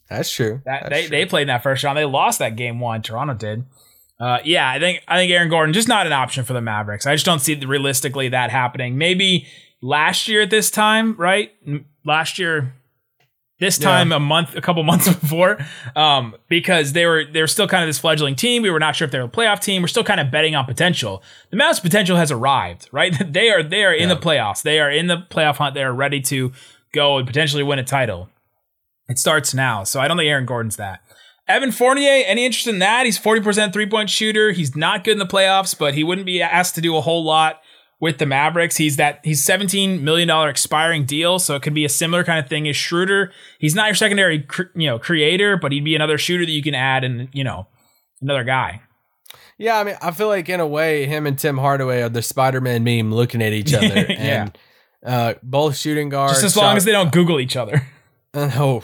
That's 0.09 0.33
true. 0.33 0.63
That 0.65 0.85
That's 0.85 0.89
they, 0.89 1.01
true. 1.03 1.11
they 1.11 1.27
played 1.27 1.43
in 1.43 1.49
that 1.49 1.63
first 1.63 1.85
round. 1.85 1.99
They 1.99 2.07
lost 2.07 2.39
that 2.39 2.57
game 2.57 2.81
one. 2.81 3.03
Toronto 3.03 3.35
did. 3.35 3.65
Uh, 4.19 4.39
yeah, 4.45 4.69
I 4.69 4.79
think 4.79 5.03
I 5.07 5.19
think 5.19 5.31
Aaron 5.31 5.51
Gordon 5.51 5.75
just 5.75 5.89
not 5.89 6.07
an 6.07 6.13
option 6.13 6.45
for 6.45 6.55
the 6.55 6.63
Mavericks. 6.63 7.07
I 7.07 7.15
just 7.15 7.27
don't 7.27 7.41
see 7.41 7.55
realistically 7.57 8.31
that 8.31 8.51
happening. 8.51 8.97
Maybe 8.97 9.47
last 9.83 10.27
year 10.27 10.41
at 10.41 10.49
this 10.49 10.71
time, 10.71 11.17
right? 11.17 11.53
Last 12.03 12.39
year, 12.39 12.73
this 13.59 13.79
Yeah. 13.81 13.87
time 13.89 14.13
a 14.13 14.21
month, 14.21 14.55
a 14.57 14.61
couple 14.61 14.83
months 14.93 15.09
before, 15.09 15.59
um, 15.95 16.35
because 16.49 16.93
they 16.93 17.07
were 17.07 17.25
they 17.25 17.41
were 17.41 17.47
still 17.47 17.67
kind 17.69 17.83
of 17.83 17.89
this 17.89 17.99
fledgling 17.99 18.35
team. 18.37 18.63
We 18.63 18.71
were 18.71 18.79
not 18.81 18.97
sure 18.97 19.07
if 19.07 19.13
they 19.13 19.19
were 19.19 19.25
a 19.25 19.29
playoff 19.29 19.61
team. 19.61 19.83
We're 19.83 19.89
still 19.89 20.05
kind 20.05 20.21
of 20.21 20.31
betting 20.31 20.55
on 20.55 20.65
potential. 20.67 21.23
The 21.51 21.57
Mavs' 21.57 21.81
potential 21.81 22.17
has 22.17 22.31
arrived, 22.31 22.89
right? 22.93 23.15
they 23.33 23.51
are 23.51 23.63
they 23.63 23.85
are 23.85 23.95
in 23.95 24.09
the 24.09 24.17
playoffs. 24.17 24.63
They 24.63 24.81
are 24.81 24.91
in 24.91 25.07
the 25.07 25.19
playoff 25.31 25.57
hunt. 25.57 25.75
They 25.75 25.83
are 25.85 25.93
ready 25.95 26.21
to 26.23 26.53
go 26.93 27.19
and 27.19 27.27
potentially 27.27 27.63
win 27.63 27.79
a 27.79 27.85
title. 27.85 28.29
It 29.09 29.19
starts 29.19 29.55
now. 29.55 29.85
So 29.85 30.01
I 30.01 30.09
don't 30.09 30.17
think 30.17 30.29
Aaron 30.29 30.47
Gordon's 30.47 30.77
that. 30.77 31.01
Evan 31.49 31.71
Fournier, 31.71 32.25
any 32.27 32.45
interest 32.45 32.67
in 32.67 32.81
that? 32.81 33.07
He's 33.07 33.19
40% 33.21 33.73
three 33.73 33.87
point 33.87 34.11
shooter. 34.11 34.51
He's 34.51 34.75
not 34.75 35.05
good 35.05 35.13
in 35.13 35.19
the 35.21 35.27
playoffs, 35.27 35.79
but 35.79 35.95
he 35.95 36.03
wouldn't 36.03 36.27
be 36.27 36.43
asked 36.43 36.75
to 36.75 36.81
do 36.81 36.97
a 36.97 37.01
whole 37.01 37.23
lot 37.25 37.61
with 38.01 38.19
the 38.19 38.27
Mavericks. 38.27 38.77
He's 38.77 38.97
that 38.97 39.21
he's 39.25 39.45
17 39.45 40.05
million 40.05 40.29
dollar 40.29 40.49
expiring 40.49 41.05
deal, 41.05 41.39
so 41.39 41.55
it 41.57 41.63
could 41.63 41.75
be 41.75 41.85
a 41.85 41.89
similar 41.89 42.25
kind 42.25 42.39
of 42.39 42.49
thing 42.49 42.69
as 42.69 42.77
Schroeder. 42.77 43.33
He's 43.59 43.75
not 43.75 43.87
your 43.87 43.95
secondary, 43.95 44.41
cr- 44.43 44.63
you 44.75 44.87
know, 44.87 44.99
creator, 44.99 45.57
but 45.57 45.73
he'd 45.73 45.85
be 45.85 45.95
another 45.95 46.19
shooter 46.19 46.45
that 46.45 46.53
you 46.53 46.63
can 46.63 46.75
add, 46.75 47.05
and 47.05 47.29
you 47.33 47.45
know, 47.45 47.67
another 48.21 48.45
guy. 48.45 48.83
Yeah, 49.59 49.79
I 49.79 49.85
mean, 49.85 49.97
I 50.03 50.11
feel 50.11 50.29
like 50.29 50.49
in 50.51 50.61
a 50.61 50.67
way, 50.67 51.07
him 51.07 51.27
and 51.27 51.39
Tim 51.39 51.57
Hardaway 51.57 52.03
are 52.03 52.11
the 52.11 52.21
Spider-Man 52.21 52.85
meme 52.85 53.15
looking 53.15 53.41
at 53.43 53.55
each 53.55 53.73
other, 53.73 53.87
Yeah. 54.09 54.43
and 54.43 54.59
uh, 55.05 55.35
both 55.43 55.77
shooting 55.77 56.11
guards. 56.11 56.35
Just 56.35 56.45
as 56.45 56.57
long 56.57 56.73
shot- 56.73 56.77
as 56.77 56.85
they 56.85 56.93
don't 56.93 57.11
Google 57.13 57.41
each 57.41 57.57
other. 57.57 57.87
Oh, 58.39 58.81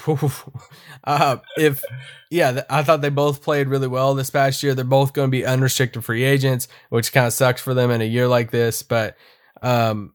uh, 1.05 1.37
if 1.59 1.83
yeah, 2.31 2.63
I 2.71 2.83
thought 2.83 3.01
they 3.03 3.09
both 3.11 3.43
played 3.43 3.69
really 3.69 3.89
well 3.89 4.15
this 4.15 4.31
past 4.31 4.63
year. 4.63 4.75
They're 4.75 4.85
both 4.85 5.13
going 5.13 5.29
to 5.29 5.31
be 5.31 5.45
unrestricted 5.45 6.05
free 6.05 6.25
agents, 6.25 6.69
which 6.89 7.13
kind 7.13 7.27
of 7.27 7.33
sucks 7.33 7.61
for 7.61 7.75
them 7.75 7.91
in 7.91 8.01
a 8.01 8.05
year 8.07 8.29
like 8.29 8.51
this. 8.51 8.83
But 8.83 9.17
um, 9.63 10.15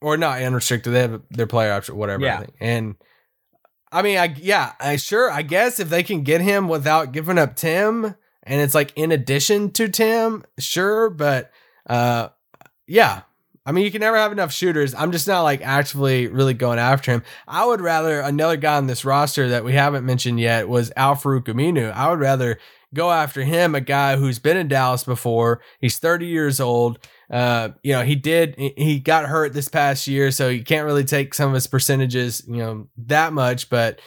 or 0.00 0.16
not 0.16 0.42
unrestricted, 0.42 0.92
they 0.92 1.00
have 1.02 1.22
their 1.30 1.46
player 1.46 1.72
option, 1.72 1.96
whatever. 1.96 2.24
I 2.24 2.26
Yeah. 2.28 2.38
think. 2.40 2.54
And 2.60 2.94
I 3.92 4.02
mean, 4.02 4.18
I 4.18 4.34
yeah, 4.36 4.72
I 4.80 4.96
sure, 4.96 5.30
I 5.30 5.42
guess 5.42 5.80
if 5.80 5.88
they 5.88 6.02
can 6.02 6.22
get 6.22 6.40
him 6.40 6.68
without 6.68 7.12
giving 7.12 7.38
up 7.38 7.56
Tim, 7.56 8.04
and 8.04 8.60
it's 8.60 8.74
like 8.74 8.92
in 8.96 9.12
addition 9.12 9.70
to 9.72 9.88
Tim, 9.88 10.44
sure. 10.58 11.08
But 11.10 11.50
uh, 11.88 12.28
yeah. 12.86 13.22
I 13.66 13.72
mean, 13.72 13.84
you 13.84 13.90
can 13.90 14.00
never 14.00 14.16
have 14.16 14.30
enough 14.32 14.52
shooters. 14.52 14.94
I'm 14.94 15.10
just 15.12 15.26
not 15.26 15.42
like 15.42 15.60
actively 15.60 16.28
really 16.28 16.54
going 16.54 16.78
after 16.78 17.10
him. 17.10 17.24
I 17.48 17.66
would 17.66 17.80
rather 17.80 18.20
another 18.20 18.56
guy 18.56 18.76
on 18.76 18.86
this 18.86 19.04
roster 19.04 19.48
that 19.48 19.64
we 19.64 19.72
haven't 19.72 20.06
mentioned 20.06 20.38
yet 20.38 20.68
was 20.68 20.92
Al-Farouq 20.96 21.44
Aminu. 21.46 21.92
I 21.92 22.08
would 22.08 22.20
rather 22.20 22.58
go 22.94 23.10
after 23.10 23.42
him, 23.42 23.74
a 23.74 23.80
guy 23.80 24.16
who's 24.16 24.38
been 24.38 24.56
in 24.56 24.68
Dallas 24.68 25.02
before. 25.02 25.60
He's 25.80 25.98
30 25.98 26.26
years 26.26 26.60
old. 26.60 26.98
Uh, 27.28 27.70
you 27.82 27.92
know, 27.92 28.02
he 28.02 28.14
did 28.14 28.54
he- 28.56 28.74
he 28.76 28.98
got 29.00 29.26
hurt 29.26 29.52
this 29.52 29.68
past 29.68 30.06
year, 30.06 30.30
so 30.30 30.48
you 30.48 30.62
can't 30.62 30.86
really 30.86 31.04
take 31.04 31.34
some 31.34 31.48
of 31.48 31.54
his 31.54 31.66
percentages, 31.66 32.44
you 32.46 32.58
know, 32.58 32.86
that 32.96 33.32
much. 33.32 33.68
But 33.68 34.00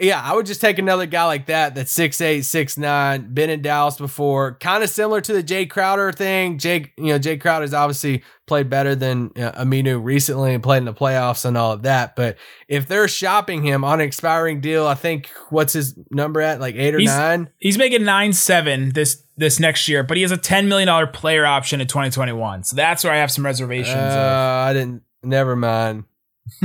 yeah, 0.00 0.20
I 0.22 0.34
would 0.34 0.46
just 0.46 0.62
take 0.62 0.78
another 0.78 1.04
guy 1.04 1.24
like 1.24 1.46
that 1.46 1.74
that's 1.74 1.92
six 1.92 2.20
eight, 2.22 2.42
six 2.42 2.78
nine, 2.78 3.34
been 3.34 3.50
in 3.50 3.60
Dallas 3.60 3.98
before, 3.98 4.54
kind 4.54 4.82
of 4.82 4.88
similar 4.88 5.20
to 5.20 5.32
the 5.34 5.42
Jae 5.42 5.68
Crowder 5.68 6.10
thing. 6.10 6.56
Jake, 6.58 6.92
you 6.96 7.06
know, 7.06 7.18
Jae 7.18 7.38
Crowder's 7.38 7.74
obviously 7.74 8.22
played 8.46 8.70
better 8.70 8.94
than 8.94 9.26
uh, 9.36 9.52
Aminu 9.62 10.02
recently 10.02 10.54
and 10.54 10.62
played 10.62 10.78
in 10.78 10.84
the 10.86 10.94
playoffs 10.94 11.44
and 11.44 11.58
all 11.58 11.72
of 11.72 11.82
that. 11.82 12.16
But 12.16 12.36
if 12.66 12.88
they're 12.88 13.08
shopping 13.08 13.62
him 13.62 13.84
on 13.84 14.00
an 14.00 14.06
expiring 14.06 14.62
deal, 14.62 14.86
I 14.86 14.94
think 14.94 15.28
what's 15.50 15.74
his 15.74 15.98
number 16.10 16.40
at 16.40 16.60
like 16.60 16.76
eight 16.76 16.94
or 16.94 16.98
He's- 16.98 17.14
nine? 17.14 17.50
He's 17.58 17.76
making 17.76 18.04
nine 18.04 18.32
seven 18.32 18.90
this 18.94 19.22
this 19.36 19.60
next 19.60 19.86
year, 19.88 20.02
but 20.02 20.16
he 20.16 20.22
has 20.22 20.30
a 20.32 20.36
ten 20.38 20.66
million 20.68 20.86
dollar 20.86 21.06
player 21.06 21.44
option 21.44 21.82
in 21.82 21.86
2021. 21.88 22.62
So 22.64 22.76
that's 22.76 23.04
where 23.04 23.12
I 23.12 23.16
have 23.16 23.30
some 23.30 23.44
reservations. 23.44 23.96
Uh, 23.96 24.64
I 24.66 24.72
didn't. 24.72 25.02
Never 25.22 25.56
mind. 25.56 26.04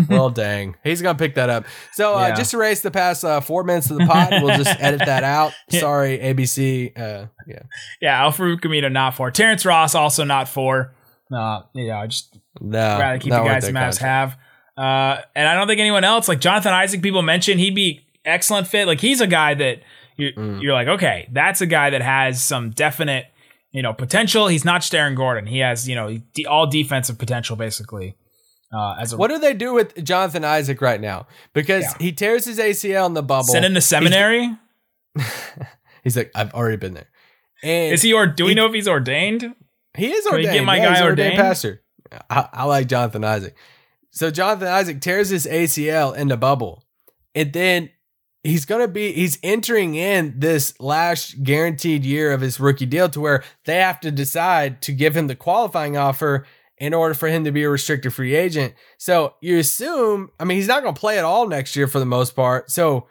Well, 0.09 0.29
dang, 0.31 0.75
he's 0.83 1.01
gonna 1.01 1.17
pick 1.17 1.35
that 1.35 1.49
up. 1.49 1.65
So 1.93 2.15
uh, 2.17 2.27
Yeah. 2.27 2.35
just 2.35 2.53
erase 2.53 2.81
the 2.81 2.91
past 2.91 3.23
uh, 3.23 3.39
four 3.41 3.63
minutes 3.63 3.89
of 3.89 3.97
the 3.97 4.05
pod. 4.05 4.43
We'll 4.43 4.57
just 4.57 4.75
edit 4.79 5.01
that 5.05 5.23
out. 5.23 5.53
Sorry, 5.69 6.17
ABC. 6.19 6.97
Uh, 6.97 7.27
yeah, 7.47 7.59
Yeah, 8.01 8.21
Al-Farouq 8.23 8.59
Aminu 8.61 8.91
not 8.91 9.15
for. 9.15 9.31
Terrence 9.31 9.65
Ross 9.65 9.95
also 9.95 10.23
not 10.23 10.47
for. 10.49 10.93
Uh, 11.33 11.61
yeah, 11.73 11.99
I 11.99 12.07
just 12.07 12.37
no, 12.59 12.79
rather 12.99 13.19
keep 13.19 13.31
the 13.31 13.43
guys 13.43 13.65
the 13.65 13.71
Mavs 13.71 13.97
have. 13.99 14.35
Uh, 14.77 15.21
and 15.35 15.47
I 15.47 15.55
don't 15.55 15.67
think 15.67 15.79
anyone 15.79 16.03
else 16.03 16.27
like 16.27 16.39
Jonathan 16.39 16.73
Isaac. 16.73 17.01
People 17.01 17.21
mentioned, 17.21 17.59
he'd 17.59 17.75
be 17.75 18.05
excellent 18.25 18.67
fit. 18.67 18.87
Like 18.87 18.99
he's 19.01 19.21
a 19.21 19.27
guy 19.27 19.53
that 19.53 19.81
you're, 20.17 20.31
Mm. 20.33 20.61
you're 20.61 20.73
like, 20.73 20.87
okay, 20.87 21.27
that's 21.31 21.61
a 21.61 21.65
guy 21.65 21.89
that 21.91 22.01
has 22.01 22.41
some 22.41 22.71
definite, 22.71 23.25
you 23.71 23.81
know, 23.81 23.93
potential. 23.93 24.47
He's 24.47 24.65
not 24.65 24.91
Aaron 24.93 25.15
Gordon. 25.15 25.45
He 25.45 25.59
has 25.59 25.87
you 25.87 25.95
know 25.95 26.17
de- 26.33 26.45
all 26.45 26.65
defensive 26.67 27.17
potential 27.17 27.55
basically. 27.55 28.15
Uh, 28.71 28.95
as 28.99 29.13
a 29.13 29.17
What 29.17 29.29
do 29.29 29.39
they 29.39 29.53
do 29.53 29.73
with 29.73 30.03
Jonathan 30.03 30.45
Isaac 30.45 30.81
right 30.81 31.01
now? 31.01 31.27
Because 31.53 31.83
Yeah. 31.83 31.93
he 31.99 32.11
tears 32.11 32.45
his 32.45 32.59
ACL 32.59 33.05
in 33.07 33.13
the 33.15 33.23
bubble. 33.23 33.45
send 33.45 33.65
him 33.65 33.73
to 33.73 33.81
seminary. 33.81 34.55
He's 36.03 36.15
like, 36.15 36.31
I've 36.35 36.53
already 36.53 36.77
been 36.77 36.93
there. 36.93 37.09
And 37.63 37.93
Is 37.93 38.01
he 38.01 38.13
or 38.13 38.25
do 38.27 38.45
we 38.45 38.51
he- 38.51 38.55
know 38.55 38.67
if 38.67 38.73
he's 38.73 38.87
ordained? 38.87 39.53
He 39.97 40.11
is 40.11 40.25
Can 40.25 40.33
we 40.35 40.37
ordained. 40.45 40.53
get 40.59 40.65
my 40.65 40.77
Yeah, 40.77 40.83
guy 40.85 40.89
he's 40.91 40.99
an 41.01 41.05
ordained? 41.07 41.35
pastor. 41.35 41.81
I, 42.29 42.47
I 42.53 42.63
like 42.65 42.87
Jonathan 42.87 43.23
Isaac. 43.23 43.55
So 44.11 44.31
Jonathan 44.31 44.67
Isaac 44.67 45.01
tears 45.01 45.29
his 45.29 45.45
ACL 45.45 46.15
in 46.15 46.29
the 46.29 46.37
bubble, 46.37 46.83
and 47.35 47.51
then 47.53 47.89
he's 48.43 48.65
gonna 48.65 48.87
be 48.87 49.11
he's 49.11 49.37
entering 49.43 49.95
in 49.95 50.33
this 50.37 50.79
last 50.79 51.43
guaranteed 51.43 52.05
year 52.05 52.31
of 52.31 52.41
his 52.41 52.59
rookie 52.59 52.85
deal 52.87 53.09
to 53.09 53.19
where 53.19 53.43
they 53.65 53.75
have 53.77 53.99
to 54.01 54.11
decide 54.11 54.81
to 54.83 54.91
give 54.93 55.15
him 55.15 55.27
the 55.27 55.35
qualifying 55.35 55.97
offer 55.97 56.45
in 56.79 56.93
order 56.93 57.13
for 57.13 57.27
him 57.27 57.43
to 57.43 57.51
be 57.51 57.63
a 57.63 57.69
restricted 57.69 58.13
free 58.13 58.35
agent. 58.35 58.73
So 58.97 59.35
you 59.41 59.57
assume, 59.57 60.29
I 60.39 60.45
mean, 60.45 60.57
he's 60.57 60.67
not 60.67 60.83
gonna 60.83 60.93
play 60.93 61.17
at 61.17 61.25
all 61.25 61.47
next 61.47 61.75
year 61.75 61.87
for 61.87 61.99
the 61.99 62.05
most 62.05 62.35
part. 62.35 62.71
So 62.71 63.07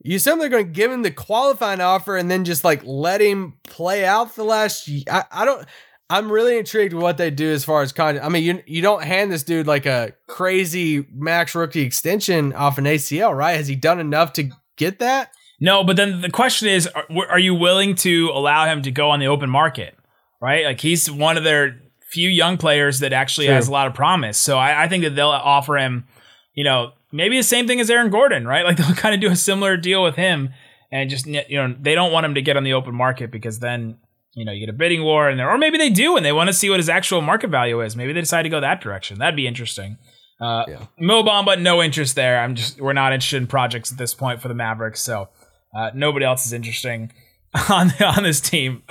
you 0.00 0.16
assume 0.16 0.38
they're 0.38 0.48
going 0.48 0.66
to 0.66 0.72
give 0.72 0.92
him 0.92 1.02
the 1.02 1.10
qualifying 1.10 1.80
offer 1.80 2.16
and 2.16 2.30
then 2.30 2.44
just 2.44 2.64
like 2.64 2.82
let 2.84 3.20
him 3.20 3.54
play 3.64 4.04
out 4.04 4.34
the 4.34 4.44
last. 4.44 4.88
I 5.10 5.44
don't. 5.44 5.66
I'm 6.10 6.32
really 6.32 6.56
intrigued 6.56 6.94
with 6.94 7.02
what 7.02 7.18
they 7.18 7.30
do 7.30 7.52
as 7.52 7.64
far 7.64 7.82
as 7.82 7.92
content. 7.92 8.24
I 8.24 8.28
mean, 8.30 8.42
you 8.44 8.62
you 8.66 8.80
don't 8.80 9.02
hand 9.02 9.30
this 9.30 9.42
dude 9.42 9.66
like 9.66 9.86
a 9.86 10.14
crazy 10.26 11.06
max 11.12 11.54
rookie 11.54 11.82
extension 11.82 12.54
off 12.54 12.78
an 12.78 12.84
ACL, 12.84 13.36
right? 13.36 13.56
Has 13.56 13.68
he 13.68 13.74
done 13.74 14.00
enough 14.00 14.32
to 14.34 14.50
get 14.76 15.00
that? 15.00 15.32
No, 15.60 15.82
but 15.82 15.96
then 15.96 16.20
the 16.20 16.30
question 16.30 16.68
is, 16.68 16.86
are, 16.86 17.04
are 17.28 17.38
you 17.38 17.54
willing 17.54 17.96
to 17.96 18.30
allow 18.32 18.66
him 18.66 18.82
to 18.82 18.92
go 18.92 19.10
on 19.10 19.18
the 19.18 19.26
open 19.26 19.50
market? 19.50 19.96
Right, 20.40 20.64
like 20.64 20.80
he's 20.80 21.10
one 21.10 21.36
of 21.36 21.42
their 21.42 21.80
few 22.10 22.28
young 22.28 22.56
players 22.56 23.00
that 23.00 23.12
actually 23.12 23.46
True. 23.46 23.54
has 23.54 23.68
a 23.68 23.72
lot 23.72 23.86
of 23.86 23.94
promise. 23.94 24.38
So 24.38 24.58
I, 24.58 24.84
I 24.84 24.88
think 24.88 25.04
that 25.04 25.14
they'll 25.14 25.28
offer 25.28 25.76
him, 25.76 26.06
you 26.54 26.64
know, 26.64 26.92
maybe 27.12 27.36
the 27.36 27.42
same 27.42 27.66
thing 27.66 27.80
as 27.80 27.90
Aaron 27.90 28.10
Gordon, 28.10 28.46
right? 28.46 28.64
Like 28.68 28.76
they'll 28.76 28.94
kind 28.94 29.14
of 29.14 29.20
do 29.20 29.30
a 29.30 29.36
similar 29.36 29.76
deal 29.76 30.02
with 30.02 30.16
him, 30.16 30.50
and 30.90 31.10
just 31.10 31.26
you 31.26 31.42
know 31.50 31.74
they 31.80 31.94
don't 31.94 32.12
want 32.12 32.26
him 32.26 32.34
to 32.34 32.42
get 32.42 32.56
on 32.56 32.64
the 32.64 32.72
open 32.72 32.94
market 32.94 33.30
because 33.30 33.58
then 33.60 33.98
you 34.34 34.44
know 34.44 34.52
you 34.52 34.60
get 34.66 34.74
a 34.74 34.76
bidding 34.76 35.02
war 35.02 35.30
in 35.30 35.36
there, 35.36 35.50
or 35.50 35.58
maybe 35.58 35.78
they 35.78 35.90
do 35.90 36.16
and 36.16 36.24
they 36.24 36.32
want 36.32 36.48
to 36.48 36.52
see 36.54 36.70
what 36.70 36.78
his 36.78 36.88
actual 36.88 37.20
market 37.20 37.50
value 37.50 37.80
is. 37.80 37.96
Maybe 37.96 38.12
they 38.12 38.20
decide 38.20 38.42
to 38.42 38.48
go 38.48 38.60
that 38.60 38.80
direction. 38.80 39.18
That'd 39.18 39.36
be 39.36 39.46
interesting. 39.46 39.98
Uh, 40.40 40.64
Yeah. 40.68 40.86
Mo 40.98 41.22
Bamba, 41.22 41.60
no 41.60 41.82
interest 41.82 42.14
there. 42.14 42.40
I'm 42.40 42.54
just 42.54 42.80
we're 42.80 42.92
not 42.92 43.12
interested 43.12 43.38
in 43.38 43.46
projects 43.46 43.92
at 43.92 43.98
this 43.98 44.14
point 44.14 44.40
for 44.40 44.48
the 44.48 44.54
Mavericks, 44.54 45.00
so 45.02 45.28
uh, 45.76 45.90
nobody 45.94 46.24
else 46.24 46.46
is 46.46 46.52
interesting 46.52 47.12
on 47.68 47.92
on 48.02 48.22
this 48.22 48.40
team. 48.40 48.82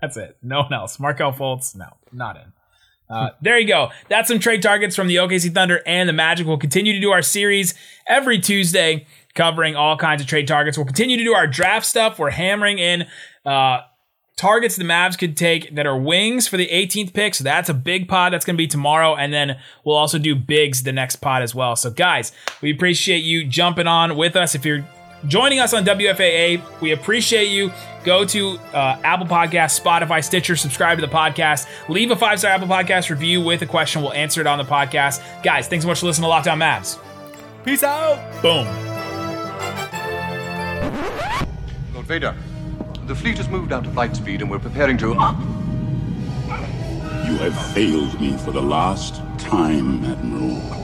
That's 0.00 0.16
it. 0.16 0.36
No 0.42 0.62
one 0.62 0.72
else. 0.72 0.98
Markelle 0.98 1.32
Fultz, 1.32 1.76
no, 1.76 1.86
not 2.12 2.36
in. 2.36 2.52
Uh, 3.10 3.30
there 3.42 3.58
you 3.58 3.66
go. 3.66 3.90
That's 4.08 4.28
some 4.28 4.38
trade 4.38 4.62
targets 4.62 4.94
from 4.94 5.08
the 5.08 5.16
OKC 5.16 5.52
Thunder 5.52 5.82
and 5.84 6.08
the 6.08 6.12
Magic. 6.12 6.46
We'll 6.46 6.58
continue 6.58 6.92
to 6.92 7.00
do 7.00 7.10
our 7.10 7.22
series 7.22 7.74
every 8.06 8.38
Tuesday, 8.38 9.06
covering 9.34 9.74
all 9.74 9.96
kinds 9.96 10.22
of 10.22 10.28
trade 10.28 10.46
targets. 10.46 10.78
We'll 10.78 10.86
continue 10.86 11.16
to 11.16 11.24
do 11.24 11.34
our 11.34 11.48
draft 11.48 11.86
stuff. 11.86 12.20
We're 12.20 12.30
hammering 12.30 12.78
in 12.78 13.06
uh, 13.44 13.80
targets 14.36 14.76
the 14.76 14.84
Mavs 14.84 15.18
could 15.18 15.36
take 15.36 15.74
that 15.74 15.86
are 15.86 15.98
wings 15.98 16.46
for 16.46 16.56
the 16.56 16.68
18th 16.68 17.12
pick. 17.12 17.34
So 17.34 17.42
that's 17.42 17.68
a 17.68 17.74
big 17.74 18.08
pod. 18.08 18.32
That's 18.32 18.44
going 18.44 18.54
to 18.54 18.58
be 18.58 18.68
tomorrow. 18.68 19.16
And 19.16 19.32
then 19.32 19.58
we'll 19.84 19.96
also 19.96 20.18
do 20.18 20.36
bigs 20.36 20.84
the 20.84 20.92
next 20.92 21.16
pod 21.16 21.42
as 21.42 21.52
well. 21.52 21.74
So, 21.74 21.90
guys, 21.90 22.30
we 22.62 22.70
appreciate 22.70 23.24
you 23.24 23.44
jumping 23.44 23.88
on 23.88 24.16
with 24.16 24.36
us. 24.36 24.54
If 24.54 24.64
you're 24.64 24.86
joining 25.26 25.58
us 25.58 25.74
on 25.74 25.84
WFAA, 25.84 26.80
we 26.80 26.92
appreciate 26.92 27.48
you. 27.48 27.72
Go 28.04 28.24
to 28.24 28.58
uh, 28.72 28.98
Apple 29.04 29.26
Podcasts, 29.26 29.80
Spotify, 29.80 30.24
Stitcher, 30.24 30.56
subscribe 30.56 30.98
to 30.98 31.06
the 31.06 31.12
podcast, 31.12 31.66
leave 31.88 32.10
a 32.10 32.16
five 32.16 32.38
star 32.38 32.52
Apple 32.52 32.68
Podcast 32.68 33.10
review 33.10 33.42
with 33.42 33.62
a 33.62 33.66
question. 33.66 34.02
We'll 34.02 34.12
answer 34.12 34.40
it 34.40 34.46
on 34.46 34.58
the 34.58 34.64
podcast. 34.64 35.20
Guys, 35.42 35.68
thanks 35.68 35.84
so 35.84 35.88
much 35.88 36.00
for 36.00 36.06
listening 36.06 36.30
to 36.30 36.34
Lockdown 36.34 36.58
Mavs. 36.58 36.98
Peace 37.64 37.82
out. 37.82 38.16
Boom. 38.40 38.66
Lord 41.92 42.06
Vader, 42.06 42.34
the 43.06 43.14
fleet 43.14 43.36
has 43.36 43.48
moved 43.48 43.72
out 43.72 43.84
to 43.84 43.90
flight 43.90 44.16
speed 44.16 44.40
and 44.40 44.50
we're 44.50 44.58
preparing 44.58 44.96
to. 44.98 45.08
You 45.08 45.14
have 47.36 47.72
failed 47.74 48.18
me 48.20 48.36
for 48.38 48.50
the 48.50 48.62
last 48.62 49.16
time, 49.38 50.02
Admiral. 50.04 50.78